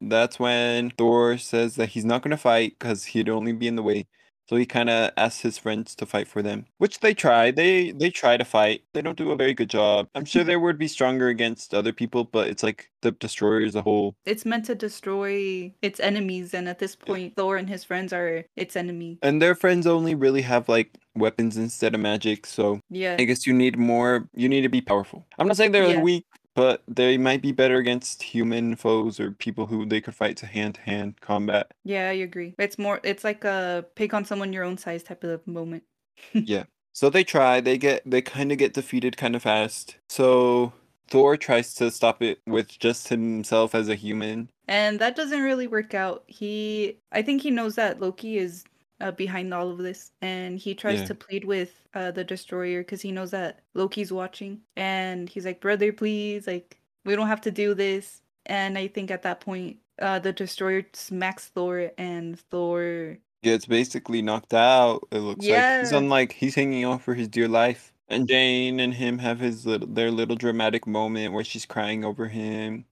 That's 0.02 0.40
when 0.40 0.90
Thor 0.92 1.38
says 1.38 1.76
that 1.76 1.90
he's 1.90 2.06
not 2.06 2.24
gonna 2.24 2.38
fight 2.38 2.78
because 2.80 3.06
he'd 3.06 3.30
only 3.30 3.54
be 3.54 3.68
in 3.68 3.76
the 3.76 3.84
way, 3.84 4.08
so 4.52 4.58
he 4.58 4.66
kinda 4.66 5.14
asks 5.16 5.40
his 5.40 5.58
friends 5.58 5.96
to 5.96 6.06
fight 6.06 6.28
for 6.28 6.42
them, 6.42 6.66
which 6.78 7.00
they 7.00 7.14
try, 7.14 7.52
they 7.52 7.92
they 7.92 8.10
try 8.10 8.36
to 8.36 8.44
fight, 8.44 8.84
they 8.94 9.02
don't 9.02 9.18
do 9.18 9.32
a 9.32 9.38
very 9.38 9.54
good 9.54 9.70
job. 9.70 10.10
I'm 10.14 10.26
sure 10.26 10.44
they 10.44 10.58
would 10.58 10.78
be 10.78 10.90
stronger 10.90 11.30
against 11.30 11.74
other 11.74 11.94
people, 11.94 12.26
but 12.26 12.50
it's 12.50 12.62
like 12.62 12.90
the 13.02 13.12
destroyer 13.12 13.62
as 13.66 13.76
a 13.76 13.82
whole. 13.82 14.14
It's 14.26 14.46
meant 14.46 14.66
to 14.66 14.76
destroy 14.76 15.74
its 15.82 16.02
enemies, 16.02 16.54
and 16.54 16.68
at 16.68 16.80
this 16.80 16.98
point, 16.98 17.38
Thor 17.38 17.56
and 17.56 17.70
his 17.70 17.86
friends 17.86 18.12
are 18.12 18.44
its 18.58 18.76
enemy. 18.76 19.20
And 19.22 19.42
their 19.42 19.56
friends 19.56 19.88
only 19.88 20.16
really 20.16 20.42
have, 20.42 20.68
like, 20.68 20.92
weapons 21.16 21.56
instead 21.56 21.96
of 21.96 22.02
magic, 22.02 22.46
so 22.46 22.82
Yeah. 22.90 23.16
I 23.20 23.24
guess 23.24 23.48
you 23.48 23.54
need 23.54 23.78
more 23.78 24.28
you 24.36 24.50
need 24.50 24.62
to 24.64 24.70
be 24.70 24.82
powerful. 24.82 25.26
I'm 25.40 25.48
not 25.48 25.56
saying 25.56 25.72
they're 25.72 25.88
Yeah. 25.88 26.02
weak, 26.02 26.26
but 26.56 26.84
they 26.88 27.18
might 27.18 27.42
be 27.42 27.52
better 27.52 27.78
against 27.78 28.24
human 28.24 28.76
foes 28.76 29.20
or 29.20 29.32
people 29.32 29.68
who 29.68 29.86
they 29.86 30.02
could 30.02 30.16
fight 30.16 30.38
to 30.38 30.46
hand-to-hand 30.46 31.22
combat. 31.22 31.72
Yeah, 31.84 32.10
I 32.10 32.14
agree. 32.14 32.56
It's 32.58 32.78
more 32.78 33.00
it's 33.04 33.24
like 33.24 33.44
a 33.44 33.86
pick 33.96 34.14
on 34.14 34.26
someone 34.26 34.54
your 34.54 34.64
own 34.64 34.78
size 34.78 35.04
type 35.04 35.24
of 35.24 35.46
moment. 35.48 35.84
Yeah. 36.34 36.66
So 36.94 37.10
they 37.10 37.24
try, 37.24 37.62
they 37.62 37.78
get 37.78 38.04
they 38.06 38.22
kinda 38.22 38.56
get 38.56 38.74
defeated 38.74 39.18
kinda 39.18 39.40
fast. 39.40 39.98
So 40.10 40.74
Thor 41.08 41.38
tries 41.38 41.74
to 41.76 41.92
stop 41.92 42.22
it 42.22 42.40
with 42.48 42.78
just 42.80 43.08
himself 43.10 43.74
as 43.76 43.90
a 43.90 43.96
human. 43.96 44.50
And 44.68 45.00
that 45.00 45.16
doesn't 45.16 45.42
really 45.42 45.68
work 45.68 45.94
out. 45.94 46.24
He 46.28 47.00
I 47.12 47.22
think 47.22 47.42
he 47.42 47.52
knows 47.52 47.76
that 47.76 48.00
Loki 48.00 48.38
is, 48.38 48.64
uh, 49.02 49.12
behind 49.12 49.54
all 49.54 49.70
of 49.72 49.80
this, 49.80 50.14
and 50.22 50.60
he 50.60 50.76
tries 50.76 51.02
Yeah. 51.02 51.06
to 51.06 51.16
plead 51.16 51.46
with, 51.46 51.88
uh, 51.96 52.12
the 52.12 52.24
destroyer 52.26 52.84
'cause 52.84 53.02
he 53.04 53.12
knows 53.12 53.32
that 53.32 53.62
Loki's 53.76 54.14
watching, 54.14 54.64
and 54.78 55.30
he's 55.30 55.46
like, 55.46 55.62
"Brother, 55.62 55.94
please, 55.94 56.48
like, 56.48 56.82
we 57.06 57.16
don't 57.16 57.28
have 57.30 57.42
to 57.42 57.52
do 57.52 57.74
this." 57.76 58.22
And 58.48 58.78
I 58.78 58.88
think 58.88 59.12
at 59.12 59.24
that 59.24 59.42
point, 59.42 59.80
uh, 60.02 60.20
the 60.20 60.34
destroyer 60.34 60.84
smacks 60.94 61.48
Thor, 61.50 61.92
and 61.98 62.40
Thor 62.40 63.20
Gets 63.44 63.66
basically 63.66 64.22
knocked 64.22 64.54
out, 64.54 65.08
it 65.12 65.20
looks 65.20 65.50
like. 65.50 65.68
He's 65.80 65.92
Yeah. 65.92 65.98
on, 65.98 66.10
like 66.10 66.34
he's 66.34 66.54
hanging 66.56 66.86
on 66.86 67.00
for 67.00 67.16
his 67.16 67.28
dear 67.28 67.48
life. 67.48 67.92
And 68.08 68.28
Jane 68.28 68.80
and 68.80 68.94
him 68.94 69.18
have 69.20 69.40
his 69.40 69.66
little 69.66 69.88
their 69.88 70.12
little 70.12 70.36
dramatic 70.36 70.86
moment 70.86 71.34
where 71.34 71.44
she's 71.44 71.66
crying 71.66 72.04
over 72.06 72.28
him 72.28 72.86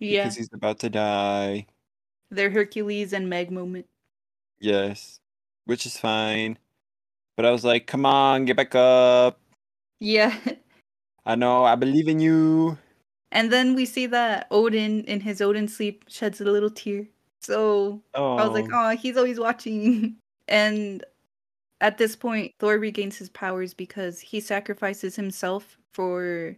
Yeah. 0.00 0.30
because 0.30 0.36
he's 0.36 0.52
about 0.52 0.80
to 0.80 0.90
die. 0.90 1.66
Their 2.30 2.50
Hercules 2.50 3.12
and 3.12 3.28
Meg 3.28 3.50
moment. 3.50 3.86
Yes. 4.60 5.20
Which 5.70 5.86
is 5.86 5.96
fine. 5.96 6.58
But 7.36 7.46
I 7.46 7.52
was 7.52 7.62
like, 7.64 7.86
"Come 7.86 8.04
on, 8.04 8.44
get 8.44 8.56
back 8.56 8.74
up." 8.74 9.38
Yeah. 10.00 10.36
I 11.24 11.36
know, 11.36 11.62
I 11.64 11.76
believe 11.76 12.08
in 12.08 12.18
you. 12.18 12.76
And 13.30 13.52
then 13.52 13.76
we 13.76 13.86
see 13.86 14.06
that 14.06 14.48
Odin, 14.50 15.04
in 15.04 15.20
his 15.20 15.40
Odin 15.40 15.68
sleep, 15.68 16.06
sheds 16.08 16.40
a 16.40 16.44
little 16.44 16.70
tear. 16.70 17.06
So, 17.40 18.02
I 18.16 18.44
was 18.44 18.50
like, 18.50 18.68
Oh. 18.72 18.96
He's 18.96 19.16
always 19.16 19.38
watching." 19.38 20.16
And 20.48 21.04
at 21.80 21.98
this 21.98 22.16
point, 22.16 22.52
Thor 22.58 22.76
regains 22.76 23.16
his 23.16 23.30
powers 23.30 23.72
because 23.72 24.18
he 24.18 24.40
sacrifices 24.40 25.14
himself 25.14 25.78
for 25.92 26.56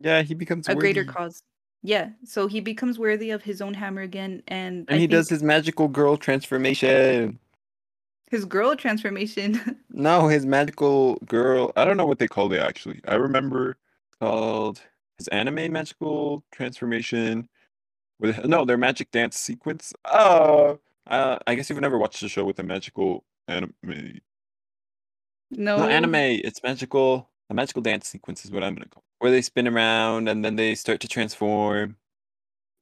Yeah, 0.00 0.20
he 0.20 0.34
becomes 0.34 0.68
a 0.68 0.74
greater 0.74 1.06
cause. 1.06 1.42
Yeah, 1.82 2.10
so 2.26 2.46
he 2.46 2.60
becomes 2.60 2.98
worthy 2.98 3.30
of 3.30 3.42
his 3.42 3.62
own 3.62 3.72
hammer 3.72 4.02
again, 4.02 4.42
and 4.48 4.84
And 4.90 4.96
I 4.96 4.98
he 4.98 5.06
does 5.06 5.30
his 5.30 5.42
magical 5.42 5.88
girl 5.88 6.18
transformation. 6.18 7.38
His 8.30 8.44
girl 8.44 8.74
transformation. 8.76 9.60
No, 9.92 10.28
his 10.28 10.46
magical 10.46 11.16
girl. 11.26 11.72
I 11.76 11.84
don't 11.84 11.96
know 11.96 12.06
what 12.06 12.20
they 12.20 12.28
called 12.28 12.52
it 12.52 12.60
actually. 12.60 13.00
I 13.06 13.16
remember 13.16 13.76
called 14.20 14.80
his 15.18 15.26
anime 15.28 15.72
magical 15.72 16.44
transformation. 16.52 17.48
With 18.20 18.44
no, 18.46 18.64
their 18.64 18.78
magic 18.78 19.10
dance 19.10 19.36
sequence. 19.36 19.92
Oh, 20.04 20.78
uh, 21.08 21.38
I 21.46 21.54
guess 21.54 21.68
you've 21.68 21.80
never 21.80 21.98
watched 21.98 22.22
a 22.22 22.28
show 22.28 22.44
with 22.44 22.58
a 22.60 22.62
magical 22.62 23.24
anime. 23.48 24.20
no, 25.50 25.76
Not 25.78 25.90
anime. 25.90 26.14
It's 26.14 26.62
magical. 26.62 27.28
A 27.50 27.54
magical 27.54 27.82
dance 27.82 28.06
sequence 28.08 28.44
is 28.44 28.50
what 28.52 28.62
I'm 28.62 28.74
gonna 28.74 28.86
call. 28.86 29.02
it, 29.02 29.22
Where 29.24 29.32
they 29.32 29.42
spin 29.42 29.66
around 29.66 30.28
and 30.28 30.44
then 30.44 30.54
they 30.56 30.74
start 30.76 31.00
to 31.00 31.08
transform. 31.08 31.96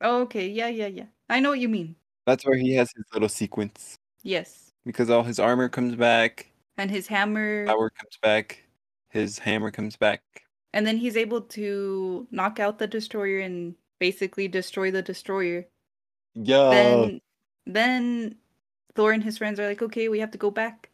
Oh, 0.02 0.22
okay, 0.22 0.46
yeah, 0.48 0.68
yeah, 0.68 0.86
yeah. 0.88 1.06
I 1.28 1.40
know 1.40 1.50
what 1.50 1.58
you 1.60 1.68
mean. 1.68 1.96
That's 2.26 2.44
where 2.44 2.56
he 2.56 2.74
has 2.74 2.92
his 2.94 3.04
little 3.14 3.28
sequence 3.30 3.98
Yes, 4.22 4.67
because 4.88 5.10
all 5.10 5.22
his 5.22 5.38
armor 5.38 5.68
comes 5.68 5.94
back, 5.94 6.50
and 6.78 6.90
his 6.90 7.06
hammer, 7.06 7.66
power 7.66 7.90
comes 7.90 8.16
back, 8.22 8.64
his 9.10 9.38
hammer 9.38 9.70
comes 9.70 9.96
back. 9.96 10.22
and 10.72 10.86
then 10.86 10.96
he's 10.96 11.14
able 11.16 11.42
to 11.42 12.26
knock 12.30 12.58
out 12.58 12.78
the 12.78 12.86
destroyer 12.86 13.40
and 13.40 13.74
basically 13.98 14.48
destroy 14.48 14.90
the 14.90 15.02
destroyer. 15.02 15.66
Yeah. 16.34 16.70
Then, 16.70 17.20
then 17.66 18.36
Thor 18.94 19.12
and 19.12 19.22
his 19.22 19.36
friends 19.36 19.60
are 19.60 19.66
like, 19.68 19.82
okay, 19.82 20.08
we 20.08 20.20
have 20.20 20.30
to 20.30 20.38
go 20.38 20.50
back, 20.50 20.88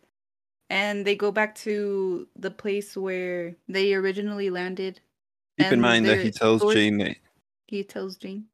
and 0.70 1.07
they 1.07 1.14
go 1.14 1.30
back 1.30 1.55
to 1.66 2.26
the 2.34 2.51
place 2.51 2.97
where 2.97 3.55
they 3.68 3.95
originally 3.95 4.51
landed. 4.51 5.01
Keep 5.61 5.70
in 5.72 5.80
mind 5.80 6.05
that 6.07 6.18
he 6.20 6.32
tells 6.32 6.62
Thor's- 6.62 6.74
Jane 6.74 6.99
that, 6.99 7.16
He 7.68 7.84
tells 7.84 8.16
Jane. 8.16 8.47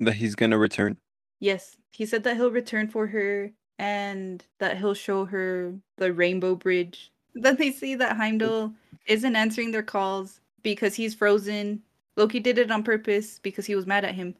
that 0.00 0.14
he's 0.14 0.34
gonna 0.34 0.56
return. 0.56 0.96
Yes, 1.40 1.76
he 1.90 2.06
said 2.06 2.24
that 2.24 2.36
he'll 2.36 2.50
return 2.50 2.88
for 2.88 3.08
her 3.08 3.52
and 3.78 4.44
that 4.58 4.78
he'll 4.78 4.94
show 4.94 5.24
her 5.24 5.74
the 5.98 6.12
Rainbow 6.12 6.54
Bridge. 6.54 7.10
Then 7.34 7.56
they 7.56 7.72
see 7.72 7.94
that 7.96 8.16
Heimdall 8.16 8.72
isn't 9.06 9.36
answering 9.36 9.70
their 9.70 9.82
calls 9.82 10.40
because 10.62 10.94
he's 10.94 11.14
frozen. 11.14 11.82
Loki 12.16 12.40
did 12.40 12.58
it 12.58 12.70
on 12.70 12.82
purpose 12.82 13.38
because 13.38 13.66
he 13.66 13.74
was 13.74 13.86
mad 13.86 14.04
at 14.04 14.14
him. 14.14 14.34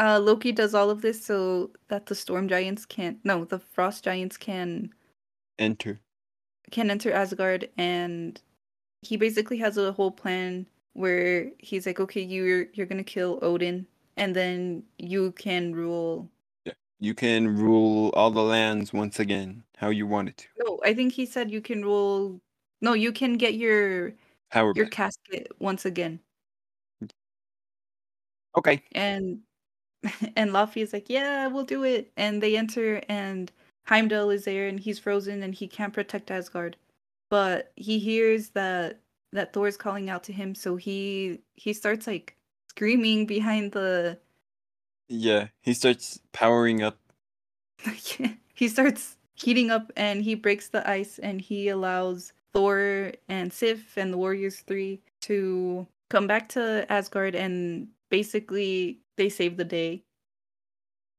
Uh, 0.00 0.20
Loki 0.20 0.52
does 0.52 0.74
all 0.74 0.90
of 0.90 1.02
this 1.02 1.24
so 1.24 1.70
that 1.88 2.06
the 2.06 2.14
storm 2.14 2.48
giants 2.48 2.86
can't, 2.86 3.18
no, 3.24 3.44
the 3.44 3.58
frost 3.58 4.04
giants 4.04 4.36
can 4.36 4.92
Enter. 5.58 5.98
can 6.70 6.88
enter 6.90 7.10
Asgard 7.10 7.68
and 7.76 8.40
he 9.02 9.16
basically 9.16 9.56
has 9.58 9.76
a 9.76 9.90
whole 9.92 10.12
plan 10.12 10.66
where 10.92 11.50
he's 11.58 11.84
like, 11.86 11.98
okay, 11.98 12.20
you're 12.20 12.66
you're 12.74 12.86
gonna 12.86 13.02
kill 13.02 13.40
Odin 13.42 13.86
and 14.16 14.36
then 14.36 14.84
you 14.98 15.32
can 15.32 15.74
rule 15.74 16.28
You 17.00 17.14
can 17.14 17.56
rule 17.56 18.10
all 18.14 18.30
the 18.30 18.42
lands 18.42 18.92
once 18.92 19.20
again, 19.20 19.64
how 19.76 19.90
you 19.90 20.06
wanted 20.06 20.36
to. 20.38 20.48
No, 20.58 20.80
I 20.84 20.94
think 20.94 21.12
he 21.12 21.26
said 21.26 21.50
you 21.50 21.60
can 21.60 21.84
rule. 21.84 22.40
No, 22.80 22.92
you 22.94 23.12
can 23.12 23.36
get 23.36 23.54
your 23.54 24.14
Power 24.50 24.72
your 24.74 24.86
back. 24.86 24.92
casket 24.92 25.48
once 25.60 25.84
again. 25.84 26.20
Okay. 28.56 28.82
And 28.92 29.40
and 30.36 30.50
Laufey 30.52 30.82
is 30.82 30.92
like, 30.92 31.08
yeah, 31.10 31.46
we'll 31.48 31.64
do 31.64 31.84
it. 31.84 32.12
And 32.16 32.42
they 32.42 32.56
enter, 32.56 33.02
and 33.08 33.52
Heimdall 33.86 34.30
is 34.30 34.44
there, 34.44 34.68
and 34.68 34.78
he's 34.80 34.98
frozen, 34.98 35.42
and 35.42 35.54
he 35.54 35.68
can't 35.68 35.92
protect 35.94 36.30
Asgard. 36.30 36.76
But 37.30 37.72
he 37.76 37.98
hears 37.98 38.50
that 38.50 39.00
that 39.32 39.52
Thor's 39.52 39.76
calling 39.76 40.10
out 40.10 40.24
to 40.24 40.32
him, 40.32 40.54
so 40.54 40.76
he 40.76 41.40
he 41.56 41.72
starts 41.72 42.06
like 42.06 42.36
screaming 42.70 43.26
behind 43.26 43.72
the. 43.72 44.18
Yeah, 45.08 45.48
he 45.60 45.74
starts 45.74 46.20
powering 46.32 46.82
up. 46.82 46.98
he 48.54 48.68
starts 48.68 49.16
heating 49.34 49.70
up, 49.70 49.90
and 49.96 50.22
he 50.22 50.34
breaks 50.34 50.68
the 50.68 50.88
ice, 50.88 51.18
and 51.18 51.40
he 51.40 51.68
allows 51.68 52.32
Thor 52.52 53.12
and 53.28 53.52
Sif 53.52 53.96
and 53.96 54.12
the 54.12 54.18
Warriors 54.18 54.60
Three 54.60 55.00
to 55.22 55.86
come 56.10 56.26
back 56.26 56.48
to 56.50 56.86
Asgard, 56.90 57.34
and 57.34 57.88
basically 58.10 59.00
they 59.16 59.28
save 59.28 59.56
the 59.56 59.64
day. 59.64 60.02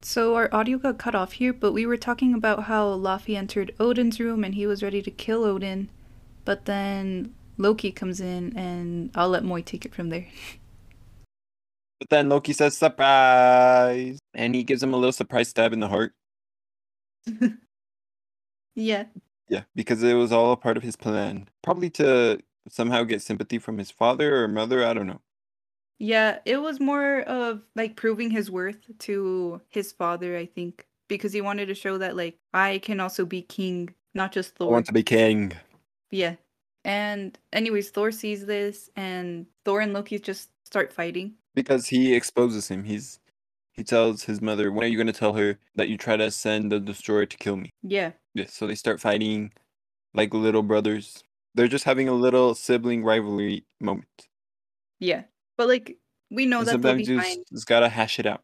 So 0.02 0.36
our 0.36 0.50
audio 0.54 0.78
got 0.78 0.98
cut 0.98 1.16
off 1.16 1.34
here, 1.34 1.52
but 1.52 1.74
we 1.74 1.86
were 1.86 1.98
talking 1.98 2.34
about 2.34 2.64
how 2.64 2.88
Laufey 2.88 3.36
entered 3.36 3.76
Odin's 3.82 4.18
room 4.18 4.46
and 4.46 4.56
he 4.56 4.66
was 4.66 4.82
ready 4.82 5.02
to 5.02 5.12
kill 5.12 5.44
Odin, 5.44 5.90
but 6.46 6.64
then 6.64 7.36
Loki 7.58 7.92
comes 7.92 8.22
in, 8.22 8.58
and 8.58 9.12
I'll 9.14 9.30
let 9.30 9.44
Moy 9.44 9.62
take 9.62 9.86
it 9.86 9.94
from 9.94 10.10
there. 10.10 10.28
But 12.00 12.10
then 12.10 12.30
Loki 12.30 12.54
says 12.54 12.78
surprise, 12.78 14.20
and 14.34 14.56
he 14.56 14.64
gives 14.64 14.82
him 14.82 14.94
a 14.94 14.98
little 14.98 15.12
surprise 15.12 15.50
stab 15.50 15.74
in 15.74 15.80
the 15.82 15.90
heart. 15.90 16.14
yeah, 18.76 19.06
Yeah, 19.50 19.64
because 19.76 20.02
it 20.04 20.14
was 20.14 20.32
all 20.32 20.52
a 20.54 20.58
part 20.58 20.78
of 20.78 20.84
his 20.84 20.96
plan. 20.96 21.50
Probably 21.62 21.90
to 21.92 22.40
somehow 22.70 23.04
get 23.04 23.22
sympathy 23.22 23.60
from 23.60 23.78
his 23.78 23.92
father 23.92 24.44
or 24.44 24.48
mother. 24.48 24.86
I 24.86 24.94
don't 24.94 25.08
know. 25.08 25.22
yeah, 26.00 26.40
it 26.46 26.58
was 26.58 26.80
more 26.80 27.22
of 27.22 27.64
like 27.76 27.96
proving 27.98 28.30
his 28.32 28.50
worth 28.50 28.78
to 29.00 29.62
his 29.70 29.92
father, 29.92 30.38
I 30.38 30.46
think, 30.46 30.88
because 31.10 31.34
he 31.34 31.42
wanted 31.42 31.66
to 31.68 31.76
show 31.76 31.98
that 31.98 32.16
like 32.16 32.38
I 32.54 32.80
can 32.80 33.00
also 33.02 33.26
be 33.26 33.42
king, 33.42 33.94
not 34.14 34.32
just 34.32 34.54
I 34.56 34.58
Thor. 34.60 34.72
want 34.72 34.86
to 34.88 34.94
be 34.94 35.04
king. 35.04 35.54
Yeah. 36.12 36.36
And 36.86 37.38
anyways, 37.52 37.90
Thor 37.90 38.12
sees 38.12 38.46
this 38.46 38.90
and 38.96 39.46
Thor 39.66 39.82
and 39.82 39.92
Loki 39.94 40.18
just 40.20 40.50
start 40.66 40.94
fighting. 40.94 41.34
Because 41.56 41.88
he 41.88 42.14
exposes 42.16 42.68
him. 42.68 42.84
He's 42.84 43.20
he 43.74 43.84
tells 43.84 44.24
his 44.26 44.42
mother, 44.42 44.72
When 44.72 44.84
are 44.86 44.88
you 44.88 44.98
gonna 44.98 45.14
tell 45.14 45.34
her 45.34 45.60
that 45.76 45.90
you 45.90 45.98
try 45.98 46.18
to 46.18 46.32
send 46.32 46.72
the 46.72 46.80
destroyer 46.80 47.26
to 47.26 47.38
kill 47.38 47.58
me? 47.58 47.72
Yeah. 47.84 48.14
Yeah, 48.34 48.46
so 48.48 48.68
they 48.68 48.76
start 48.76 49.02
fighting 49.02 49.54
like 50.14 50.34
little 50.34 50.64
brothers. 50.64 51.24
They're 51.56 51.68
just 51.70 51.86
having 51.86 52.10
a 52.10 52.14
little 52.14 52.56
sibling 52.56 53.04
rivalry 53.04 53.66
moment. 53.82 54.28
Yeah. 55.00 55.24
But 55.58 55.68
like 55.68 55.98
we 56.30 56.46
know 56.46 56.60
And 56.60 56.68
that 56.68 56.82
they'll 56.82 56.96
be 56.96 57.06
sometimes 57.06 57.10
you 57.10 57.22
fine. 57.22 57.38
just, 57.38 57.50
just 57.52 57.68
gotta 57.68 57.90
hash 57.90 58.20
it 58.20 58.26
out. 58.26 58.44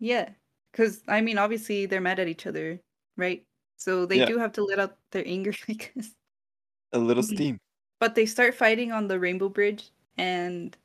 Yeah. 0.00 0.30
Cuz 0.72 1.02
I 1.08 1.20
mean 1.20 1.38
obviously 1.38 1.86
they're 1.86 2.00
mad 2.00 2.18
at 2.20 2.28
each 2.28 2.46
other, 2.46 2.80
right? 3.16 3.44
So 3.76 4.06
they 4.06 4.18
Yeah. 4.18 4.26
do 4.26 4.38
have 4.38 4.52
to 4.52 4.64
let 4.64 4.78
out 4.78 4.98
their 5.10 5.26
anger 5.26 5.52
because 5.66 6.16
A 6.92 6.98
little 6.98 7.22
Mhm. 7.22 7.26
steam. 7.34 7.58
but 8.00 8.14
they 8.14 8.26
start 8.26 8.54
fighting 8.54 8.92
on 8.92 9.08
the 9.08 9.20
Rainbow 9.20 9.48
Bridge 9.48 9.90
and 10.18 10.76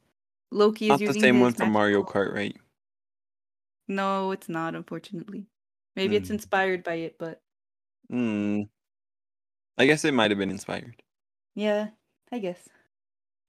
Loki 0.51 0.89
is 0.89 0.91
Not 0.91 0.99
the 0.99 1.05
using 1.07 1.21
same 1.21 1.39
one 1.41 1.53
from 1.53 1.71
Mario 1.71 2.03
Kart, 2.03 2.33
right? 2.33 2.55
No, 3.87 4.31
it's 4.31 4.49
not 4.49 4.75
unfortunately. 4.75 5.47
Maybe 5.95 6.15
it's 6.15 6.29
Hmm. 6.29 6.35
inspired 6.35 6.83
by 6.83 6.95
it, 6.95 7.17
but 7.17 7.41
Hmm. 8.09 8.63
I 9.77 9.85
guess 9.85 10.03
it 10.05 10.13
might 10.13 10.31
have 10.31 10.37
been 10.37 10.49
inspired. 10.51 11.01
yeah, 11.55 11.89
I 12.31 12.39
guess. 12.39 12.67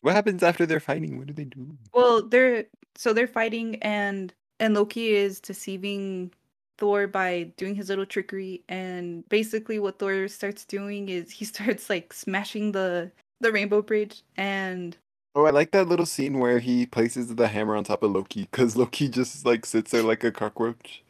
What 0.00 0.14
happens 0.14 0.42
after 0.42 0.66
they're 0.66 0.80
fighting? 0.80 1.18
What 1.18 1.26
do 1.26 1.32
they 1.34 1.44
do? 1.44 1.76
Well, 1.92 2.22
they're 2.26 2.66
so 2.96 3.12
they're 3.12 3.26
fighting 3.26 3.76
and 3.82 4.32
and 4.60 4.74
Loki 4.74 5.10
is 5.10 5.40
deceiving 5.40 6.32
Thor 6.78 7.06
by 7.06 7.44
doing 7.56 7.74
his 7.74 7.88
little 7.88 8.06
trickery 8.06 8.64
and 8.68 9.28
basically 9.28 9.78
what 9.78 9.98
Thor 9.98 10.28
starts 10.28 10.64
doing 10.64 11.08
is 11.08 11.30
he 11.30 11.44
starts 11.54 11.90
like 11.90 12.12
smashing 12.12 12.72
the 12.72 13.12
the 13.40 13.52
rainbow 13.52 13.82
bridge 13.82 14.22
and 14.36 14.96
Oh, 15.36 15.44
I 15.44 15.50
like 15.50 15.70
that 15.72 15.86
little 15.86 16.06
scene 16.06 16.38
where 16.38 16.58
he 16.60 16.86
places 16.86 17.34
the 17.34 17.46
hammer 17.48 17.76
on 17.76 17.84
top 17.84 18.02
of 18.02 18.10
Loki 18.10 18.48
because 18.50 18.74
Loki 18.74 19.06
just 19.08 19.44
like 19.44 19.66
sits 19.66 19.90
there 19.90 20.02
like 20.02 20.24
a 20.24 20.32
cockroach. 20.32 21.02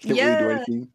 Can't 0.00 0.18
really 0.18 0.36
do 0.36 0.44
Yeah. 0.48 0.50
anything. 0.56 0.88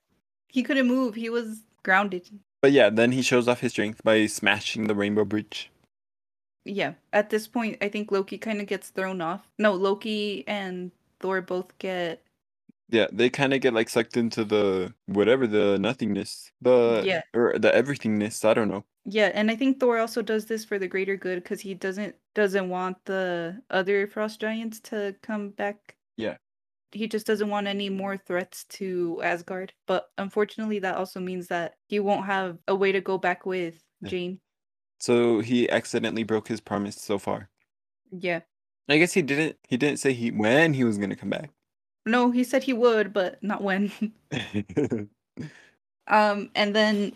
he 0.52 0.64
couldn't 0.64 0.88
move. 0.88 1.14
He 1.14 1.30
was 1.30 1.62
grounded. 1.84 2.28
But 2.64 2.72
yeah, 2.72 2.90
then 2.90 3.12
he 3.12 3.22
shows 3.22 3.48
off 3.48 3.60
his 3.60 3.74
strength 3.74 4.04
by 4.04 4.26
smashing 4.26 4.88
the 4.88 4.96
rainbow 4.96 5.24
bridge. 5.24 5.70
Yeah. 6.66 6.94
At 7.14 7.30
this 7.30 7.48
point, 7.48 7.78
I 7.82 7.90
think 7.90 8.12
Loki 8.12 8.40
kind 8.40 8.60
of 8.60 8.66
gets 8.66 8.90
thrown 8.90 9.22
off. 9.22 9.48
No, 9.60 9.74
Loki 9.76 10.44
and 10.48 10.92
Thor 11.20 11.42
both 11.42 11.78
get 11.78 12.24
Yeah, 12.92 13.06
they 13.12 13.30
kind 13.30 13.54
of 13.54 13.62
get 13.62 13.74
like 13.74 13.88
sucked 13.90 14.18
into 14.18 14.44
the 14.44 14.94
whatever 15.06 15.46
the 15.46 15.78
nothingness, 15.78 16.52
the 16.62 17.04
Yeah. 17.06 17.22
or 17.36 17.58
the 17.60 17.70
everythingness. 17.70 18.44
I 18.44 18.54
don't 18.56 18.68
know. 18.70 18.84
Yeah, 19.06 19.32
and 19.34 19.52
I 19.52 19.56
think 19.56 19.80
Thor 19.80 20.00
also 20.00 20.22
does 20.22 20.46
this 20.46 20.66
for 20.66 20.80
the 20.80 20.88
greater 20.88 21.16
good 21.16 21.44
because 21.44 21.62
he 21.62 21.74
doesn't 21.76 22.16
doesn't 22.36 22.70
want 22.70 22.98
the 23.06 23.62
other 23.70 24.08
frost 24.08 24.40
giants 24.42 24.80
to 24.82 25.16
come 25.22 25.50
back. 25.52 25.96
Yeah. 26.18 26.38
He 26.92 27.08
just 27.08 27.28
doesn't 27.28 27.50
want 27.50 27.68
any 27.68 27.90
more 27.90 28.18
threats 28.18 28.66
to 28.80 29.22
Asgard. 29.24 29.74
But 29.86 30.10
unfortunately 30.18 30.80
that 30.80 30.96
also 30.98 31.20
means 31.20 31.48
that 31.48 31.76
he 31.88 32.00
won't 32.00 32.26
have 32.26 32.58
a 32.68 32.76
way 32.76 32.92
to 32.92 33.02
go 33.02 33.18
back 33.20 33.46
with 33.46 33.84
Yeah. 34.02 34.10
Jane. 34.10 34.42
So 35.00 35.40
he 35.42 35.70
accidentally 35.70 36.24
broke 36.24 36.48
his 36.48 36.60
promise 36.60 36.96
so 36.96 37.20
far. 37.20 37.50
Yeah. 38.12 38.42
I 38.88 38.98
guess 38.98 39.14
he 39.14 39.22
didn't. 39.22 39.58
He 39.68 39.78
didn't 39.78 40.00
say 40.00 40.14
he 40.14 40.32
when 40.32 40.74
he 40.74 40.84
was 40.84 40.98
gonna 40.98 41.16
come 41.16 41.30
back. 41.30 41.52
No, 42.06 42.32
he 42.32 42.43
said 42.43 42.64
he 42.64 42.74
would, 42.74 43.14
but 43.14 43.41
not 43.43 43.62
when. 43.62 43.91
um 46.08 46.50
and 46.56 46.76
then 46.76 47.14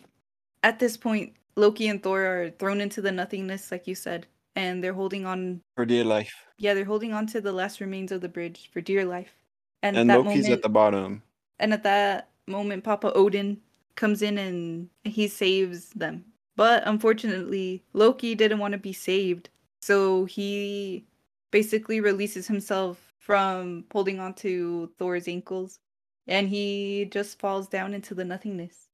at 0.63 0.79
this 0.79 0.97
point 0.97 1.33
Loki 1.55 1.87
and 1.87 2.01
Thor 2.01 2.23
are 2.25 2.49
thrown 2.51 2.81
into 2.81 3.01
the 3.01 3.11
nothingness 3.11 3.71
like 3.71 3.87
you 3.87 3.95
said. 3.95 4.27
and 4.55 4.83
they're 4.83 4.93
holding 4.93 5.25
on 5.25 5.61
For 5.75 5.85
dear 5.85 6.03
life. 6.03 6.33
Yeah, 6.57 6.73
they're 6.75 6.85
holding 6.85 7.13
on 7.13 7.25
to 7.27 7.41
the 7.41 7.51
last 7.51 7.79
remains 7.81 8.11
of 8.11 8.21
the 8.21 8.29
bridge 8.29 8.69
for 8.71 8.81
dear 8.81 9.03
life. 9.05 9.33
And 9.81 9.97
And 9.97 10.09
that 10.09 10.23
Loki's 10.23 10.49
at 10.49 10.61
the 10.61 10.69
bottom. 10.69 11.21
and 11.59 11.73
at 11.73 11.83
that 11.83 12.29
moment, 12.47 12.83
Papa 12.83 13.11
Odin 13.13 13.59
comes 13.95 14.21
in 14.21 14.37
and 14.37 14.89
he 15.03 15.27
saves 15.27 15.89
them. 15.89 16.25
But 16.55 16.83
unfortunately, 16.87 17.83
Loki 17.93 18.35
didn't 18.35 18.59
want 18.59 18.73
to 18.73 18.77
be 18.77 18.93
saved. 18.93 19.49
So 19.81 20.25
he 20.25 21.05
basically 21.51 21.99
releases 21.99 22.47
himself 22.47 23.12
from 23.23 23.85
holding 23.91 24.19
on 24.19 24.33
to 24.33 24.91
Thor's 24.99 25.27
ankles 25.29 25.79
and 26.27 26.49
he 26.49 27.05
just 27.11 27.39
falls 27.39 27.69
down 27.69 27.93
into 27.93 28.13
the 28.13 28.25
nothingness. 28.25 28.89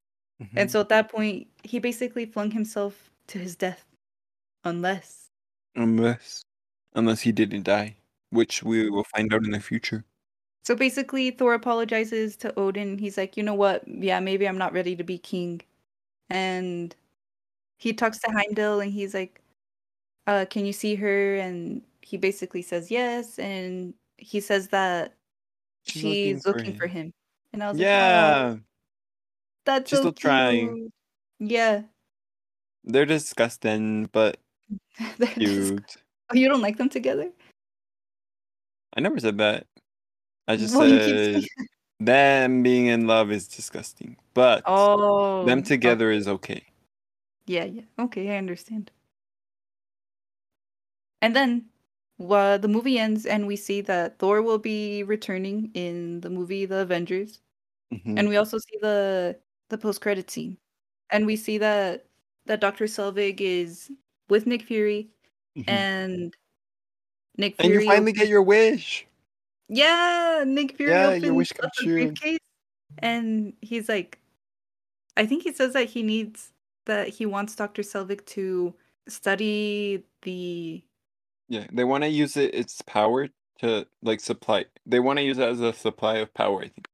And 0.56 0.70
Mhm. 0.70 0.72
so 0.72 0.82
at 0.82 0.90
that 0.90 1.12
point, 1.12 1.48
he 1.64 1.80
basically 1.80 2.26
flung 2.26 2.52
himself 2.52 3.10
to 3.28 3.40
his 3.40 3.56
death. 3.56 3.86
Unless 4.64 5.30
Unless 5.76 6.44
unless 6.94 7.22
he 7.22 7.32
didn't 7.32 7.64
die, 7.64 7.96
which 8.32 8.64
we 8.64 8.90
will 8.90 9.06
find 9.16 9.34
out 9.34 9.44
in 9.46 9.52
the 9.52 9.60
future. 9.60 10.06
So 10.66 10.76
basically, 10.76 11.32
Thor 11.32 11.54
apologizes 11.56 12.36
to 12.38 12.54
Odin. 12.60 12.98
He's 13.00 13.18
like, 13.18 13.38
you 13.38 13.44
know 13.44 13.56
what? 13.56 13.88
Yeah, 13.88 14.20
maybe 14.20 14.48
I'm 14.48 14.58
not 14.58 14.74
ready 14.74 14.96
to 14.96 15.04
be 15.04 15.18
king. 15.18 15.62
And 16.30 16.96
he 17.78 17.94
talks 17.94 18.20
to 18.20 18.32
Heimdall 18.32 18.82
and 18.82 18.92
he's 18.94 19.14
like, 19.14 19.42
uh, 20.28 20.46
can 20.50 20.66
you 20.66 20.74
see 20.74 20.96
her? 20.96 21.38
And 21.38 21.84
he 22.02 22.18
basically 22.18 22.62
says 22.64 22.92
yes. 22.92 23.40
And 23.40 23.94
he 24.20 24.40
says 24.40 24.68
that 24.70 25.16
She's 25.86 26.04
looking 26.04 26.36
she's 26.36 26.44
for 26.44 26.50
looking 26.50 26.76
for 26.76 26.88
him. 26.88 27.06
him. 27.08 27.14
And 27.54 27.64
I 27.64 27.70
was 27.70 27.78
like, 27.78 27.88
oh, 27.88 27.90
Yeah. 27.92 28.56
that's 29.66 29.90
She's 29.90 30.00
so 30.00 30.04
still 30.04 30.14
trying. 30.14 30.92
Yeah. 31.40 31.84
They're 32.84 33.06
disgusting, 33.06 34.06
but 34.12 34.38
They're 35.18 35.28
cute. 35.30 35.98
oh, 36.32 36.36
you 36.36 36.48
don't 36.48 36.62
like 36.62 36.78
them 36.78 36.90
together? 36.90 37.32
I 38.96 39.02
never 39.02 39.20
said 39.20 39.38
that. 39.38 39.68
I 40.48 40.56
just 40.56 40.76
Well, 40.76 40.88
said 40.90 41.44
them 42.00 42.64
being 42.64 42.88
in 42.88 43.08
love 43.08 43.32
is 43.32 43.48
disgusting, 43.48 44.18
but 44.34 44.64
Oh. 44.66 45.46
them 45.46 45.60
okay. 45.60 45.68
together 45.68 46.12
is 46.12 46.28
okay. 46.28 46.64
Yeah, 47.46 47.66
yeah. 47.66 47.84
Okay, 48.00 48.34
I 48.34 48.38
understand. 48.38 48.92
And 51.22 51.36
then 51.36 51.66
well, 52.20 52.60
the 52.60 52.70
movie 52.70 53.00
ends 53.00 53.26
and 53.28 53.48
we 53.48 53.58
see 53.58 53.82
that 53.84 54.20
Thor 54.20 54.42
will 54.44 54.60
be 54.60 55.04
returning 55.04 55.72
in 55.76 56.22
the 56.22 56.30
movie 56.32 56.66
The 56.68 56.80
Avengers. 56.82 57.42
Mhm. 57.94 58.20
And 58.20 58.30
we 58.30 58.38
also 58.38 58.60
see 58.60 58.78
the 58.82 59.40
the 59.70 59.78
post-credit 59.80 60.30
scene. 60.32 60.58
And 61.12 61.26
we 61.28 61.36
see 61.38 61.58
that 61.60 62.08
that 62.48 62.62
Dr. 62.62 62.86
Selvig 62.88 63.42
is 63.42 63.92
with 64.30 64.48
Nick 64.48 64.64
Fury 64.64 65.12
Mhm. 65.58 65.66
and 65.70 66.38
Nick 67.38 67.56
Fury. 67.58 67.74
And 67.76 67.84
you 67.84 67.88
finally 67.90 68.12
opens- 68.12 68.20
get 68.20 68.30
your 68.30 68.44
wish. 68.44 69.08
Yeah, 69.70 70.44
Nick 70.48 70.78
Fury 70.78 70.92
Yeah, 70.92 71.14
your 71.16 71.34
wish 71.36 71.54
comes 71.54 71.74
true. 71.78 71.94
briefcase 72.08 72.40
and 73.00 73.54
he's 73.62 73.90
like 73.90 74.20
I 75.18 75.26
think 75.28 75.44
he 75.44 75.54
says 75.54 75.74
that 75.74 75.90
he 75.90 76.04
needs 76.04 76.54
that 76.86 77.10
he 77.10 77.26
wants 77.28 77.56
Dr. 77.56 77.84
Selvig 77.84 78.26
to 78.28 78.76
study 79.10 80.06
the 80.24 80.84
Yeah, 81.50 81.68
they 81.74 81.84
want 81.84 82.04
to 82.04 82.10
use 82.10 82.38
it 82.38 82.54
its 82.56 82.82
power 82.84 83.28
to 83.60 83.88
like 84.02 84.22
supply. 84.22 84.66
They 84.86 85.00
want 85.00 85.18
to 85.20 85.24
use 85.24 85.38
it 85.38 85.50
as 85.50 85.60
a 85.62 85.74
supply 85.74 86.18
of 86.18 86.34
power, 86.34 86.62
I 86.62 86.70
think. 86.70 86.88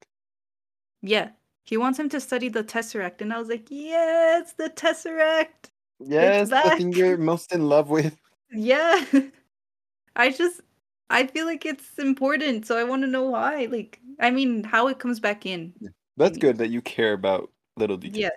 yeah, 1.01 1.29
he 1.65 1.77
wants 1.77 1.99
him 1.99 2.09
to 2.09 2.19
study 2.19 2.49
the 2.49 2.63
Tesseract 2.63 3.21
and 3.21 3.33
I 3.33 3.39
was 3.39 3.49
like, 3.49 3.67
"Yes, 3.69 4.53
the 4.53 4.69
Tesseract." 4.69 5.71
Yes, 5.99 6.49
the 6.49 6.75
thing 6.77 6.91
you're 6.93 7.17
most 7.17 7.53
in 7.53 7.67
love 7.69 7.89
with. 7.89 8.17
Yeah. 8.51 9.03
I 10.15 10.29
just 10.31 10.61
I 11.09 11.27
feel 11.27 11.45
like 11.45 11.65
it's 11.65 11.97
important, 11.99 12.65
so 12.65 12.77
I 12.77 12.83
want 12.83 13.01
to 13.03 13.07
know 13.07 13.23
why. 13.25 13.65
Like, 13.69 13.99
I 14.19 14.31
mean, 14.31 14.63
how 14.63 14.87
it 14.87 14.99
comes 14.99 15.19
back 15.19 15.45
in. 15.45 15.73
That's 16.17 16.37
good 16.37 16.57
that 16.59 16.69
you 16.69 16.81
care 16.81 17.13
about 17.13 17.51
little 17.77 17.97
details. 17.97 18.21
Yeah. 18.21 18.29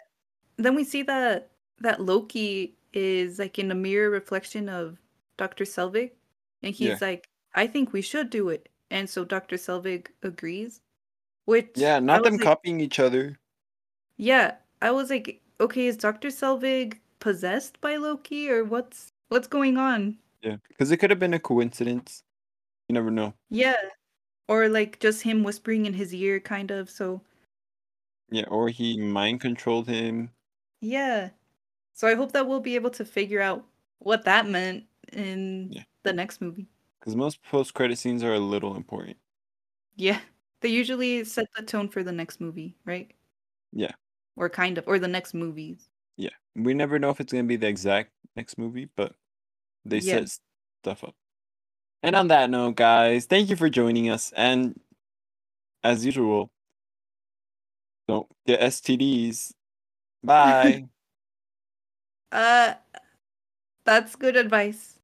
Then 0.56 0.74
we 0.74 0.84
see 0.84 1.02
that 1.04 1.50
that 1.80 2.00
Loki 2.00 2.76
is 2.92 3.38
like 3.38 3.58
in 3.58 3.70
a 3.70 3.74
mirror 3.74 4.10
reflection 4.10 4.68
of 4.68 4.98
Dr. 5.38 5.64
Selvig, 5.64 6.12
and 6.62 6.74
he's 6.74 6.88
Yeah. 6.88 6.98
like, 7.00 7.28
"I 7.54 7.66
think 7.66 7.92
we 7.94 8.02
should 8.02 8.28
do 8.28 8.50
it." 8.50 8.68
And 8.90 9.08
so 9.08 9.24
Dr. 9.24 9.56
Selvig 9.56 10.08
agrees. 10.22 10.82
Which 11.46 11.70
Yeah, 11.76 11.98
not 11.98 12.24
them 12.24 12.34
like, 12.34 12.42
copying 12.42 12.80
each 12.80 12.98
other. 12.98 13.38
Yeah, 14.18 14.56
I 14.82 14.90
was 14.90 15.08
like, 15.08 15.40
"Okay, 15.60 15.86
is 15.86 15.96
Dr. 15.96 16.28
Selvig 16.28 16.98
possessed 17.20 17.80
by 17.80 17.96
Loki 17.96 18.50
or 18.50 18.64
what's 18.64 19.12
what's 19.28 19.48
going 19.48 19.78
on?" 19.78 20.18
Yeah, 20.42 20.56
because 20.68 20.90
it 20.90 20.98
could 20.98 21.10
have 21.10 21.18
been 21.18 21.34
a 21.34 21.40
coincidence. 21.40 22.22
You 22.88 22.94
never 22.94 23.10
know. 23.10 23.32
Yeah. 23.48 23.76
Or 24.48 24.68
like 24.68 24.98
just 25.00 25.22
him 25.22 25.42
whispering 25.42 25.86
in 25.86 25.94
his 25.94 26.12
ear 26.14 26.40
kind 26.40 26.70
of. 26.70 26.90
So, 26.90 27.22
Yeah, 28.30 28.44
or 28.48 28.68
he 28.68 28.98
mind 28.98 29.40
controlled 29.40 29.88
him. 29.88 30.30
yeah. 30.80 31.30
So 31.94 32.06
I 32.08 32.14
hope 32.14 32.32
that 32.32 32.46
we'll 32.46 32.60
be 32.60 32.74
able 32.76 32.90
to 32.90 33.04
figure 33.04 33.40
out 33.42 33.66
what 33.98 34.24
that 34.24 34.46
meant 34.46 34.87
in 35.12 35.70
Yeah. 35.72 35.84
the 36.02 36.12
next 36.12 36.40
movie. 36.40 36.68
Because 37.00 37.16
most 37.16 37.42
post 37.44 37.74
credit 37.74 37.98
scenes 37.98 38.22
are 38.22 38.34
a 38.34 38.38
little 38.40 38.76
important. 38.76 39.16
Yeah. 39.96 40.20
They 40.60 40.68
usually 40.68 41.24
set 41.24 41.46
the 41.56 41.62
tone 41.62 41.88
for 41.88 42.02
the 42.02 42.12
next 42.12 42.40
movie, 42.40 42.76
right? 42.84 43.12
Yeah. 43.72 43.92
Or 44.36 44.48
kind 44.48 44.78
of, 44.78 44.86
or 44.88 44.98
the 44.98 45.08
next 45.08 45.34
movies. 45.34 45.88
Yeah, 46.16 46.30
we 46.56 46.74
never 46.74 46.98
know 46.98 47.10
if 47.10 47.20
it's 47.20 47.32
gonna 47.32 47.44
be 47.44 47.56
the 47.56 47.68
exact 47.68 48.10
next 48.34 48.58
movie, 48.58 48.88
but 48.96 49.14
they 49.84 50.00
Yeah. 50.00 50.24
set 50.24 50.38
stuff 50.82 51.04
up. 51.04 51.14
And 52.02 52.16
on 52.16 52.28
that 52.28 52.50
note, 52.50 52.76
guys, 52.76 53.26
thank 53.26 53.50
you 53.50 53.56
for 53.56 53.68
joining 53.68 54.10
us. 54.10 54.32
And 54.36 54.80
as 55.84 56.04
usual, 56.04 56.50
don't 58.08 58.26
get 58.46 58.60
STDs. 58.60 59.52
Bye. 60.22 60.84
Uh 62.30 62.74
that's 63.84 64.16
good 64.16 64.36
advice. 64.36 64.97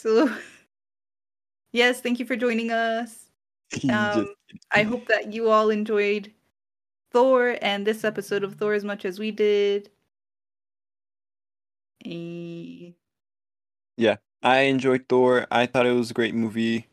So 0.00 0.34
yes, 1.72 2.00
thank 2.00 2.18
you 2.18 2.24
for 2.26 2.36
joining 2.36 2.70
us. 2.70 3.26
Um 3.88 4.34
I 4.72 4.82
hope 4.82 5.06
that 5.06 5.32
you 5.32 5.50
all 5.50 5.70
enjoyed 5.70 6.32
Thor 7.12 7.56
and 7.62 7.86
this 7.86 8.02
episode 8.02 8.42
of 8.42 8.54
Thor 8.54 8.74
as 8.74 8.82
much 8.82 9.04
as 9.04 9.18
we 9.18 9.30
did. 9.30 9.90
Yeah, 13.96 14.16
I 14.42 14.60
enjoyed 14.62 15.04
Thor. 15.08 15.46
I 15.50 15.66
thought 15.66 15.86
it 15.86 15.92
was 15.92 16.10
a 16.10 16.14
great 16.14 16.34
movie. 16.34 16.86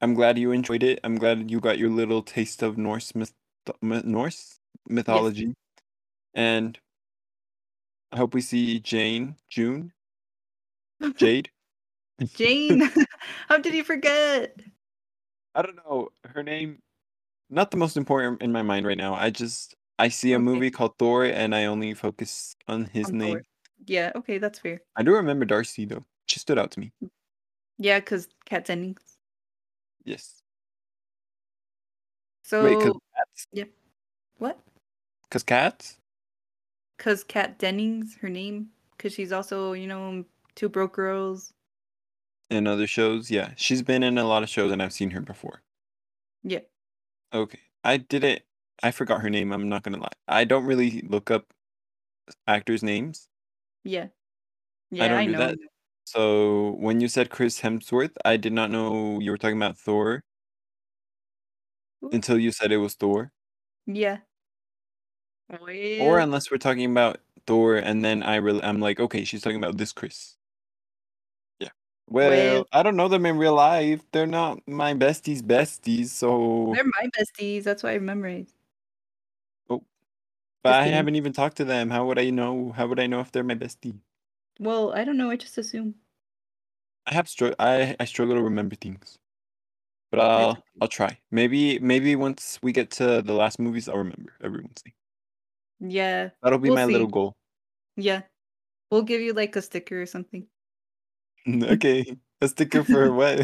I'm 0.00 0.14
glad 0.14 0.38
you 0.38 0.52
enjoyed 0.52 0.84
it. 0.84 1.00
I'm 1.02 1.18
glad 1.18 1.50
you 1.50 1.58
got 1.60 1.78
your 1.78 1.90
little 1.90 2.22
taste 2.22 2.62
of 2.62 2.78
Norse 2.78 3.14
myth- 3.14 3.34
Norse 3.82 4.60
mythology. 4.88 5.54
And 6.32 6.78
I 8.12 8.18
hope 8.18 8.32
we 8.34 8.40
see 8.40 8.78
Jane, 8.78 9.36
June, 9.50 9.92
Jade. 11.16 11.50
Jane, 12.34 12.82
how 13.48 13.58
did 13.58 13.74
you 13.74 13.84
forget? 13.84 14.56
I 15.54 15.62
don't 15.62 15.76
know 15.76 16.08
her 16.24 16.42
name. 16.42 16.78
Not 17.50 17.70
the 17.70 17.76
most 17.76 17.96
important 17.96 18.42
in 18.42 18.52
my 18.52 18.62
mind 18.62 18.86
right 18.86 18.96
now. 18.98 19.14
I 19.14 19.30
just 19.30 19.74
I 19.98 20.08
see 20.08 20.32
a 20.32 20.36
Okay. 20.36 20.44
movie 20.44 20.70
called 20.70 20.98
Thor, 20.98 21.24
and 21.24 21.54
I 21.54 21.64
only 21.64 21.94
focus 21.94 22.54
on 22.68 22.84
his 22.86 23.08
On 23.08 23.18
name. 23.18 23.32
Thor. 23.34 23.42
Yeah, 23.86 24.12
okay, 24.16 24.38
that's 24.38 24.58
fair. 24.58 24.82
I 24.96 25.02
do 25.02 25.12
remember 25.14 25.44
Darcy 25.44 25.84
though. 25.84 26.04
She 26.26 26.38
stood 26.38 26.58
out 26.58 26.70
to 26.72 26.80
me. 26.80 26.92
Mm. 27.02 27.10
Yeah, 27.78 28.00
because 28.00 28.28
Kat 28.44 28.64
Dennings. 28.66 29.18
Yes. 30.04 30.42
So 32.42 32.62
Wait, 32.62 32.80
cause 32.80 32.94
cats. 33.16 33.46
what? 34.38 34.58
Cause 35.30 35.42
cats. 35.42 35.98
Because 36.96 37.22
Kat 37.24 37.58
Dennings, 37.58 38.16
her 38.20 38.28
name, 38.28 38.68
because 38.96 39.12
she's 39.12 39.32
also, 39.32 39.72
you 39.72 39.86
know, 39.86 40.24
Two 40.54 40.68
Broke 40.68 40.94
Girls. 40.94 41.52
And 42.50 42.68
other 42.68 42.86
shows, 42.86 43.30
yeah, 43.30 43.52
she's 43.56 43.82
been 43.82 44.02
in 44.02 44.18
a 44.18 44.24
lot 44.24 44.42
of 44.42 44.48
shows, 44.50 44.70
and 44.72 44.82
I've 44.82 44.92
seen 44.92 45.10
her 45.10 45.20
before. 45.20 45.62
Yeah. 46.42 46.60
Okay, 47.32 47.60
I 47.84 47.96
didn't. 47.98 48.42
I 48.82 48.90
forgot 48.90 49.20
her 49.22 49.30
name. 49.30 49.52
I'm 49.52 49.68
not 49.68 49.82
gonna 49.82 49.98
lie. 49.98 50.08
I 50.28 50.44
don't 50.44 50.64
really 50.66 51.02
look 51.02 51.30
up 51.30 51.52
actors' 52.46 52.82
names. 52.82 53.28
Yeah. 53.84 54.08
Yeah, 54.90 55.04
I 55.06 55.08
don't 55.08 55.18
I 55.18 55.26
do 55.26 55.32
know. 55.32 55.38
that. 55.38 55.58
So 56.04 56.72
when 56.80 57.00
you 57.00 57.08
said 57.08 57.30
Chris 57.30 57.60
Hemsworth, 57.60 58.16
I 58.24 58.36
did 58.38 58.52
not 58.52 58.70
know 58.70 59.20
you 59.20 59.30
were 59.30 59.38
talking 59.38 59.56
about 59.58 59.78
Thor 59.78 60.24
Ooh. 62.04 62.10
until 62.12 62.38
you 62.38 62.50
said 62.50 62.72
it 62.72 62.78
was 62.78 62.94
Thor. 62.94 63.32
Yeah. 63.86 64.20
Or 65.50 66.18
unless 66.18 66.50
we're 66.50 66.56
talking 66.58 66.90
about 66.90 67.20
Thor, 67.46 67.76
and 67.76 68.02
then 68.04 68.22
I 68.22 68.36
really, 68.36 68.62
I'm 68.62 68.80
like, 68.80 68.98
okay, 69.00 69.24
she's 69.24 69.42
talking 69.42 69.58
about 69.62 69.76
this 69.76 69.92
Chris. 69.92 70.37
Well, 72.10 72.30
Well- 72.30 72.66
I 72.72 72.82
don't 72.82 72.96
know 72.96 73.08
them 73.08 73.26
in 73.26 73.36
real 73.36 73.54
life. 73.54 74.02
They're 74.12 74.26
not 74.26 74.66
my 74.66 74.94
besties' 74.94 75.42
besties, 75.42 76.06
so. 76.08 76.72
they're 76.74 76.84
my 76.84 77.08
besties. 77.18 77.64
That's 77.64 77.82
why 77.82 77.90
I 77.90 77.94
remember 77.94 78.28
it. 78.28 78.52
Oh, 79.70 79.84
But 80.62 80.70
Just 80.70 80.80
I 80.80 80.84
kidding. 80.84 80.94
haven't 80.94 81.14
even 81.16 81.32
talked 81.32 81.56
to 81.58 81.64
them. 81.64 81.90
How 81.90 82.06
would 82.06 82.18
I 82.18 82.30
know? 82.30 82.72
How 82.72 82.86
would 82.88 83.00
I 83.00 83.06
know 83.06 83.20
if 83.20 83.32
they're 83.32 83.44
my 83.44 83.54
bestie? 83.56 84.00
Well, 84.60 84.92
I 84.92 85.04
don't 85.04 85.16
know. 85.16 85.30
I 85.30 85.36
just 85.36 85.58
assume. 85.58 86.00
I 87.06 87.14
have 87.14 87.28
str 87.28 87.48
I 87.58 87.96
I 88.00 88.04
struggle 88.04 88.34
to 88.36 88.42
remember 88.42 88.76
things. 88.76 89.18
But 90.10 90.20
I'll. 90.20 90.64
I'll 90.80 90.88
try. 90.88 91.20
Maybe 91.30 91.78
maybe 91.80 92.16
once 92.16 92.58
we 92.62 92.72
get 92.72 92.90
to 92.92 93.22
the 93.22 93.34
last 93.34 93.58
movies, 93.58 93.88
I'll 93.88 93.98
remember 93.98 94.34
everyone's 94.42 94.82
name. 94.86 94.94
Yeah, 95.80 96.30
That'll 96.42 96.58
be 96.58 96.70
we'll 96.70 96.76
my 96.76 96.84
little 96.86 97.06
goal. 97.08 97.36
Yeah. 97.96 98.22
We'll 98.90 99.02
give 99.02 99.20
you, 99.20 99.32
like, 99.34 99.56
a 99.56 99.62
sticker 99.62 100.02
or 100.02 100.06
something. 100.06 100.48
Okay. 101.72 102.16
A 102.40 102.48
sticker 102.48 102.84
for 102.84 103.12
what? 103.20 103.40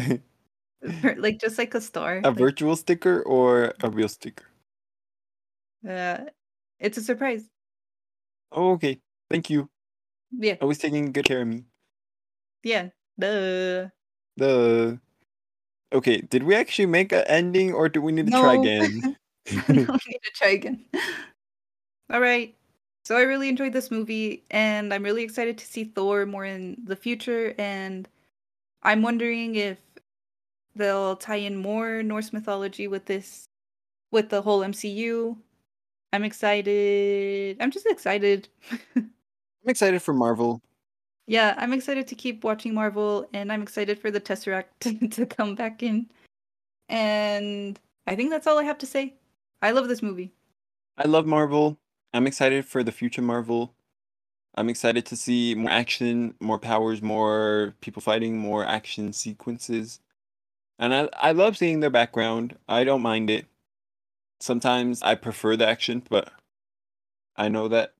For 1.01 1.15
like, 1.17 1.39
just 1.39 1.57
like 1.57 1.73
a 1.73 1.81
star, 1.81 2.19
A 2.23 2.29
like 2.29 2.37
virtual 2.37 2.75
sticker 2.75 3.21
or 3.23 3.73
a 3.81 3.89
real 3.89 4.07
sticker? 4.07 4.45
Uh, 5.87 6.25
it's 6.79 6.97
a 6.97 7.01
surprise. 7.01 7.43
Oh, 8.51 8.71
okay. 8.73 8.99
Thank 9.29 9.49
you. 9.49 9.69
Yeah. 10.31 10.55
Always 10.61 10.77
taking 10.77 11.11
good 11.11 11.25
care 11.25 11.41
of 11.41 11.47
me. 11.47 11.65
Yeah. 12.63 12.89
The. 13.17 13.91
The. 14.37 14.99
Okay, 15.93 16.21
did 16.21 16.43
we 16.43 16.55
actually 16.55 16.87
make 16.87 17.11
a 17.13 17.29
ending, 17.29 17.73
or 17.73 17.87
do 17.87 18.01
we 18.01 18.11
need 18.11 18.27
to 18.27 18.31
try 18.31 18.55
again? 18.55 19.15
No 19.69 19.75
need 19.77 19.87
to 20.23 20.31
try 20.33 20.49
again. 20.49 20.85
Alright. 22.11 22.55
So 23.05 23.15
I 23.15 23.21
really 23.21 23.49
enjoyed 23.49 23.71
this 23.71 23.91
movie, 23.91 24.43
and 24.49 24.91
I'm 24.91 25.03
really 25.03 25.21
excited 25.21 25.59
to 25.59 25.65
see 25.65 25.83
Thor 25.83 26.25
more 26.25 26.43
in 26.43 26.77
the 26.85 26.95
future, 26.95 27.53
and 27.59 28.09
I'm 28.81 29.03
wondering 29.03 29.55
if 29.55 29.77
they'll 30.75 31.15
tie 31.15 31.35
in 31.35 31.55
more 31.55 32.01
Norse 32.01 32.33
mythology 32.33 32.87
with 32.87 33.05
this 33.05 33.45
with 34.11 34.29
the 34.29 34.41
whole 34.41 34.61
MCU. 34.61 35.37
I'm 36.13 36.23
excited. 36.23 37.57
I'm 37.59 37.69
just 37.69 37.85
excited. 37.85 38.47
I'm 38.95 39.11
excited 39.67 40.01
for 40.01 40.13
Marvel. 40.13 40.61
Yeah, 41.27 41.53
I'm 41.57 41.73
excited 41.73 42.07
to 42.07 42.15
keep 42.15 42.43
watching 42.43 42.73
Marvel, 42.73 43.29
and 43.33 43.51
I'm 43.51 43.61
excited 43.61 43.99
for 43.99 44.09
the 44.09 44.21
Tesseract 44.21 45.11
to 45.11 45.25
come 45.27 45.53
back 45.53 45.83
in. 45.83 46.07
And 46.89 47.79
I 48.07 48.15
think 48.15 48.31
that's 48.31 48.47
all 48.47 48.57
I 48.57 48.63
have 48.63 48.79
to 48.79 48.87
say. 48.87 49.13
I 49.61 49.71
love 49.71 49.87
this 49.87 50.01
movie. 50.01 50.31
I 50.97 51.07
love 51.07 51.27
Marvel. 51.27 51.77
I'm 52.15 52.27
excited 52.27 52.63
for 52.63 52.81
the 52.81 52.93
future 52.93 53.21
Marvel. 53.21 53.75
I'm 54.55 54.69
excited 54.69 55.05
to 55.07 55.17
see 55.17 55.53
more 55.53 55.69
action, 55.69 56.35
more 56.39 56.57
powers, 56.57 57.01
more 57.01 57.75
people 57.81 58.01
fighting, 58.01 58.37
more 58.37 58.65
action 58.65 59.11
sequences. 59.11 59.99
And 60.79 60.95
I 60.95 61.09
I 61.11 61.31
love 61.33 61.57
seeing 61.57 61.81
their 61.81 61.89
background. 61.89 62.57
I 62.69 62.85
don't 62.85 63.01
mind 63.01 63.29
it. 63.29 63.47
Sometimes 64.39 65.01
I 65.01 65.15
prefer 65.15 65.57
the 65.57 65.67
action, 65.67 66.03
but 66.09 66.31
I 67.35 67.49
know 67.49 67.67
that 67.67 67.95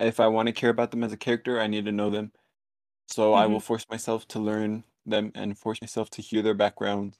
if 0.00 0.20
I 0.20 0.28
wanna 0.28 0.52
care 0.52 0.70
about 0.70 0.92
them 0.92 1.02
as 1.02 1.12
a 1.12 1.16
character, 1.16 1.60
I 1.60 1.66
need 1.66 1.86
to 1.86 1.92
know 1.92 2.08
them. 2.08 2.30
So 3.08 3.34
I 3.34 3.42
mm-hmm. 3.42 3.54
will 3.54 3.60
force 3.60 3.84
myself 3.90 4.28
to 4.28 4.38
learn 4.38 4.84
them 5.04 5.32
and 5.34 5.58
force 5.58 5.82
myself 5.82 6.08
to 6.10 6.22
hear 6.22 6.40
their 6.40 6.54
backgrounds. 6.54 7.18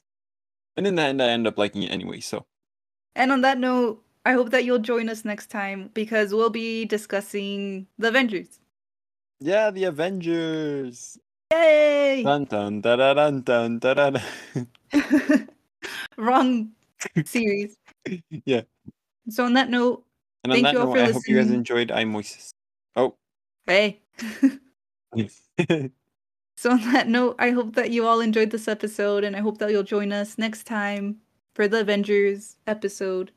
And 0.77 0.87
in 0.87 0.95
the 0.95 1.03
end, 1.03 1.21
I 1.21 1.31
end 1.31 1.49
up 1.49 1.59
liking 1.59 1.83
it 1.83 1.91
anyway, 1.91 2.21
so 2.21 2.47
And 3.17 3.33
on 3.33 3.41
that 3.41 3.59
note, 3.59 4.06
I 4.27 4.33
hope 4.33 4.51
that 4.51 4.65
you'll 4.65 4.81
join 4.81 5.09
us 5.09 5.25
next 5.25 5.51
time 5.51 5.89
because 5.95 6.35
we'll 6.35 6.51
be 6.51 6.85
discussing 6.85 7.87
The 7.97 8.09
Avengers. 8.09 8.59
Yeah, 9.39 9.71
The 9.71 9.85
Avengers! 9.85 11.17
Yay! 11.53 12.25
Dun 12.25 12.45
dun, 12.45 12.81
da 12.81 12.97
da 12.97 13.15
dun 13.15 13.43
dun, 13.43 13.79
da 13.79 13.95
da 13.95 14.11
da. 14.11 14.21
Wrong 16.17 16.73
series. 17.25 17.77
Yeah. 18.45 18.63
So 19.29 19.45
on 19.45 19.53
that 19.53 19.71
note, 19.71 20.05
And 20.43 20.53
on 20.53 20.57
thank 20.57 20.65
that 20.67 20.73
you 20.73 20.81
all 20.81 20.87
note, 20.87 20.97
for 20.97 21.05
I 21.05 21.13
hope 21.13 21.29
you 21.29 21.37
guys 21.37 21.53
enjoyed 21.53 21.93
I'm 21.93 22.13
Moises. 22.13 22.51
Oh. 22.97 23.15
Hey. 23.65 24.01
So 26.59 26.71
on 26.71 26.81
that 26.95 27.07
note, 27.07 27.37
I 27.39 27.51
hope 27.51 27.75
that 27.75 27.91
you 27.91 28.07
all 28.07 28.21
enjoyed 28.21 28.51
this 28.51 28.67
episode, 28.67 29.25
and 29.25 29.37
I 29.37 29.41
hope 29.41 29.59
that 29.59 29.71
you'll 29.71 29.83
join 29.83 30.11
us 30.11 30.39
next 30.39 30.65
time 30.65 31.21
for 31.55 31.69
the 31.69 31.81
Avengers 31.81 32.57
episode. 32.67 33.31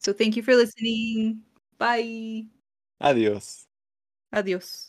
So 0.00 0.12
thank 0.12 0.36
you 0.36 0.42
for 0.42 0.56
listening. 0.56 1.42
Bye. 1.78 2.46
Adios. 3.00 3.66
Adios. 4.32 4.88